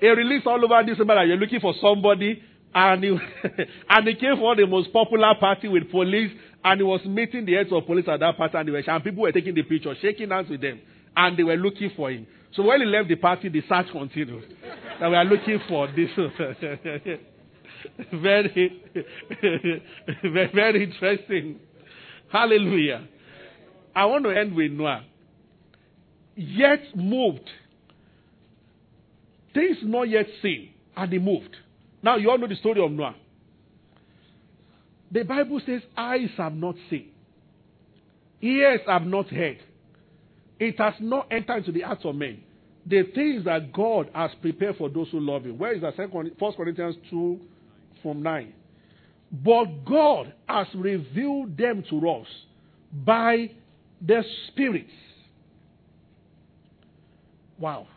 A 0.02 0.08
release 0.08 0.44
all 0.46 0.64
over 0.64 0.84
this 0.86 0.98
that 0.98 1.28
you're 1.28 1.38
looking 1.38 1.60
for 1.60 1.74
somebody, 1.82 2.42
and 2.76 3.04
he, 3.04 3.10
and 3.90 4.08
he 4.08 4.16
came 4.16 4.38
for 4.38 4.56
the 4.56 4.68
most 4.68 4.92
popular 4.92 5.34
party 5.40 5.70
with 5.70 5.90
police, 5.90 6.32
and 6.64 6.80
he 6.80 6.84
was 6.84 7.04
meeting 7.06 7.46
the 7.46 7.54
heads 7.54 7.70
of 7.72 7.86
police 7.86 8.06
at 8.08 8.20
that 8.20 8.38
party, 8.38 8.58
and, 8.58 8.70
were, 8.70 8.84
and 8.86 9.04
people 9.04 9.24
were 9.24 9.32
taking 9.32 9.56
the 9.56 9.64
picture, 9.64 9.96
shaking 10.02 10.30
hands 10.30 10.50
with 10.50 10.62
them, 10.62 10.82
and 11.16 11.38
they 11.38 11.44
were 11.44 11.56
looking 11.56 11.90
for 11.96 12.12
him. 12.12 12.28
So 12.54 12.64
when 12.64 12.82
he 12.82 12.86
left 12.86 13.08
the 13.08 13.16
party, 13.16 13.48
the 13.48 13.62
search 13.68 13.88
continued. 13.92 14.44
we 15.00 15.06
are 15.06 15.24
looking 15.24 15.60
for 15.70 15.88
this. 15.88 16.10
very, 18.14 18.82
very, 20.22 20.52
very 20.54 20.84
interesting. 20.84 21.60
Hallelujah. 22.30 23.08
I 23.96 24.06
want 24.06 24.26
to 24.26 24.32
end 24.32 24.54
with 24.54 24.72
Noah. 24.72 25.06
Yet 26.36 26.82
moved. 26.94 27.50
Things 29.54 29.78
not 29.84 30.10
yet 30.10 30.26
seen, 30.42 30.72
and 30.98 31.14
he 31.14 31.20
moved. 31.20 31.56
Now, 32.06 32.18
you 32.18 32.30
all 32.30 32.38
know 32.38 32.46
the 32.48 32.56
story 32.56 32.86
of 32.86 32.92
Noah. 32.92 33.16
The 35.12 35.24
Bible 35.24 35.60
says, 35.66 35.82
Eyes 35.98 36.30
have 36.38 36.54
not 36.54 36.76
seen, 36.88 37.10
ears 38.44 38.82
have 38.86 39.02
not 39.02 39.28
heard. 39.30 39.58
It 40.60 40.78
has 40.78 40.94
not 41.00 41.28
entered 41.32 41.58
into 41.58 41.72
the 41.72 41.82
hearts 41.82 42.06
of 42.06 42.16
men. 42.16 42.44
The 42.86 43.04
things 43.16 43.46
that 43.46 43.74
God 43.74 44.12
has 44.14 44.30
prepared 44.40 44.78
for 44.78 44.88
those 44.88 45.10
who 45.10 45.20
love 45.20 45.46
Him. 45.46 45.58
Where 45.58 45.74
is 45.74 45.82
that? 45.82 45.96
First 45.96 46.58
Corinthians 46.58 46.96
2 47.10 47.40
from 48.04 48.22
9. 48.22 48.54
But 49.44 49.84
God 49.84 50.32
has 50.48 50.68
revealed 50.76 51.58
them 51.58 51.84
to 51.90 52.10
us 52.10 52.28
by 52.94 53.50
the 54.00 54.24
spirits. 54.48 54.92
Wow. 57.58 57.88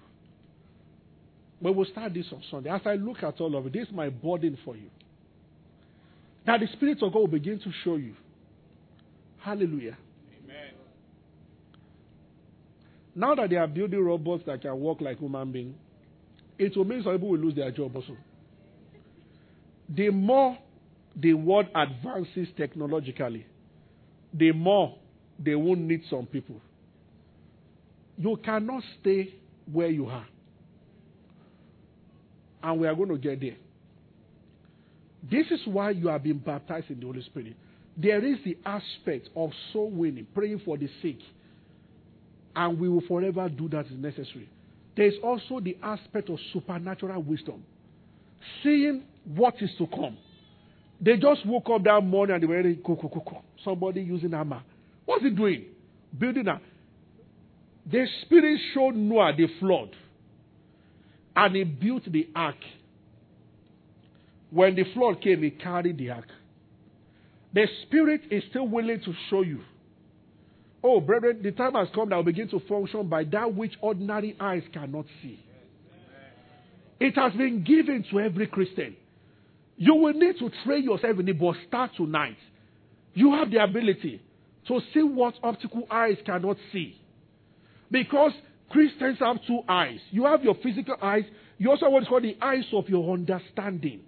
We 1.60 1.72
will 1.72 1.86
start 1.86 2.14
this 2.14 2.26
on 2.32 2.42
Sunday. 2.50 2.70
As 2.70 2.82
I 2.84 2.94
look 2.94 3.22
at 3.22 3.40
all 3.40 3.56
of 3.56 3.66
it, 3.66 3.72
this 3.72 3.88
is 3.88 3.94
my 3.94 4.08
burden 4.08 4.56
for 4.64 4.76
you. 4.76 4.90
That 6.46 6.60
the 6.60 6.68
Spirit 6.68 7.02
of 7.02 7.12
God 7.12 7.20
will 7.20 7.26
begin 7.26 7.58
to 7.58 7.70
show 7.84 7.96
you. 7.96 8.14
Hallelujah. 9.38 9.96
Amen. 10.44 10.72
Now 13.14 13.34
that 13.34 13.50
they 13.50 13.56
are 13.56 13.66
building 13.66 14.00
robots 14.00 14.44
that 14.46 14.62
can 14.62 14.78
walk 14.78 15.00
like 15.00 15.18
human 15.18 15.50
beings, 15.50 15.74
it 16.58 16.76
will 16.76 16.84
mean 16.84 17.02
some 17.02 17.12
people 17.12 17.30
will 17.30 17.38
lose 17.38 17.54
their 17.54 17.70
job 17.70 17.94
also. 17.94 18.16
The 19.88 20.10
more 20.10 20.58
the 21.16 21.34
world 21.34 21.66
advances 21.74 22.48
technologically, 22.56 23.46
the 24.32 24.52
more 24.52 24.96
they 25.38 25.54
won't 25.54 25.80
need 25.80 26.02
some 26.08 26.26
people. 26.26 26.60
You 28.16 28.36
cannot 28.44 28.82
stay 29.00 29.34
where 29.70 29.88
you 29.88 30.06
are. 30.06 30.26
And 32.62 32.80
we 32.80 32.86
are 32.86 32.94
going 32.94 33.10
to 33.10 33.18
get 33.18 33.40
there. 33.40 33.56
This 35.30 35.46
is 35.50 35.60
why 35.66 35.90
you 35.90 36.08
have 36.08 36.22
been 36.22 36.38
baptized 36.38 36.90
in 36.90 37.00
the 37.00 37.06
Holy 37.06 37.22
Spirit. 37.22 37.54
There 37.96 38.24
is 38.24 38.38
the 38.44 38.56
aspect 38.64 39.28
of 39.34 39.50
soul 39.72 39.90
winning, 39.90 40.26
praying 40.34 40.62
for 40.64 40.76
the 40.76 40.88
sick. 41.02 41.18
And 42.54 42.78
we 42.78 42.88
will 42.88 43.02
forever 43.02 43.48
do 43.48 43.68
that 43.70 43.86
as 43.86 43.92
necessary. 43.92 44.48
There 44.96 45.06
is 45.06 45.14
also 45.22 45.60
the 45.60 45.76
aspect 45.82 46.28
of 46.28 46.38
supernatural 46.52 47.22
wisdom, 47.22 47.62
seeing 48.62 49.04
what 49.24 49.54
is 49.60 49.70
to 49.78 49.86
come. 49.86 50.16
They 51.00 51.16
just 51.16 51.46
woke 51.46 51.68
up 51.70 51.84
that 51.84 52.00
morning 52.00 52.34
and 52.34 52.42
they 52.42 52.46
were 52.46 52.56
ready, 52.56 52.74
go, 52.74 52.96
go. 52.96 53.42
Somebody 53.64 54.02
using 54.02 54.32
hammer. 54.32 54.62
What's 55.04 55.22
he 55.22 55.30
doing? 55.30 55.66
Building 56.16 56.48
a. 56.48 56.60
The 57.90 58.06
Spirit 58.22 58.60
showed 58.74 58.96
Noah 58.96 59.32
the 59.36 59.46
flood. 59.60 59.90
And 61.40 61.54
he 61.54 61.62
built 61.62 62.02
the 62.10 62.28
ark. 62.34 62.56
When 64.50 64.74
the 64.74 64.82
flood 64.92 65.20
came, 65.22 65.44
he 65.44 65.50
carried 65.50 65.96
the 65.96 66.10
ark. 66.10 66.26
The 67.54 67.68
Spirit 67.82 68.22
is 68.28 68.42
still 68.50 68.66
willing 68.66 69.00
to 69.04 69.14
show 69.30 69.42
you. 69.42 69.60
Oh, 70.82 71.00
brethren, 71.00 71.38
the 71.40 71.52
time 71.52 71.74
has 71.74 71.86
come 71.94 72.08
that 72.08 72.16
will 72.16 72.24
begin 72.24 72.48
to 72.48 72.58
function 72.68 73.08
by 73.08 73.22
that 73.22 73.54
which 73.54 73.72
ordinary 73.80 74.36
eyes 74.40 74.64
cannot 74.72 75.04
see. 75.22 75.38
It 76.98 77.14
has 77.14 77.32
been 77.34 77.62
given 77.62 78.04
to 78.10 78.18
every 78.18 78.48
Christian. 78.48 78.96
You 79.76 79.94
will 79.94 80.14
need 80.14 80.40
to 80.40 80.50
train 80.64 80.82
yourself 80.82 81.20
in 81.20 81.28
it, 81.28 81.38
but 81.38 81.54
start 81.68 81.92
tonight. 81.96 82.36
You 83.14 83.34
have 83.34 83.52
the 83.52 83.62
ability 83.62 84.20
to 84.66 84.80
see 84.92 85.04
what 85.04 85.34
optical 85.44 85.86
eyes 85.88 86.16
cannot 86.26 86.56
see. 86.72 87.00
Because 87.92 88.32
Christians 88.70 89.18
have 89.20 89.36
two 89.46 89.60
eyes. 89.68 89.98
You 90.10 90.24
have 90.26 90.44
your 90.44 90.54
physical 90.62 90.96
eyes, 91.00 91.24
you 91.56 91.70
also 91.70 91.86
have 91.86 91.92
what's 91.92 92.08
called 92.08 92.24
the 92.24 92.36
eyes 92.40 92.64
of 92.72 92.88
your 92.88 93.12
understanding. 93.12 94.00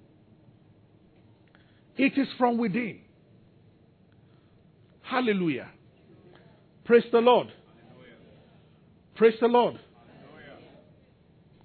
It 1.96 2.16
is 2.16 2.28
from 2.38 2.58
within. 2.58 3.00
Hallelujah. 5.02 5.68
Praise 6.84 7.04
the 7.10 7.18
Lord. 7.18 7.48
Praise 9.16 9.34
the 9.40 9.48
Lord. 9.48 9.78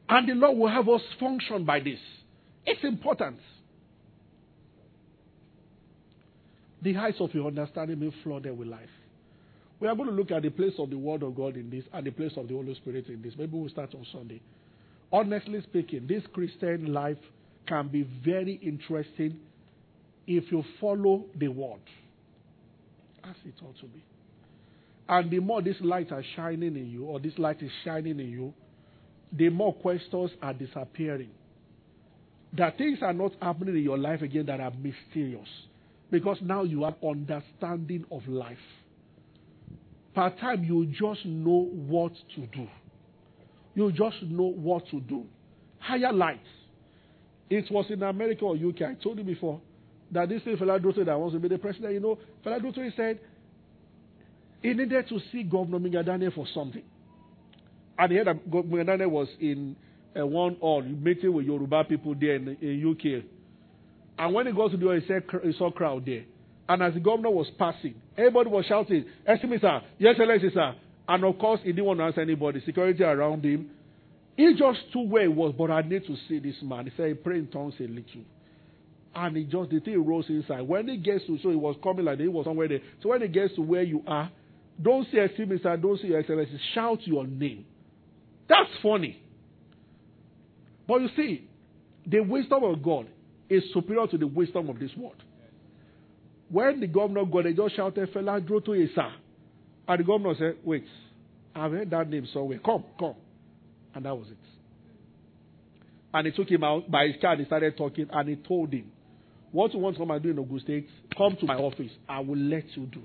And 0.10 0.30
the 0.30 0.34
Lord 0.34 0.58
will 0.58 0.68
have 0.68 0.88
us 0.90 1.02
function 1.20 1.64
by 1.66 1.80
this. 1.80 2.00
It's 2.66 2.84
important. 2.84 3.40
The 6.82 6.94
heights 6.94 7.18
of 7.20 7.34
your 7.34 7.48
understanding 7.48 8.00
being 8.00 8.14
flooded 8.24 8.58
with 8.58 8.68
life. 8.68 8.90
We 9.80 9.88
are 9.88 9.96
going 9.96 10.10
to 10.10 10.16
look 10.16 10.32
at 10.32 10.44
the 10.44 10.50
place 10.50 10.74
of 10.80 10.90
the 10.90 10.98
Word 10.98 11.24
of 11.24 11.36
God 11.36 11.58
in 11.58 11.70
this 11.70 11.84
and 11.94 12.06
the 12.06 12.12
place 12.12 12.32
of 12.38 12.48
the 12.48 12.54
Holy 12.54 12.76
Spirit 12.76 13.08
in 13.08 13.22
this. 13.22 13.34
Maybe 13.38 13.58
we'll 13.58 13.70
start 13.70 13.94
on 13.94 14.06
Sunday. 14.12 14.42
Honestly 15.12 15.62
speaking, 15.62 16.08
this 16.08 16.24
Christian 16.34 16.94
life 16.94 17.18
can 17.68 17.88
be 17.90 18.08
very 18.24 18.60
interesting 18.62 19.40
if 20.28 20.52
you 20.52 20.64
follow 20.80 21.26
the 21.38 21.48
Word 21.50 21.82
as 23.24 23.36
it 23.46 23.54
ought 23.64 23.78
to 23.80 23.86
be. 23.88 24.04
And 25.08 25.30
the 25.30 25.40
more 25.40 25.62
this 25.62 25.78
light 25.82 26.12
are 26.12 26.24
shining 26.36 26.76
in 26.76 26.90
you, 26.90 27.06
or 27.06 27.20
this 27.20 27.38
light 27.38 27.62
is 27.62 27.72
shining 27.84 28.20
in 28.20 28.30
you, 28.30 28.54
the 29.32 29.50
more 29.50 29.74
questions 29.74 30.32
are 30.42 30.54
disappearing. 30.54 31.30
That 32.54 32.78
things 32.78 33.00
are 33.02 33.14
not 33.14 33.34
happening 33.42 33.76
in 33.76 33.84
your 33.84 33.98
life 33.98 34.22
again 34.22 34.46
that 34.48 34.60
are 34.60 34.72
mysterious. 34.72 35.48
Because 36.10 36.38
now 36.42 36.64
you 36.64 36.84
have 36.84 36.96
understanding 37.04 38.06
of 38.12 38.28
life. 38.28 38.58
Per 40.16 40.30
time, 40.40 40.64
you 40.64 40.86
just 40.86 41.26
know 41.26 41.70
what 41.88 42.14
to 42.36 42.48
do. 42.48 42.68
You 43.76 43.92
just 43.92 44.16
know 44.24 44.46
what 44.56 44.88
to 44.90 45.02
do. 45.02 45.26
Higher 45.80 46.14
lights. 46.14 46.48
It 47.50 47.70
was 47.70 47.86
in 47.90 48.02
America 48.02 48.46
or 48.46 48.56
UK. 48.56 48.82
I 48.82 48.94
told 49.04 49.18
you 49.18 49.26
before 49.26 49.60
that 50.12 50.30
this 50.30 50.42
is 50.46 50.58
Fela 50.58 50.80
Durotoye 50.80 51.06
that 51.06 51.20
wants 51.20 51.36
to 51.36 51.40
be 51.40 51.50
the 51.50 51.58
president. 51.58 51.94
You 51.94 52.00
know, 52.00 52.18
Fela 52.46 52.62
Durotoye 52.62 52.96
said 52.96 53.20
he 54.62 54.74
needed 54.74 55.08
to 55.10 55.20
see 55.32 55.44
Governor 55.44 55.80
Mingadane 55.80 56.34
for 56.34 56.48
something. 56.54 56.84
And 58.00 58.12
he 58.12 58.18
heard 58.18 58.28
that 58.28 58.50
Mingadane 58.50 59.10
was 59.10 59.28
in 59.42 59.76
uh, 60.18 60.26
one 60.26 60.56
hall 60.56 60.82
meeting 60.82 61.34
with 61.34 61.46
Yoruba 61.46 61.84
people 61.84 62.16
there 62.20 62.36
in, 62.36 62.58
in 62.62 62.90
UK. 62.92 63.24
And 64.18 64.34
when 64.34 64.48
he 64.48 64.54
got 64.54 64.72
to 64.72 64.78
the 64.78 65.00
he, 65.02 65.06
said, 65.08 65.24
he 65.44 65.52
saw 65.58 65.72
crowd 65.72 66.06
there. 66.06 66.24
And 66.68 66.82
as 66.82 66.94
the 66.94 67.00
governor 67.00 67.30
was 67.30 67.48
passing, 67.60 67.96
everybody 68.18 68.50
was 68.50 68.66
shouting, 68.66 69.06
Excuse 69.28 69.62
sir. 69.62 69.82
Yes, 70.00 70.16
Excellency, 70.18 70.50
sir. 70.54 70.76
And 71.08 71.24
of 71.24 71.38
course, 71.38 71.60
he 71.64 71.72
didn't 71.72 71.86
want 71.86 72.00
to 72.00 72.06
answer 72.06 72.22
anybody. 72.22 72.62
Security 72.66 73.04
around 73.04 73.46
him. 73.46 73.70
He 74.36 74.54
just 74.58 74.80
stood 74.90 75.10
where 75.10 75.22
he 75.24 75.28
was, 75.28 75.54
but 75.58 75.72
I 75.72 75.82
need 75.82 76.06
to 76.08 76.16
see 76.28 76.40
this 76.40 76.56
man. 76.62 76.86
He 76.86 76.92
said, 76.98 77.08
he 77.10 77.14
prayed 77.14 77.40
in 77.40 77.48
tongues 77.48 77.76
a 77.80 77.84
little. 77.84 78.24
And 79.14 79.38
he 79.38 79.44
just, 79.44 79.70
the 79.70 79.80
thing 79.80 80.06
rose 80.06 80.26
inside. 80.28 80.62
When 80.62 80.88
he 80.90 80.98
gets 80.98 81.26
to, 81.28 81.38
so 81.42 81.50
he 81.50 81.56
was 81.56 81.78
coming 81.82 82.04
like 82.04 82.20
he 82.20 82.28
was 82.28 82.46
somewhere 82.46 82.68
there. 82.68 82.82
So 83.02 83.10
when 83.10 83.22
he 83.22 83.30
gets 83.30 83.56
to 83.56 83.62
where 83.62 83.84
you 83.84 84.04
are, 84.08 84.30
don't 84.82 85.08
say, 85.10 85.30
me, 85.46 85.58
sir, 85.64 85.78
don't 85.78 86.02
say 86.02 86.08
your 86.10 86.20
excellency. 86.20 86.60
Shout 86.74 87.00
your 87.08 87.26
name. 87.26 87.66
That's 88.50 88.70
funny. 88.84 89.22
But 90.88 91.02
you 91.02 91.10
see, 91.16 91.48
the 92.06 92.20
wisdom 92.20 92.64
of 92.64 92.84
God 92.84 93.08
is 93.50 93.64
superior 93.74 94.08
to 94.08 94.18
the 94.18 94.28
wisdom 94.28 94.70
of 94.70 94.80
this 94.80 94.92
world. 94.98 95.16
When 96.56 96.80
the 96.80 96.88
governor 96.88 97.26
got, 97.26 97.44
they 97.44 97.52
just 97.52 97.76
shouted, 97.76 98.14
Fela 98.14 98.40
Durotoye, 98.40 98.88
sir. 98.96 99.12
And 99.90 100.00
the 100.00 100.06
governor 100.06 100.36
said, 100.40 100.56
wait, 100.64 100.86
I've 101.54 101.74
heard 101.74 101.90
that 101.90 102.10
name 102.10 102.26
somewhere. 102.32 102.60
Come, 102.60 102.86
come. 102.98 103.16
And 103.94 104.06
that 104.06 104.18
was 104.18 104.28
it. 104.30 104.38
And 106.14 106.28
he 106.28 106.32
took 106.32 106.50
him 106.50 106.64
out 106.64 106.90
by 106.90 107.08
his 107.08 107.18
car 107.20 107.36
he 107.36 107.44
started 107.44 107.76
talking 107.76 108.08
and 108.10 108.30
he 108.30 108.38
told 108.38 108.72
him, 108.72 108.90
What 109.52 109.74
you 109.74 109.80
want 109.80 109.98
to 109.98 110.00
come 110.00 110.12
and 110.12 110.24
do 110.24 110.30
in 110.30 110.40
Ogun 110.40 110.62
State, 110.62 110.88
come 111.18 111.36
to 111.42 111.46
my 111.46 111.56
office. 111.56 111.92
I 112.08 112.22
will 112.22 112.38
let 112.38 112.64
you 112.78 112.86
do. 112.86 113.02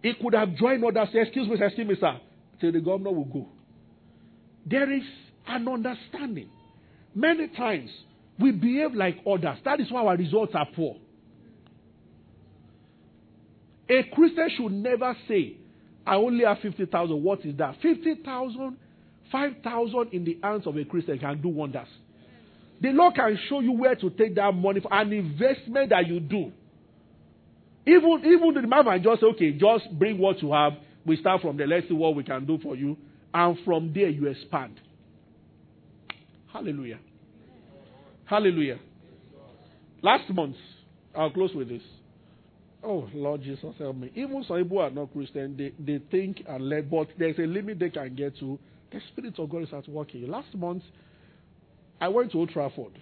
He 0.00 0.14
could 0.14 0.34
have 0.34 0.54
joined 0.54 0.84
others, 0.84 1.08
Excuse 1.12 1.48
me, 1.48 1.56
excuse 1.60 1.88
me, 1.88 1.96
sir, 1.98 2.20
till 2.60 2.70
the 2.70 2.80
governor 2.80 3.10
will 3.10 3.24
go. 3.24 3.48
There 4.64 4.92
is 4.92 5.02
an 5.48 5.66
understanding. 5.66 6.50
Many 7.16 7.48
times 7.48 7.90
we 8.38 8.52
behave 8.52 8.94
like 8.94 9.16
others. 9.26 9.58
That 9.64 9.80
is 9.80 9.90
why 9.90 10.02
our 10.02 10.16
results 10.16 10.52
are 10.54 10.68
poor. 10.76 10.98
A 13.90 14.02
Christian 14.14 14.50
should 14.56 14.72
never 14.72 15.16
say, 15.26 15.56
I 16.06 16.16
only 16.16 16.44
have 16.44 16.58
50,000. 16.60 17.22
What 17.22 17.44
is 17.44 17.56
that? 17.56 17.76
50,000, 17.82 18.76
5,000 19.30 20.08
in 20.12 20.24
the 20.24 20.38
hands 20.42 20.66
of 20.66 20.76
a 20.76 20.84
Christian 20.84 21.18
can 21.18 21.40
do 21.40 21.48
wonders. 21.48 21.88
The 22.80 22.90
Lord 22.90 23.14
can 23.14 23.38
show 23.48 23.60
you 23.60 23.72
where 23.72 23.94
to 23.96 24.10
take 24.10 24.34
that 24.36 24.52
money 24.52 24.80
for 24.80 24.92
an 24.92 25.12
investment 25.12 25.90
that 25.90 26.06
you 26.06 26.20
do. 26.20 26.52
Even, 27.86 28.22
even 28.24 28.54
the 28.54 28.66
man 28.66 28.84
might 28.84 29.02
just 29.02 29.20
say, 29.20 29.26
okay, 29.28 29.52
just 29.52 29.90
bring 29.98 30.18
what 30.18 30.40
you 30.42 30.52
have. 30.52 30.74
We 31.04 31.16
start 31.16 31.40
from 31.40 31.56
there. 31.56 31.66
Let's 31.66 31.88
see 31.88 31.94
what 31.94 32.14
we 32.14 32.22
can 32.22 32.44
do 32.44 32.58
for 32.62 32.76
you. 32.76 32.96
And 33.32 33.58
from 33.64 33.92
there, 33.94 34.08
you 34.08 34.26
expand. 34.26 34.80
Hallelujah. 36.52 36.98
Hallelujah. 38.26 38.78
Last 40.02 40.28
month, 40.30 40.56
I'll 41.16 41.30
close 41.30 41.54
with 41.54 41.68
this. 41.68 41.82
Oh, 42.82 43.08
Lord 43.12 43.42
Jesus, 43.42 43.74
help 43.78 43.96
me. 43.96 44.10
Even 44.14 44.44
some 44.46 44.62
people 44.62 44.78
are 44.78 44.90
not 44.90 45.12
Christian, 45.12 45.56
they, 45.56 45.72
they 45.84 46.02
think 46.10 46.42
and 46.48 46.68
let, 46.68 46.90
but 46.90 47.08
there's 47.18 47.38
a 47.38 47.42
limit 47.42 47.78
they 47.78 47.90
can 47.90 48.14
get 48.14 48.38
to. 48.38 48.58
The 48.92 49.00
Spirit 49.08 49.38
of 49.38 49.50
God 49.50 49.62
is 49.62 49.68
at 49.72 49.88
work 49.88 50.10
here. 50.12 50.28
Last 50.28 50.54
month, 50.54 50.82
I 52.00 52.08
went 52.08 52.32
to 52.32 52.38
Old 52.38 52.50
Trafford. 52.50 52.98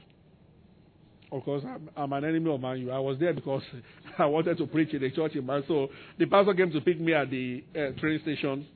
Of 1.30 1.44
course, 1.44 1.62
I'm, 1.66 1.90
I'm 1.96 2.12
an 2.12 2.24
enemy 2.24 2.52
of 2.52 2.60
Man 2.60 2.78
U. 2.80 2.90
I 2.90 2.98
was 2.98 3.18
there 3.18 3.34
because 3.34 3.62
I 4.18 4.26
wanted 4.26 4.56
to 4.58 4.66
preach 4.66 4.94
in 4.94 5.02
the 5.02 5.10
church 5.10 5.34
in 5.34 5.44
Man. 5.44 5.64
So 5.68 5.88
the 6.18 6.26
pastor 6.26 6.54
came 6.54 6.70
to 6.70 6.80
pick 6.80 7.00
me 7.00 7.12
at 7.12 7.30
the 7.30 7.64
uh, 7.74 7.98
train 8.00 8.20
station. 8.22 8.66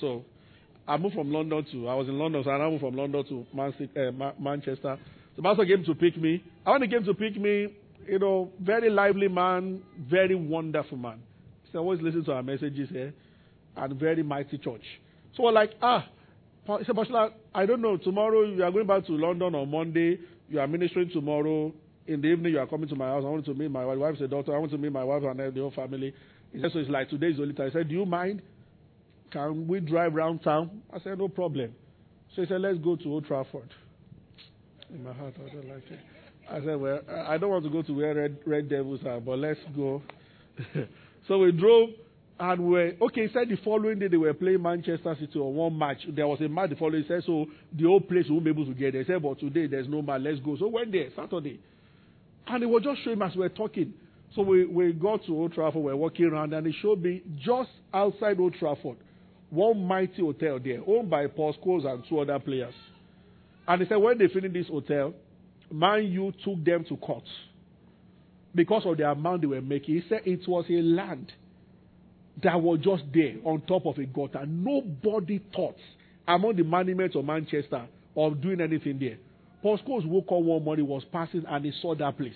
So 0.00 0.24
I 0.86 0.96
moved 0.96 1.14
from 1.14 1.32
London 1.32 1.66
to, 1.72 1.88
I 1.88 1.94
was 1.94 2.08
in 2.08 2.18
London, 2.18 2.42
so 2.44 2.50
I 2.50 2.70
moved 2.70 2.82
from 2.82 2.94
London 2.94 3.24
to 3.28 3.46
Man, 3.54 3.74
uh, 3.96 4.32
Manchester. 4.38 4.98
The 5.36 5.42
pastor 5.42 5.64
came 5.64 5.84
to 5.84 5.94
pick 5.94 6.16
me. 6.16 6.44
When 6.64 6.82
he 6.82 6.88
came 6.88 7.04
to 7.04 7.14
pick 7.14 7.36
me, 7.40 7.68
you 8.08 8.18
know, 8.18 8.50
very 8.60 8.90
lively 8.90 9.28
man, 9.28 9.82
very 10.08 10.34
wonderful 10.34 10.96
man. 10.96 11.20
He 11.70 11.76
always 11.76 12.00
listen 12.00 12.24
to 12.24 12.32
our 12.32 12.42
messages 12.42 12.88
here, 12.88 13.12
and 13.76 14.00
very 14.00 14.22
mighty 14.22 14.56
church. 14.58 14.84
So 15.36 15.42
we're 15.44 15.52
like, 15.52 15.72
ah, 15.82 16.08
he 16.78 16.84
said, 16.84 16.96
Bashla, 16.96 17.32
I 17.54 17.66
don't 17.66 17.82
know, 17.82 17.96
tomorrow 17.96 18.42
you 18.44 18.64
are 18.64 18.70
going 18.70 18.86
back 18.86 19.06
to 19.06 19.12
London 19.12 19.54
on 19.54 19.70
Monday, 19.70 20.18
you 20.48 20.58
are 20.60 20.66
ministering 20.66 21.10
tomorrow, 21.10 21.72
in 22.06 22.22
the 22.22 22.28
evening 22.28 22.52
you 22.52 22.58
are 22.58 22.66
coming 22.66 22.88
to 22.88 22.96
my 22.96 23.06
house, 23.08 23.22
I 23.26 23.28
want 23.28 23.44
to 23.44 23.54
meet 23.54 23.70
my 23.70 23.84
wife, 23.84 23.98
wife's 23.98 24.20
a 24.22 24.28
daughter, 24.28 24.54
I 24.54 24.58
want 24.58 24.70
to 24.72 24.78
meet 24.78 24.92
my 24.92 25.04
wife 25.04 25.22
and 25.22 25.38
the 25.38 25.60
whole 25.60 25.70
family. 25.70 26.14
He 26.52 26.60
said, 26.60 26.72
so 26.72 26.78
it's 26.78 26.88
like, 26.88 27.10
today 27.10 27.28
is 27.28 27.36
the 27.36 27.42
only 27.42 27.54
time. 27.54 27.68
I 27.68 27.72
said, 27.72 27.88
do 27.88 27.94
you 27.94 28.06
mind? 28.06 28.40
Can 29.30 29.68
we 29.68 29.80
drive 29.80 30.16
around 30.16 30.38
town? 30.38 30.80
I 30.90 30.98
said, 31.00 31.18
no 31.18 31.28
problem. 31.28 31.74
So 32.34 32.40
he 32.40 32.48
said, 32.48 32.62
let's 32.62 32.78
go 32.78 32.96
to 32.96 33.12
Old 33.12 33.26
Trafford. 33.26 33.68
In 34.88 35.04
my 35.04 35.12
heart, 35.12 35.34
I 35.36 35.54
don't 35.54 35.68
like 35.68 35.84
it. 35.90 35.98
I 36.50 36.60
said, 36.64 36.80
well, 36.80 37.00
I 37.26 37.36
don't 37.36 37.50
want 37.50 37.64
to 37.64 37.70
go 37.70 37.82
to 37.82 37.92
where 37.92 38.14
Red, 38.14 38.38
Red 38.46 38.68
Devils 38.68 39.00
are, 39.06 39.20
but 39.20 39.38
let's 39.38 39.60
go. 39.76 40.02
so 41.28 41.38
we 41.38 41.52
drove 41.52 41.90
and 42.40 42.70
we 42.70 42.96
okay, 43.00 43.26
he 43.26 43.32
said 43.32 43.48
the 43.48 43.56
following 43.64 43.98
day 43.98 44.08
they 44.08 44.16
were 44.16 44.32
playing 44.32 44.62
Manchester 44.62 45.16
City 45.18 45.38
on 45.38 45.54
one 45.54 45.76
match. 45.76 45.98
There 46.08 46.26
was 46.26 46.40
a 46.40 46.48
match 46.48 46.70
the 46.70 46.76
following 46.76 47.04
said, 47.08 47.22
so 47.26 47.46
the 47.72 47.84
whole 47.84 48.00
place 48.00 48.26
won't 48.28 48.44
be 48.44 48.50
able 48.50 48.64
to 48.64 48.74
get 48.74 48.92
there. 48.92 49.02
He 49.02 49.06
said, 49.08 49.22
but 49.22 49.40
today 49.40 49.66
there's 49.66 49.88
no 49.88 50.02
match, 50.02 50.20
let's 50.22 50.40
go. 50.40 50.56
So 50.56 50.68
we 50.68 50.74
went 50.74 50.92
there, 50.92 51.08
Saturday. 51.16 51.60
And 52.46 52.62
he 52.62 52.66
was 52.66 52.82
just 52.82 53.02
showing 53.04 53.20
as 53.20 53.34
we 53.34 53.40
were 53.40 53.48
talking. 53.48 53.92
So 54.34 54.42
we, 54.42 54.64
we 54.66 54.92
got 54.92 55.24
to 55.26 55.32
Old 55.32 55.52
Trafford, 55.52 55.82
we 55.82 55.90
were 55.90 55.96
walking 55.96 56.26
around, 56.26 56.54
and 56.54 56.66
it 56.66 56.74
showed 56.80 57.02
me 57.02 57.22
just 57.44 57.70
outside 57.92 58.38
Old 58.38 58.54
Trafford, 58.54 58.96
one 59.50 59.84
mighty 59.84 60.22
hotel 60.22 60.58
there, 60.62 60.80
owned 60.86 61.10
by 61.10 61.26
Paul 61.26 61.54
Scholes 61.54 61.86
and 61.86 62.04
two 62.08 62.20
other 62.20 62.38
players. 62.38 62.74
And 63.66 63.82
he 63.82 63.88
said, 63.88 63.96
when 63.96 64.16
they 64.16 64.28
finish 64.28 64.52
this 64.52 64.68
hotel, 64.68 65.12
Man 65.70 66.04
U 66.04 66.32
took 66.44 66.64
them 66.64 66.84
to 66.88 66.96
court 66.96 67.24
because 68.54 68.84
of 68.86 68.96
the 68.96 69.10
amount 69.10 69.42
they 69.42 69.46
were 69.46 69.60
making. 69.60 69.96
He 69.96 70.08
said 70.08 70.22
it 70.24 70.46
was 70.48 70.64
a 70.68 70.80
land 70.82 71.32
that 72.42 72.60
was 72.60 72.78
just 72.80 73.04
there 73.12 73.34
on 73.44 73.60
top 73.62 73.86
of 73.86 73.98
a 73.98 74.04
gutter. 74.04 74.46
Nobody 74.46 75.40
thought 75.54 75.76
among 76.26 76.56
the 76.56 76.64
monuments 76.64 77.16
of 77.16 77.24
Manchester 77.24 77.86
of 78.16 78.40
doing 78.40 78.60
anything 78.60 78.98
there. 78.98 79.18
Paul 79.62 79.78
Scholes 79.78 80.06
woke 80.06 80.26
up 80.26 80.40
one 80.40 80.62
morning, 80.62 80.86
was 80.86 81.04
passing, 81.12 81.44
and 81.48 81.64
he 81.64 81.72
saw 81.82 81.94
that 81.96 82.16
place. 82.16 82.34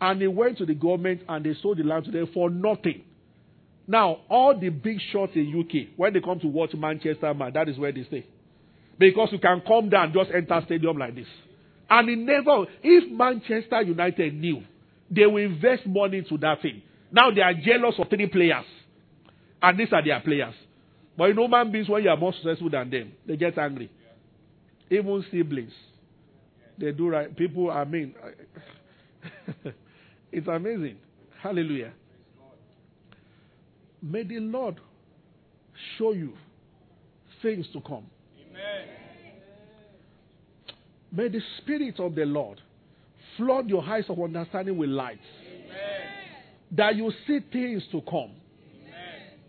And 0.00 0.20
he 0.20 0.26
went 0.26 0.58
to 0.58 0.66
the 0.66 0.74
government 0.74 1.22
and 1.28 1.44
they 1.44 1.54
sold 1.62 1.78
the 1.78 1.82
land 1.82 2.04
to 2.04 2.10
them 2.10 2.28
for 2.34 2.50
nothing. 2.50 3.02
Now, 3.88 4.18
all 4.28 4.58
the 4.58 4.68
big 4.68 4.98
shots 5.12 5.32
in 5.34 5.58
UK, 5.58 5.96
when 5.96 6.12
they 6.12 6.20
come 6.20 6.40
to 6.40 6.48
watch 6.48 6.74
Manchester, 6.74 7.32
man, 7.32 7.52
that 7.54 7.68
is 7.68 7.78
where 7.78 7.92
they 7.92 8.04
stay. 8.04 8.26
Because 8.98 9.28
you 9.32 9.38
can 9.38 9.62
come 9.66 9.88
down, 9.88 10.12
just 10.12 10.30
enter 10.34 10.60
stadium 10.66 10.98
like 10.98 11.14
this. 11.14 11.26
And 11.88 12.26
never, 12.26 12.66
if 12.82 13.10
Manchester 13.10 13.82
United 13.82 14.34
knew, 14.34 14.62
they 15.10 15.26
will 15.26 15.44
invest 15.44 15.86
money 15.86 16.18
into 16.18 16.36
that 16.38 16.60
thing. 16.62 16.82
Now 17.12 17.30
they 17.30 17.40
are 17.40 17.54
jealous 17.54 17.94
of 17.98 18.08
three 18.08 18.26
players. 18.26 18.64
And 19.62 19.78
these 19.78 19.92
are 19.92 20.04
their 20.04 20.20
players. 20.20 20.54
But 21.16 21.26
you 21.26 21.34
know, 21.34 21.48
man 21.48 21.70
beings, 21.72 21.88
when 21.88 22.02
you 22.02 22.10
are 22.10 22.16
more 22.16 22.32
successful 22.32 22.70
than 22.70 22.90
them, 22.90 23.12
they 23.26 23.36
get 23.36 23.56
angry. 23.56 23.90
Even 24.90 25.24
siblings. 25.30 25.72
They 26.78 26.92
do 26.92 27.08
right. 27.08 27.34
People, 27.34 27.70
I 27.70 27.84
mean, 27.84 28.14
it's 30.32 30.46
amazing. 30.46 30.98
Hallelujah. 31.40 31.92
May 34.02 34.24
the 34.24 34.40
Lord 34.40 34.80
show 35.96 36.12
you 36.12 36.34
things 37.42 37.66
to 37.72 37.80
come. 37.80 38.06
May 41.16 41.28
the 41.28 41.40
Spirit 41.58 41.98
of 41.98 42.14
the 42.14 42.26
Lord 42.26 42.60
flood 43.38 43.70
your 43.70 43.82
eyes 43.82 44.04
of 44.10 44.20
understanding 44.20 44.76
with 44.76 44.90
light. 44.90 45.18
That 46.72 46.94
you 46.96 47.10
see 47.26 47.40
things 47.50 47.82
to 47.92 48.02
come. 48.02 48.32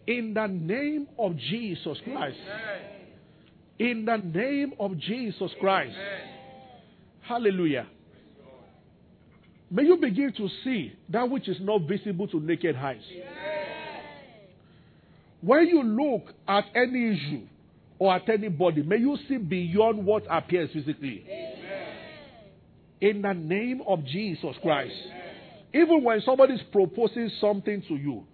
In 0.06 0.34
the 0.34 0.48
name 0.48 1.08
of 1.20 1.36
Jesus 1.36 1.98
Christ. 2.06 2.38
In 3.80 4.06
the 4.06 4.18
name 4.18 4.74
of 4.80 4.98
Jesus 4.98 5.52
Christ. 5.60 5.96
Hallelujah. 7.22 7.88
May 9.70 9.84
you 9.84 9.98
begin 9.98 10.32
to 10.38 10.48
see 10.64 10.94
that 11.10 11.30
which 11.30 11.50
is 11.50 11.58
not 11.60 11.82
visible 11.82 12.30
to 12.30 12.40
naked 12.40 12.78
eyes. 12.78 13.02
When 15.42 15.68
you 15.68 15.84
look 15.84 16.34
at 16.48 16.64
any 16.74 17.14
issue 17.14 17.42
or 18.00 18.16
at 18.16 18.30
anybody, 18.30 18.84
may 18.84 18.98
you 18.98 19.18
see 19.28 19.38
beyond 19.38 20.06
what 20.06 20.24
appears 20.30 20.70
physically. 20.72 21.26
In 23.02 23.22
the 23.22 23.34
name 23.34 23.82
of 23.88 24.04
Jesus 24.06 24.56
Christ. 24.62 24.96
Even 25.74 26.04
when 26.04 26.22
somebody 26.22 26.54
is 26.54 26.62
proposing 26.72 27.30
something 27.40 27.84
to 27.88 27.96
you, 27.96 28.26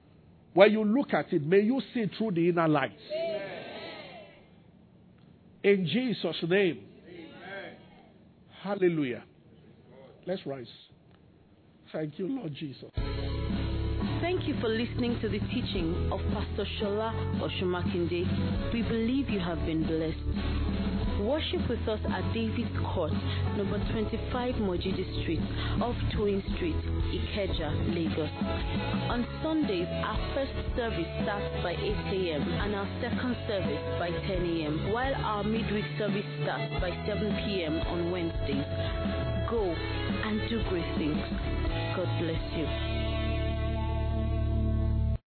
when 0.54 0.72
you 0.72 0.84
look 0.84 1.14
at 1.14 1.34
it, 1.34 1.46
may 1.46 1.62
you 1.62 1.82
see 1.94 2.06
through 2.18 2.32
the 2.32 2.50
inner 2.50 2.68
light. 2.68 2.92
In 5.64 5.88
Jesus' 5.88 6.36
name. 6.48 6.80
Hallelujah. 8.62 9.24
Let's 10.26 10.46
rise. 10.46 10.68
Thank 11.92 12.18
you, 12.18 12.28
Lord 12.28 12.54
Jesus. 12.56 12.90
Thank 14.22 14.48
you 14.48 14.56
for 14.62 14.70
listening 14.70 15.20
to 15.22 15.28
the 15.28 15.40
teaching 15.40 16.10
of 16.12 16.20
Pastor 16.34 16.66
Shola 16.80 17.14
Osunmakinde. 17.42 18.74
We 18.74 18.82
believe 18.84 19.30
you 19.30 19.40
have 19.40 19.60
been 19.66 19.84
blessed. 19.84 20.73
Worship 21.24 21.70
with 21.70 21.80
us 21.88 22.02
at 22.12 22.34
David's 22.34 22.76
Court, 22.94 23.14
number 23.56 23.80
25 23.94 24.56
Mojidi 24.56 25.08
Street, 25.24 25.40
off 25.80 25.96
Toyin 26.12 26.44
Street, 26.56 26.76
Ikeja, 26.76 27.96
Lagos. 27.96 28.30
On 29.10 29.26
Sundays, 29.42 29.88
our 30.04 30.20
first 30.36 30.52
service 30.76 31.08
starts 31.24 31.48
by 31.64 31.72
8 31.72 31.80
a.m. 31.80 32.42
and 32.44 32.76
our 32.76 32.88
second 33.00 33.38
service 33.48 33.80
by 34.00 34.10
10 34.12 34.20
a.m., 34.36 34.92
while 34.92 35.16
our 35.16 35.46
midweek 35.46 35.86
service 35.98 36.28
starts 36.44 36.74
by 36.82 36.92
7 37.08 37.24
p.m. 37.48 37.80
on 37.88 38.12
Wednesdays. 38.12 38.68
Go 39.50 39.64
and 39.64 40.42
do 40.50 40.62
great 40.68 40.92
things. 41.00 41.24
God 41.96 42.12
bless 42.20 42.44
you. 42.60 43.03